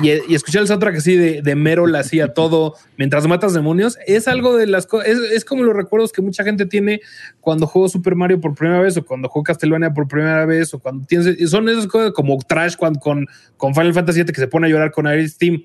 [0.00, 4.28] y, escuchar el soundtrack así de, de Merol así a todo mientras matas demonios, es
[4.28, 7.00] algo de las cosas, es, como los recuerdos que mucha gente tiene
[7.40, 10.78] cuando jugó Super Mario por primera vez o cuando jugó Castlevania por primera vez o
[10.78, 14.46] cuando tienes, son esas cosas como Trash con, con, con Final Fantasy VII que se
[14.46, 15.64] pone a llorar con Iris Team.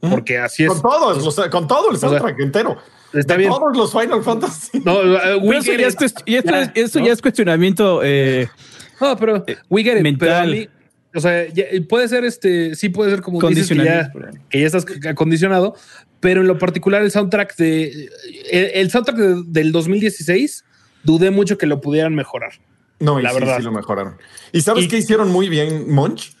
[0.00, 0.70] Porque así es.
[0.70, 2.76] Con todos, con todo el soundtrack entero.
[3.16, 3.50] Está bien.
[3.50, 4.80] Todos los Final Fantasy.
[4.84, 5.96] No, uh, eso, ya es,
[6.26, 6.52] y esto,
[7.00, 8.00] ya, ya es cuestionamiento.
[8.02, 8.48] Eh,
[9.00, 10.68] no, pero eh, we get it, mental.
[11.14, 11.46] o sea,
[11.88, 14.12] puede ser este, sí puede ser como dices que ya,
[14.50, 15.74] que ya estás acondicionado,
[16.20, 18.10] pero en lo particular el soundtrack de
[18.50, 20.64] el, soundtrack del 2016
[21.02, 22.52] dudé mucho que lo pudieran mejorar.
[22.98, 23.58] No, la verdad.
[23.58, 24.16] Sí lo mejoraron.
[24.52, 26.32] ¿Y sabes qué hicieron muy bien, Monch?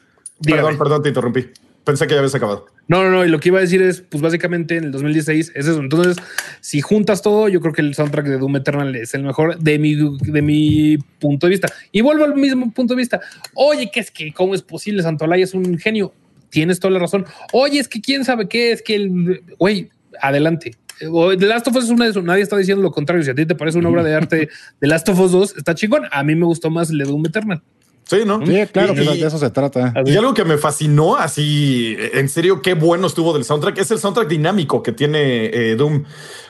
[0.42, 1.46] Perdón, perdón, te interrumpí.
[1.84, 2.66] Pensé que ya habías acabado.
[2.88, 3.24] No, no, no.
[3.24, 5.80] Y lo que iba a decir es, pues básicamente en el 2016 es eso.
[5.80, 6.16] Entonces,
[6.60, 9.78] si juntas todo, yo creo que el soundtrack de Doom Eternal es el mejor de
[9.78, 11.68] mi, de mi punto de vista.
[11.90, 13.20] Y vuelvo al mismo punto de vista.
[13.54, 15.02] Oye, que es que, ¿cómo es posible?
[15.02, 16.12] Santolaya es un genio.
[16.50, 17.26] Tienes toda la razón.
[17.52, 19.42] Oye, es que quién sabe qué es que el.
[19.58, 20.72] Güey, adelante.
[20.98, 22.22] The Last of Us es una de eso.
[22.22, 23.22] Nadie está diciendo lo contrario.
[23.22, 24.48] Si a ti te parece una obra de arte
[24.80, 26.04] de Last of Us 2, está chingón.
[26.10, 27.62] A mí me gustó más el de Doom Eternal.
[28.08, 28.38] Sí, ¿no?
[28.46, 29.92] Sí, claro, que de eso se trata.
[30.04, 33.98] Y algo que me fascinó, así, en serio, qué bueno estuvo del soundtrack, es el
[33.98, 36.04] soundtrack dinámico que tiene eh, Doom.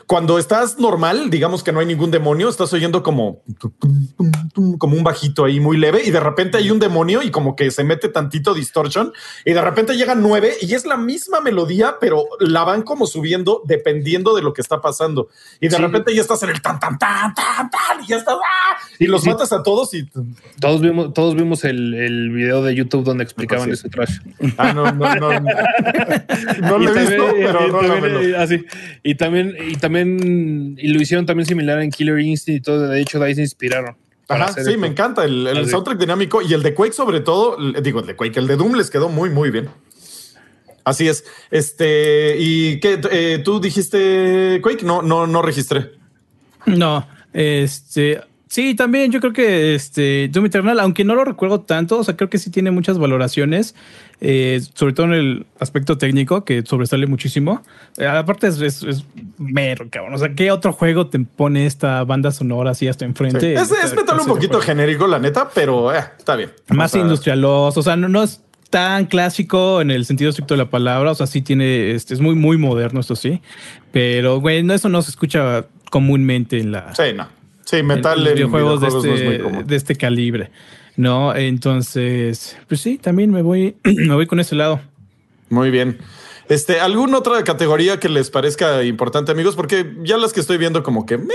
[0.07, 3.43] Cuando estás normal, digamos que no hay ningún demonio, estás oyendo como,
[4.79, 7.73] como un bajito ahí muy leve y de repente hay un demonio y como que
[7.73, 9.13] se mete tantito distortion
[9.45, 13.63] y de repente llegan nueve y es la misma melodía, pero la van como subiendo
[13.65, 15.29] dependiendo de lo que está pasando.
[15.61, 18.37] Y de repente ya estás en el tan, tan, tan, tan, tan y ya estás,
[18.37, 18.77] ¡ah!
[19.01, 20.09] y los matas a todos y
[20.61, 24.19] todos vimos, todos vimos el, el video de YouTube donde explicaban ese trash.
[24.57, 25.41] Ah, no, no, no.
[25.41, 28.65] no lo he visto, pero no así.
[29.03, 32.89] Y también, y también y lo hicieron también similar en Killer Instinct y todo.
[32.89, 33.97] De hecho, de ahí se inspiraron.
[34.29, 37.57] Ajá, sí, me encanta el, el soundtrack dinámico y el de Quake, sobre todo.
[37.81, 39.69] Digo, el de Quake, el de Doom les quedó muy, muy bien.
[40.85, 41.25] Así es.
[41.51, 45.93] Este, y qué eh, tú dijiste Quake, no, no, no registré.
[46.67, 51.99] No, este, Sí, también yo creo que este Doom Eternal, aunque no lo recuerdo tanto,
[51.99, 53.75] o sea, creo que sí tiene muchas valoraciones,
[54.21, 57.63] eh, sobre todo en el aspecto técnico, que sobresale muchísimo.
[57.99, 59.05] Eh, aparte es, es,
[59.39, 60.15] mero, cabrón.
[60.15, 63.55] O sea, ¿qué otro juego te pone esta banda sonora así hasta enfrente?
[63.55, 66.51] Es, es metal un poquito genérico, la neta, pero eh, está bien.
[66.69, 68.41] Más industrialoso, o sea, no, no es
[68.71, 72.21] tan clásico en el sentido estricto de la palabra, o sea, sí tiene, este, es
[72.21, 73.41] muy, muy moderno, esto sí,
[73.93, 76.95] pero, güey, no, eso no se escucha comúnmente en la...
[76.95, 77.37] Sí, no
[77.67, 80.51] Sí, metal en, videojuegos, de, este, de este calibre.
[80.97, 84.81] No, entonces, pues sí, también me voy, me voy con ese lado.
[85.51, 85.99] Muy bien.
[86.49, 89.57] Este, ¿alguna otra categoría que les parezca importante, amigos?
[89.57, 91.35] Porque ya las que estoy viendo como que me.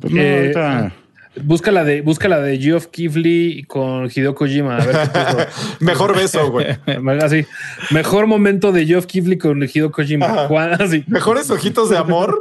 [0.00, 0.90] Pues eh,
[1.40, 4.78] busca la de, busca la de Geoff Keighley con Hideo Kojima.
[5.80, 6.66] Mejor beso, güey.
[7.22, 7.46] Así.
[7.90, 10.48] Mejor momento de Geoff Keighley con Hideo Kojima.
[11.06, 12.38] Mejores ojitos de amor.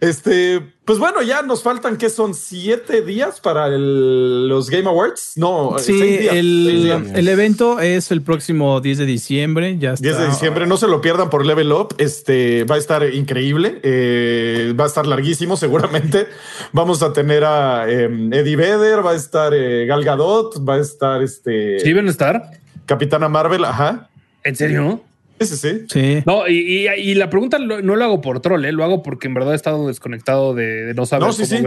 [0.00, 5.32] Este, pues bueno, ya nos faltan que son siete días para los Game Awards.
[5.36, 9.76] No, sí, el, evento es el próximo 10 de diciembre.
[9.78, 11.94] Ya 10 de diciembre, no se lo pierdan por Level Up.
[11.98, 15.56] Este va a estar increíble, eh, va a estar larguísimo.
[15.56, 16.26] Seguramente
[16.72, 20.78] vamos a tener a em, Eddie Vedder, va a estar eh, Gal Gadot, va a
[20.78, 21.80] estar este.
[21.80, 22.50] Sí, van a estar.
[22.86, 24.08] Capitana Marvel, ajá.
[24.44, 25.02] ¿En serio?
[25.40, 26.22] Sí, sí, sí.
[26.26, 28.72] No, y, y, la pregunta no, lo hago por troll, ¿eh?
[28.72, 31.28] lo hago porque en verdad he estado desconectado de, no saber.
[31.28, 31.62] No, sí, sí.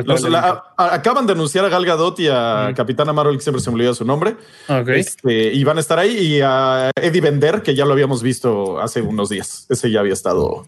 [0.78, 3.94] acaban de anunciar a Gal Gadot y a Capitana Marvel, que siempre se me olvidó
[3.94, 4.36] su nombre.
[4.68, 5.00] Okay.
[5.00, 6.18] Este, y van a estar ahí.
[6.18, 9.66] Y a Eddie Bender, que ya lo habíamos visto hace unos días.
[9.70, 10.66] Ese ya había estado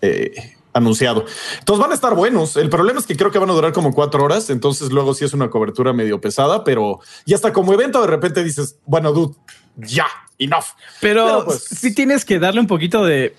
[0.00, 0.32] eh,
[0.72, 1.24] anunciado.
[1.58, 2.56] Entonces van a estar buenos.
[2.56, 4.50] El problema es que creo que van a durar como cuatro horas.
[4.50, 8.42] Entonces luego sí es una cobertura medio pesada, pero ya hasta como evento de repente
[8.44, 9.34] dices, bueno, dude,
[9.76, 10.06] ya
[10.38, 10.64] enough.
[11.00, 13.34] Pero, pues, sí tienes que darle un poquito de,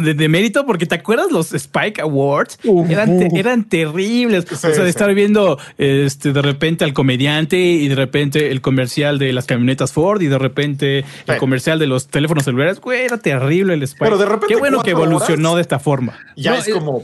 [0.00, 4.50] de, mérito, porque te acuerdas los Spike Awards eran, terribles.
[4.50, 9.18] o sea, de estar viendo este de repente al comediante y de repente el comercial
[9.18, 12.80] de las camionetas Ford y de repente el comercial de los teléfonos celulares.
[12.80, 14.04] Güey, era terrible el Spike.
[14.04, 16.18] Pero de repente, qué bueno que evolucionó de esta forma.
[16.36, 17.02] Ya es como.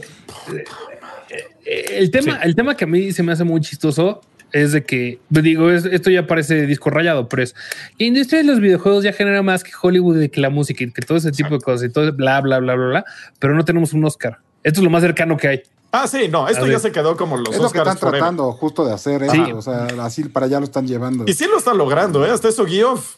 [1.65, 4.21] Eh, el tema, el tema que a mí se me hace muy chistoso
[4.53, 7.55] es de que, digo, esto ya parece disco rayado, pero es
[7.97, 10.91] la industria de los videojuegos ya genera más que Hollywood y que la música y
[10.91, 13.05] que todo ese tipo de cosas y todo bla, bla, bla, bla, bla,
[13.39, 14.39] pero no tenemos un Oscar.
[14.63, 15.63] Esto es lo más cercano que hay.
[15.91, 18.85] Ah, sí, no, esto ya se quedó como los es lo que están tratando justo
[18.85, 19.53] de hacer, ¿eh?
[19.53, 21.25] o sea, así para allá lo están llevando.
[21.27, 22.31] Y sí lo están logrando, ¿eh?
[22.31, 23.17] Hasta eso Geoff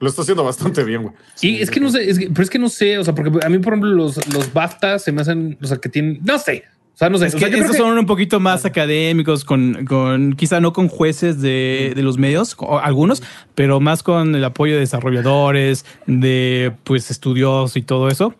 [0.00, 1.14] lo está haciendo bastante bien, güey.
[1.42, 3.58] Y es que no sé, pero es que no sé, o sea, porque a mí,
[3.58, 6.64] por ejemplo, los, los BAFTA se me hacen, o sea, que tienen, no sé,
[7.00, 7.26] sea, no sé.
[7.26, 11.92] Es que estos son un poquito más académicos, con, con quizá no con jueces de,
[11.96, 13.22] de los medios, algunos,
[13.54, 18.34] pero más con el apoyo de desarrolladores, de pues estudios y todo eso.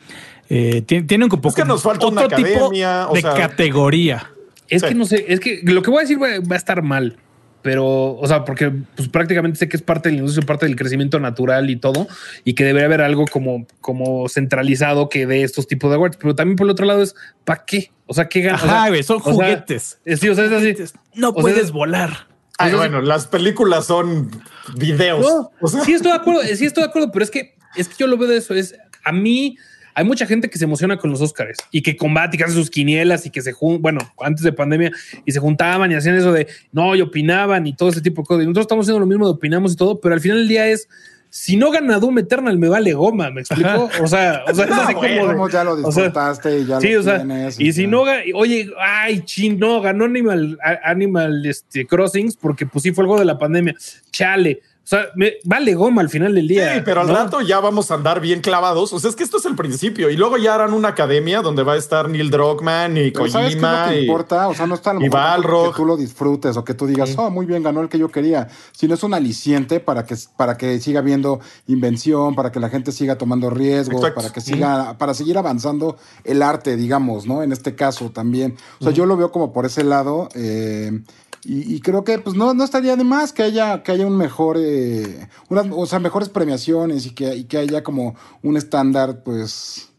[0.50, 4.30] Eh, tienen un poco es que nos falta una academia, de categoría.
[4.68, 7.16] Es que no sé, es que lo que voy a decir va a estar mal
[7.62, 10.76] pero, o sea, porque pues, prácticamente sé que es parte de la industria, parte del
[10.76, 12.08] crecimiento natural y todo,
[12.44, 16.16] y que debería haber algo como, como centralizado que dé estos tipos de awards.
[16.16, 17.14] Pero también por el otro lado es,
[17.44, 17.90] ¿para qué?
[18.06, 19.06] O sea, ¿qué ganas?
[19.06, 19.98] son juguetes.
[20.04, 20.94] sí, o sea, es así.
[21.14, 22.28] No puedes volar.
[22.58, 24.30] Ay, bueno, las películas son
[24.76, 25.48] videos.
[25.84, 28.18] Sí, estoy de acuerdo, sí estoy de acuerdo, pero es que, es que yo lo
[28.18, 29.56] veo de eso, es a mí
[29.94, 32.54] hay mucha gente que se emociona con los Oscars y que combate y que hace
[32.54, 34.90] sus quinielas y que se juntan, bueno, antes de pandemia
[35.24, 38.26] y se juntaban y hacían eso de no y opinaban y todo ese tipo de
[38.26, 38.42] cosas.
[38.42, 40.68] Y nosotros estamos haciendo lo mismo de opinamos y todo, pero al final del día
[40.68, 40.88] es
[41.30, 43.88] si no gana Doom Eternal me vale goma, ¿me explico?
[44.02, 47.24] O sea, o sea, así como ya lo disfrutaste y ya sí, o sea,
[47.56, 48.02] y, si no
[48.34, 53.24] oye, ay, chin, no, ganó Animal, Animal este, Crossings porque pues sí fue algo de
[53.24, 53.76] la pandemia.
[54.10, 54.60] Chale,
[54.90, 56.74] sea, me, vale goma al final del día.
[56.74, 57.14] Sí, pero al ¿no?
[57.14, 58.92] rato ya vamos a andar bien clavados.
[58.92, 60.10] O sea, es que esto es el principio.
[60.10, 63.50] Y luego ya harán una academia donde va a estar Neil Druckmann y Pero ¿Sabes
[63.50, 63.88] qué es lo Kojima.
[63.90, 64.48] que y- importa?
[64.48, 67.14] O sea, no está a lo mejor que tú lo disfrutes o que tú digas,
[67.16, 70.56] oh, muy bien, ganó el que yo quería, sino es un aliciente para que, para
[70.56, 74.20] que siga habiendo invención, para que la gente siga tomando riesgos, Exacto.
[74.20, 77.42] para que siga, para seguir avanzando el arte, digamos, ¿no?
[77.42, 78.56] En este caso también.
[78.80, 80.28] O sea, yo lo veo como por ese lado.
[80.34, 81.00] eh,
[81.44, 84.16] y, y creo que pues no, no estaría de más que haya, que haya un
[84.16, 89.22] mejor, eh, unas, o sea, mejores premiaciones y que, y que haya como un estándar,
[89.24, 89.90] pues,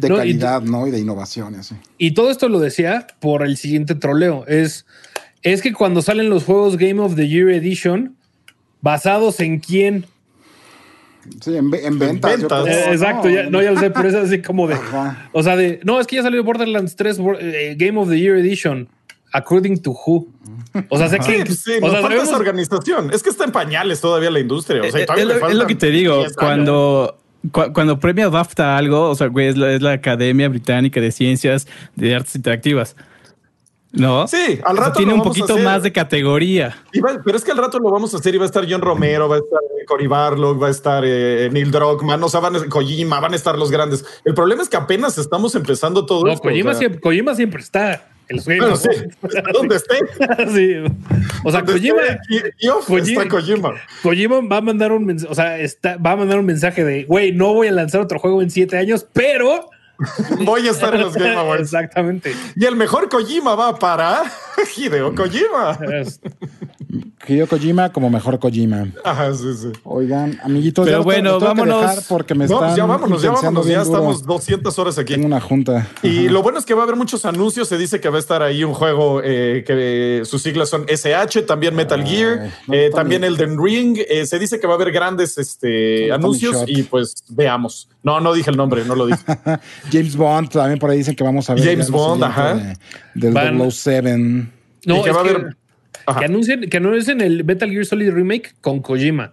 [0.00, 0.86] de No, y- calidad, ¿no?
[0.86, 1.54] Y de innovación,
[1.98, 4.44] y todo esto lo decía por el siguiente troleo.
[4.46, 4.86] Es,
[5.42, 8.16] es que cuando salen los juegos Game of the Year Edition,
[8.80, 10.06] basados en quién.
[11.42, 12.40] Sí, en, ve- en ventas.
[12.40, 12.66] Eh, ¿no?
[12.66, 14.74] exacto, ya, no, ya lo sé, pero es así como de.
[14.74, 15.28] Ajá.
[15.32, 15.78] O sea, de.
[15.84, 18.88] No, es que ya salió Borderlands 3 Bor- eh, Game of the Year Edition.
[19.32, 20.26] According to who.
[20.88, 21.44] O sea, sé Sí, que.
[21.46, 23.10] pues sí, o sea, falta esa sabemos- organización.
[23.12, 24.82] Es que está en pañales todavía la industria.
[24.82, 26.36] O sea, Eh, todavía es, le lo, es faltan lo que te digo, 10 años.
[26.36, 27.18] cuando,
[27.52, 31.12] cu- cuando premia BAFTA algo, o sea, güey, es la, es la Academia Británica de
[31.12, 31.66] Ciencias
[31.96, 32.96] de Artes Interactivas.
[33.92, 34.28] ¿No?
[34.28, 35.64] Sí, al O sea, rato tiene lo un vamos a poquito hacer.
[35.64, 36.76] más de categoría.
[37.04, 38.80] Va- pero es que al rato lo vamos a hacer y va a estar John
[38.82, 42.38] Romero, va a estar eh, Cory Barlog, va a estar eh, Neil Druckmann, o sea,
[42.38, 44.04] van a, Kojima, van a estar los grandes.
[44.24, 46.42] El problema es que apenas estamos empezando todo No, esto.
[46.48, 48.09] Kojima, o sea, siempre, Kojima siempre está.
[48.30, 48.88] En los bueno, sí,
[49.52, 49.96] ¿dónde esté?
[50.54, 50.76] Sí.
[51.44, 52.00] O sea, Kojima,
[52.86, 53.74] Kojima- Kojima.
[54.02, 57.04] Kojima va a mandar un mensaje, o sea, está, va a mandar un mensaje de,
[57.04, 59.68] güey, no voy a lanzar otro juego en siete años, pero...
[60.44, 61.62] Voy a estar en los Game Awards.
[61.62, 62.34] Exactamente.
[62.56, 64.22] Y el mejor Kojima va para
[64.76, 65.78] Hideo Kojima.
[66.00, 66.20] Es-
[67.28, 68.88] Hideo Kojima como mejor Kojima.
[69.04, 69.68] Ajá, sí, sí.
[69.84, 71.80] Oigan, amiguitos, Pero ya tengo- bueno, que vámonos.
[71.82, 73.96] dejar porque me No, están pues ya vámonos, ya vámonos, ya bien duro.
[73.98, 75.12] estamos 200 horas aquí.
[75.14, 75.86] Tengo una junta.
[76.02, 77.68] Y lo bueno es que va a haber muchos anuncios.
[77.68, 81.42] Se dice que va a estar ahí un juego eh, que sus siglas son SH,
[81.42, 83.98] también Metal Ay, Gear, no, eh, también Elden Ring.
[84.08, 87.88] Eh, se dice que va a haber grandes este, anuncios y pues veamos.
[88.02, 89.22] No, no dije el nombre, no lo dije.
[89.90, 91.64] James Bond, también por ahí dicen que vamos a ver.
[91.64, 92.54] James Bond, ajá.
[92.54, 92.74] de-
[93.14, 94.16] del Van- 007.
[94.86, 95.56] No, Y que es va a que, haber-
[96.18, 99.32] que anuncien, que anuncien el Metal Gear Solid Remake con Kojima.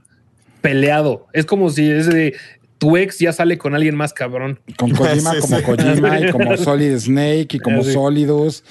[0.61, 1.27] Peleado.
[1.33, 2.35] Es como si es de
[2.77, 4.59] tu ex ya sale con alguien más cabrón.
[4.77, 5.63] Con Kojima Sí, como sí.
[5.63, 7.93] Kojima y como Solid Snake y como Sí.
[7.93, 8.63] Solidus.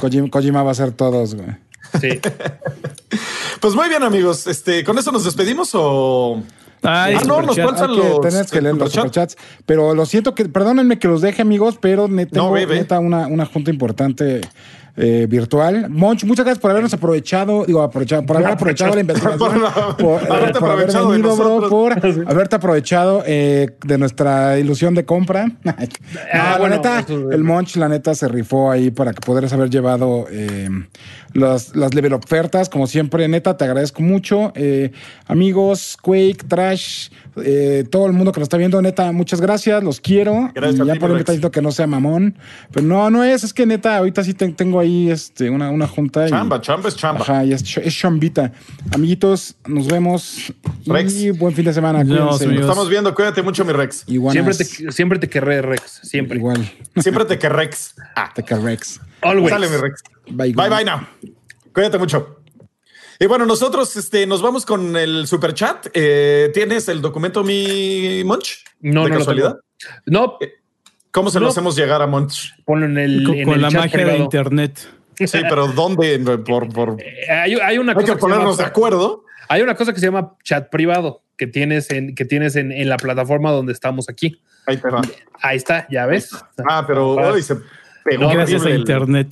[0.00, 1.48] Kojima, Kojima va a ser todos, güey.
[2.00, 2.20] Sí.
[3.60, 4.46] Pues muy bien, amigos.
[4.46, 6.42] Este, ¿Con eso nos despedimos o...?
[6.82, 9.30] Ay, Ah, no, nos faltan Hay que, los- tenés que leer los superchat.
[9.30, 9.36] superchats.
[9.66, 13.70] Pero lo siento que, perdónenme que los deje, amigos, pero tengo neta una, una junta
[13.70, 14.40] importante
[14.98, 15.88] eh, virtual.
[15.88, 19.96] Monch, muchas gracias por habernos aprovechado, digo, aprovechado, por haber aprovechado la investigación, Por por,
[19.96, 21.92] por eh, haberte por haber aprovechado venido, bro, por
[22.28, 25.46] haberte aprovechado eh, de nuestra ilusión de compra.
[25.64, 25.74] No,
[26.32, 29.70] Ah, la bueno, neta, el Monch, la neta, se rifó ahí para que pudieras haber
[29.70, 30.68] llevado eh,
[31.32, 32.68] las, las level ofertas.
[32.68, 34.52] Como siempre, neta, te agradezco mucho.
[34.56, 34.90] Eh,
[35.26, 37.08] amigos, Quake, Trash,
[37.44, 40.50] eh, todo el mundo que nos está viendo, neta, muchas gracias, los quiero.
[40.54, 42.34] Gracias y ya ti, por diciendo que no sea mamón.
[42.72, 45.86] Pero no, no es, es que neta, ahorita sí te- tengo ahí este, una, una
[45.86, 46.26] junta.
[46.26, 47.20] y- Chamba, chamba es chamba.
[47.22, 48.52] Ajá, y es, ch- es chambita.
[48.92, 50.52] Amiguitos, nos vemos.
[50.84, 51.38] Y Rex.
[51.38, 52.02] buen fin de semana.
[52.04, 53.14] Nos estamos viendo.
[53.14, 54.04] Cuídate mucho, mi Rex.
[54.06, 56.00] Siempre te, siempre te querré, Rex.
[56.02, 56.38] Siempre.
[56.38, 56.70] Igual.
[56.96, 57.94] Siempre te que Rex.
[58.16, 59.00] Ah, Te que Rex.
[59.22, 59.50] Always.
[59.50, 60.02] sale, mi Rex.
[60.30, 61.00] Bye, Bye, bye, now.
[61.72, 62.36] Cuídate mucho.
[63.20, 65.88] Y bueno, nosotros este, nos vamos con el super chat.
[65.92, 68.64] Eh, ¿Tienes el documento, mi Monch?
[68.80, 69.50] No, ¿De no lo casualidad?
[69.50, 69.62] tengo.
[70.06, 70.38] No,
[71.18, 71.50] ¿Cómo se lo No.
[71.50, 72.54] hacemos llegar a Monch?
[72.64, 74.24] ponlo en el, Con, en con el la chat magia de privado.
[74.24, 74.78] internet.
[75.16, 76.18] Sí, pero ¿dónde?
[76.46, 76.96] Por, por...
[77.02, 79.24] Eh, Hay, hay una Hay cosa que que se llama- ponernos de acuerdo.
[79.48, 82.88] Hay una cosa que se llama chat privado que tienes en, que tienes en, en
[82.88, 84.40] la plataforma donde estamos aquí.
[84.66, 85.00] Ahí te va.
[85.42, 86.30] Ahí está, ya ves.
[86.68, 87.56] Ah, pero hoy se
[88.04, 88.24] pegó.
[88.24, 89.28] No, Gracias a internet.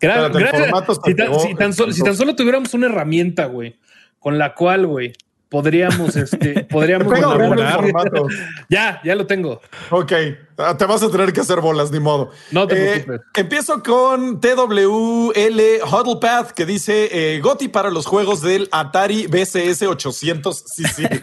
[0.00, 0.70] Gra- Espérate, gracias.
[1.04, 1.38] Si tan, pegó.
[1.40, 3.76] si tan solo, si tan solo tuviéramos una herramienta, güey,
[4.18, 5.12] con la cual, güey,
[5.48, 7.12] podríamos, este, podríamos.
[8.68, 9.60] Ya, ya lo tengo.
[9.90, 10.12] Ok,
[10.58, 12.30] Ah, te vas a tener que hacer bolas, ni modo.
[12.50, 13.20] No te Eh, preocupes.
[13.34, 19.82] Empiezo con TWL Huddle Path que dice eh, Goti para los juegos del Atari BCS
[19.82, 21.22] 800 CC.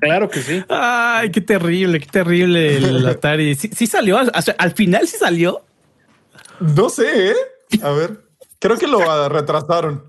[0.00, 0.64] Claro que sí.
[0.68, 3.54] Ay, qué terrible, qué terrible el Atari.
[3.54, 5.62] Sí, sí salió, o sea, al final sí salió.
[6.60, 7.34] no sé, ¿eh?
[7.82, 8.22] A ver,
[8.58, 10.04] creo que lo retrasaron.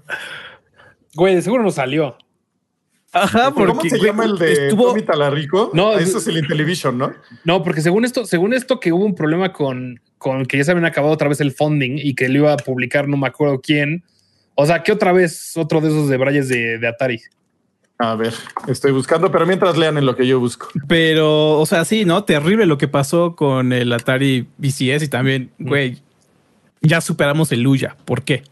[1.14, 2.18] Güey, de seguro no salió.
[3.12, 5.72] Ajá, porque ¿Cómo se güey, llama el de estuvo Tommy Talarico?
[5.74, 7.12] No, No, eso es el Intellivision, ¿no?
[7.44, 10.72] No, porque según esto, según esto que hubo un problema con, con que ya se
[10.72, 13.60] habían acabado otra vez el funding y que lo iba a publicar no me acuerdo
[13.62, 14.04] quién.
[14.54, 17.20] O sea, que otra vez otro de esos de Brayes de, de Atari.
[17.98, 18.34] A ver,
[18.68, 20.70] estoy buscando, pero mientras lean en lo que yo busco.
[20.88, 22.24] Pero, o sea, sí, ¿no?
[22.24, 25.98] Terrible lo que pasó con el Atari BCS y también, güey,
[26.82, 27.98] ya superamos el Luya.
[28.06, 28.44] ¿Por qué?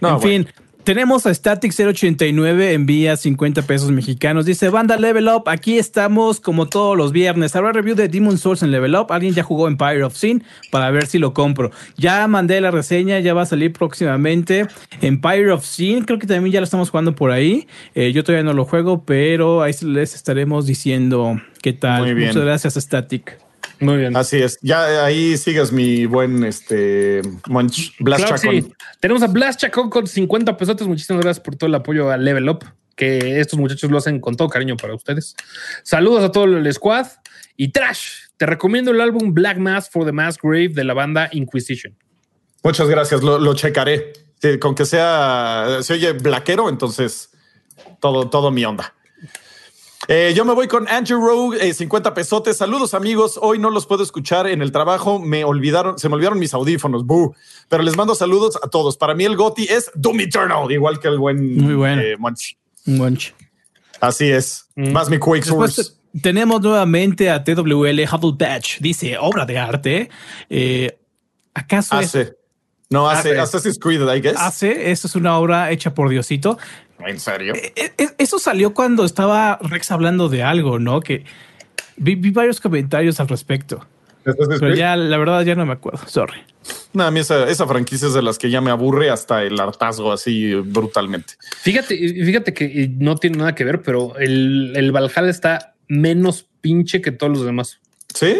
[0.00, 0.48] No, en fin,
[0.84, 4.44] Tenemos a Static 089, envía 50 pesos mexicanos.
[4.44, 7.56] Dice, banda Level Up, aquí estamos como todos los viernes.
[7.56, 9.06] Habrá review de Demon Souls en Level Up.
[9.10, 11.70] Alguien ya jugó Empire of Sin para ver si lo compro.
[11.96, 14.66] Ya mandé la reseña, ya va a salir próximamente.
[15.00, 17.66] Empire of Sin, creo que también ya lo estamos jugando por ahí.
[17.94, 22.02] Eh, yo todavía no lo juego, pero ahí les estaremos diciendo qué tal.
[22.02, 22.28] Muy bien.
[22.28, 23.43] Muchas gracias, Static.
[23.80, 24.16] Muy bien.
[24.16, 24.58] Así es.
[24.62, 28.38] Ya ahí sigues mi buen este Monch Claro Chacón.
[28.62, 28.72] sí.
[29.00, 30.86] Tenemos a Blast Chacón con 50 pesos.
[30.86, 32.64] Muchísimas gracias por todo el apoyo a Level Up,
[32.96, 35.34] que estos muchachos lo hacen con todo cariño para ustedes.
[35.82, 37.06] Saludos a todo el squad.
[37.56, 41.28] Y Trash, te recomiendo el álbum Black Mass for the Mass Grave de la banda
[41.32, 41.96] Inquisition.
[42.62, 44.12] Muchas gracias, lo, lo checaré.
[44.40, 47.30] Sí, con que sea, se oye blaquero, entonces
[48.00, 48.93] todo, todo mi onda.
[50.08, 52.58] Eh, yo me voy con Andrew Rogue, eh, 50 pesotes.
[52.58, 53.38] Saludos, amigos.
[53.40, 55.18] Hoy no los puedo escuchar en el trabajo.
[55.18, 57.06] Me olvidaron, se me olvidaron mis audífonos.
[57.06, 57.34] Boo.
[57.68, 58.96] Pero les mando saludos a todos.
[58.98, 62.02] Para mí, el Goti es Doom Eternal, igual que el buen Muy bueno.
[62.02, 62.56] eh, Monch.
[62.86, 63.32] Un bunch.
[64.00, 64.66] Así es.
[64.76, 64.92] Mm.
[64.92, 65.82] Más mi Quake Source.
[66.12, 68.80] te- tenemos nuevamente a TWL Hubble Patch.
[68.80, 70.10] Dice, obra de arte.
[70.50, 70.98] Eh,
[71.54, 72.32] ¿Acaso es- Hace.
[72.90, 73.40] No, hace Hace.
[73.40, 74.36] Assassin's Creed, I guess.
[74.36, 74.90] hace?
[74.90, 76.58] Eso es una obra hecha por Diosito.
[77.06, 77.54] ¿En serio?
[77.54, 81.00] E- e- Eso salió cuando estaba Rex hablando de algo, ¿no?
[81.00, 81.24] Que
[81.96, 83.86] vi, vi varios comentarios al respecto.
[84.24, 86.00] Pero ya, la verdad, ya no me acuerdo.
[86.06, 86.38] Sorry.
[86.94, 89.60] No, a mí esa, esa franquicia es de las que ya me aburre hasta el
[89.60, 91.34] hartazgo así brutalmente.
[91.60, 96.46] Fíjate, fíjate que eh, no tiene nada que ver, pero el, el Valhalla está menos
[96.62, 97.80] pinche que todos los demás.
[98.14, 98.34] Sí,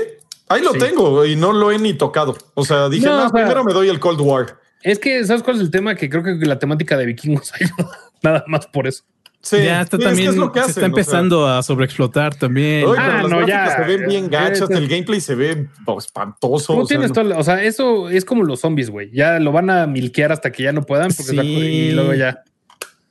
[0.49, 0.79] ahí lo Sí.
[0.79, 2.39] tengo y no lo he ni tocado.
[2.55, 4.59] O sea, dije, No, no, o sea- primero me doy el Cold War.
[4.83, 5.95] Es que, ¿sabes cuál es el tema?
[5.97, 9.05] Que creo que la temática de vikingos ayuda nada más por eso.
[9.41, 10.87] Sí, ya está sí, es que también, es lo que se hacen, está o sea.
[10.87, 12.87] empezando a sobreexplotar también.
[12.97, 15.99] Ah, pero las no, ya, se ven bien ya, gachas, el gameplay se ve oh,
[15.99, 16.73] espantoso.
[16.73, 19.11] Tú o sea, tienes no- toda la- o sea, eso es como los zombies, güey.
[19.13, 21.39] Ya lo van a milquear hasta que ya no puedan, porque Sí.
[21.41, 22.43] y luego ya.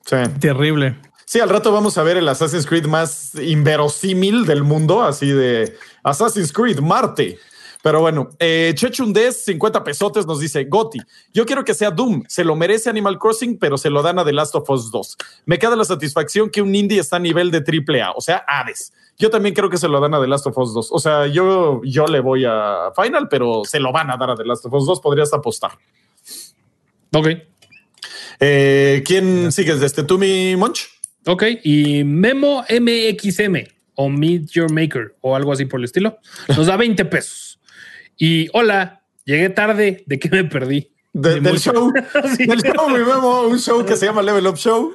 [0.07, 0.15] sí.
[0.39, 0.95] Terrible.
[1.25, 5.75] Sí, al rato vamos a ver el Assassin's Creed más inverosímil del mundo, así de
[6.03, 7.37] Assassin's Creed Marte.
[7.83, 10.99] Pero bueno, eh, Chechundés, 50 pesotes, nos dice Goti.
[11.33, 12.23] Yo quiero que sea Doom.
[12.29, 15.17] Se lo merece Animal Crossing, pero se lo dan a The Last of Us 2.
[15.45, 18.45] Me queda la satisfacción que un indie está a nivel de triple A, o sea,
[18.47, 18.93] Hades.
[19.17, 20.89] Yo también creo que se lo dan a The Last of Us 2.
[20.93, 24.35] O sea, yo, yo le voy a Final, pero se lo van a dar a
[24.35, 25.01] The Last of Us 2.
[25.01, 25.71] Podrías apostar.
[27.13, 27.27] Ok.
[28.39, 30.03] Eh, ¿Quién sigues de este?
[30.03, 30.87] ¿Tú, mi Monch?
[31.25, 31.43] Ok.
[31.65, 33.57] Y Memo MXM
[33.95, 37.52] o Meet Your Maker o algo así por el estilo nos da 20 pesos.
[38.17, 40.03] Y hola, llegué tarde.
[40.05, 40.91] ¿De qué me perdí?
[41.13, 41.71] De- De del mucho.
[41.73, 41.93] show.
[42.37, 42.45] Sí.
[42.47, 44.93] Del show, mi Memo, un show que se llama Level Up Show.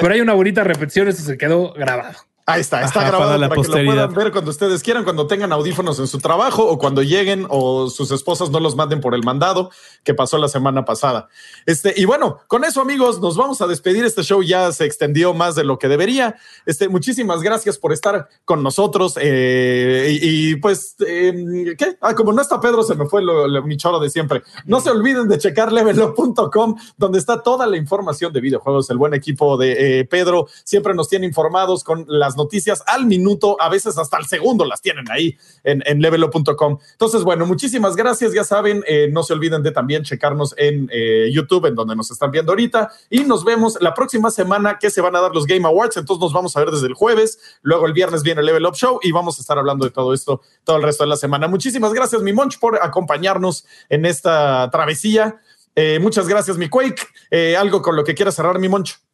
[0.00, 1.08] Pero hay una bonita repetición.
[1.08, 2.18] Esto se quedó grabado.
[2.46, 5.04] Ahí está, está Ajá, grabado para la para, que lo puedan ver cuando ustedes quieran,
[5.04, 9.00] cuando tengan audífonos en su trabajo o cuando lleguen o sus esposas no los manden
[9.00, 9.70] por el mandado
[10.02, 11.28] que pasó la semana pasada.
[11.66, 14.04] Este, y bueno, con eso, amigos, nos vamos a despedir.
[14.04, 16.36] Este show ya se extendió más de lo que debería.
[16.66, 19.16] Este, muchísimas gracias por estar con nosotros.
[19.20, 21.96] eh, y, y, pues, eh, ¿qué?
[22.00, 24.42] Ah, como no está Pedro, se me fue lo- lo- mi choro de siempre.
[24.64, 28.90] No se olviden de checar levelup.com, donde está toda la información de videojuegos.
[28.90, 33.56] El buen equipo de eh, Pedro siempre nos tiene informados con las noticias al minuto,
[33.60, 36.78] a veces hasta al segundo las tienen ahí en, en levelup.com.
[36.92, 38.32] Entonces, bueno, muchísimas gracias.
[38.32, 42.10] Ya saben, eh, no se olviden de también checarnos en eh, YouTube, en donde nos
[42.10, 42.90] están viendo ahorita.
[43.08, 45.96] Y nos vemos la próxima semana que se van a dar los Game Awards.
[45.96, 47.38] Entonces nos vamos a ver desde el jueves.
[47.62, 50.14] Luego el viernes viene el Level Up Show y vamos a estar hablando de todo
[50.14, 51.48] esto todo el resto de la semana.
[51.48, 55.40] Muchísimas gracias, mi Monch, por acompañarnos en esta travesía.
[55.74, 57.56] Eh, muchas gracias, mi Quake.
[57.56, 59.09] Algo con lo que quiera cerrar, mi Monch.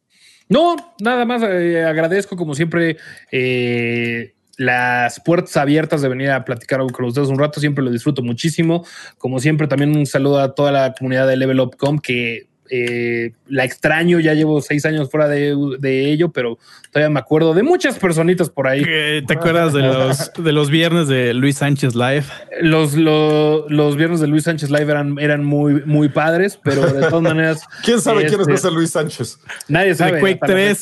[0.49, 2.97] No, nada más eh, agradezco como siempre
[3.31, 7.59] eh, las puertas abiertas de venir a platicar con ustedes un rato.
[7.59, 8.85] Siempre lo disfruto muchísimo.
[9.17, 13.65] Como siempre, también un saludo a toda la comunidad de Level Up.com que eh, la
[13.65, 14.19] extraño.
[14.19, 16.57] Ya llevo seis años fuera de, de ello, pero
[16.91, 18.83] todavía me acuerdo de muchas personitas por ahí.
[18.83, 22.25] ¿Te acuerdas de los, de los viernes de Luis Sánchez Live?
[22.61, 27.07] Los, los, los viernes de Luis Sánchez Live eran, eran muy, muy padres, pero de
[27.07, 27.63] todas maneras.
[27.83, 29.39] ¿Quién sabe quién es ese Luis Sánchez?
[29.67, 30.13] Nadie sabe.
[30.13, 30.79] De Quake hasta la 3.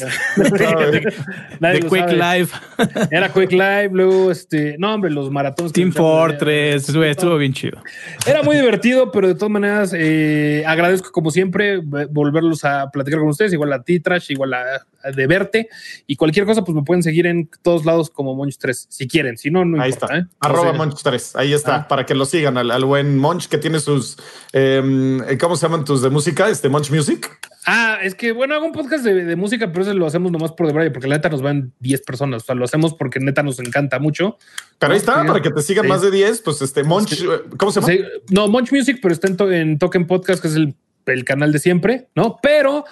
[1.03, 1.26] fecha.
[1.60, 2.16] Nadie de sabe.
[2.16, 2.49] Live.
[3.12, 5.74] Era Quick Live, luego este, no, hombre, los maratones.
[5.74, 6.90] Team Fortress.
[6.90, 7.82] Estuvo bien chido.
[8.26, 13.30] Era muy divertido, pero de todas maneras eh, agradezco como siempre volverlos a platicar con
[13.30, 14.64] ustedes, igual a ti, Trash, igual a,
[15.03, 15.69] a de verte
[16.07, 19.38] y cualquier cosa, pues me pueden seguir en todos lados como Monch 3, si quieren,
[19.38, 20.18] si no, no Ahí importa.
[20.18, 20.27] está.
[20.27, 20.31] ¿eh?
[20.39, 21.35] Arroba Entonces, Monch 3.
[21.35, 21.76] Ahí está.
[21.76, 21.88] Ah.
[21.88, 24.18] Para que lo sigan al, al buen Monch que tiene sus.
[24.53, 26.49] em, ¿Cómo se llaman tus de música?
[26.49, 27.30] Este Monch Music.
[27.68, 30.52] Ah, es que bueno, hago un podcast de, de música, pero ese lo hacemos nomás
[30.52, 32.43] por de Braille, porque la neta nos van 10 personas.
[32.43, 34.38] O sea, lo hacemos porque neta nos encanta mucho.
[34.77, 35.89] Pero ahí está, para que te sigan Sí.
[35.89, 36.41] más de 10.
[36.41, 37.23] Pues este Monch.
[37.57, 37.91] ¿cómo se llama?
[37.93, 37.99] Sí,
[38.30, 40.76] no, Monch Music, pero está en, to- en Token Podcast, que es el,
[41.06, 42.38] el canal de siempre, ¿no?
[42.41, 42.86] Pero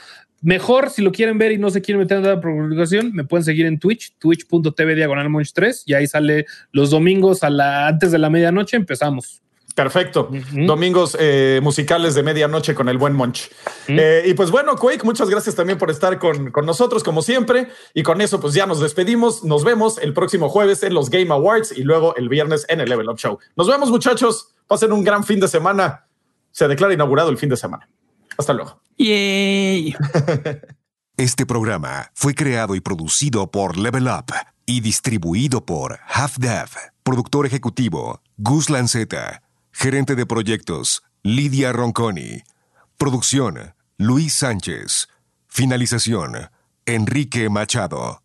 [0.44, 3.46] Mejor, si lo quieren ver y no se quieren meter en la publicación, me pueden
[3.46, 8.20] seguir en Twitch, twitch.tv diagonal 3 y ahí sale los domingos a la antes de
[8.20, 9.42] la medianoche empezamos.
[9.74, 10.30] Perfecto.
[10.52, 13.50] Domingos eh, musicales de medianoche con el buen Monch.
[13.88, 17.70] Eh, y pues bueno, Quake, muchas gracias también por estar con, con, nosotros, como siempre.
[17.94, 19.44] Y con eso, pues ya nos despedimos.
[19.46, 22.90] Nos vemos el próximo jueves en los Game Awards y luego el viernes en el
[22.90, 23.40] Level Up Show.
[23.56, 24.54] Nos vemos, muchachos.
[24.68, 26.06] Pasen un gran fin de semana.
[26.52, 27.90] Se declara inaugurado el fin de semana.
[28.38, 28.82] Hasta luego.
[28.98, 29.96] Yay.
[31.16, 34.34] Este programa fue creado y producido por Level Up
[34.66, 36.70] y distribuido por Half Dev.
[37.04, 39.44] Productor ejecutivo, Gus Lanceta.
[39.72, 42.42] Gerente de proyectos, Lidia Ronconi.
[42.98, 45.08] Producción, Luis Sánchez.
[45.48, 46.50] Finalización,
[46.88, 48.23] Enrique Machado.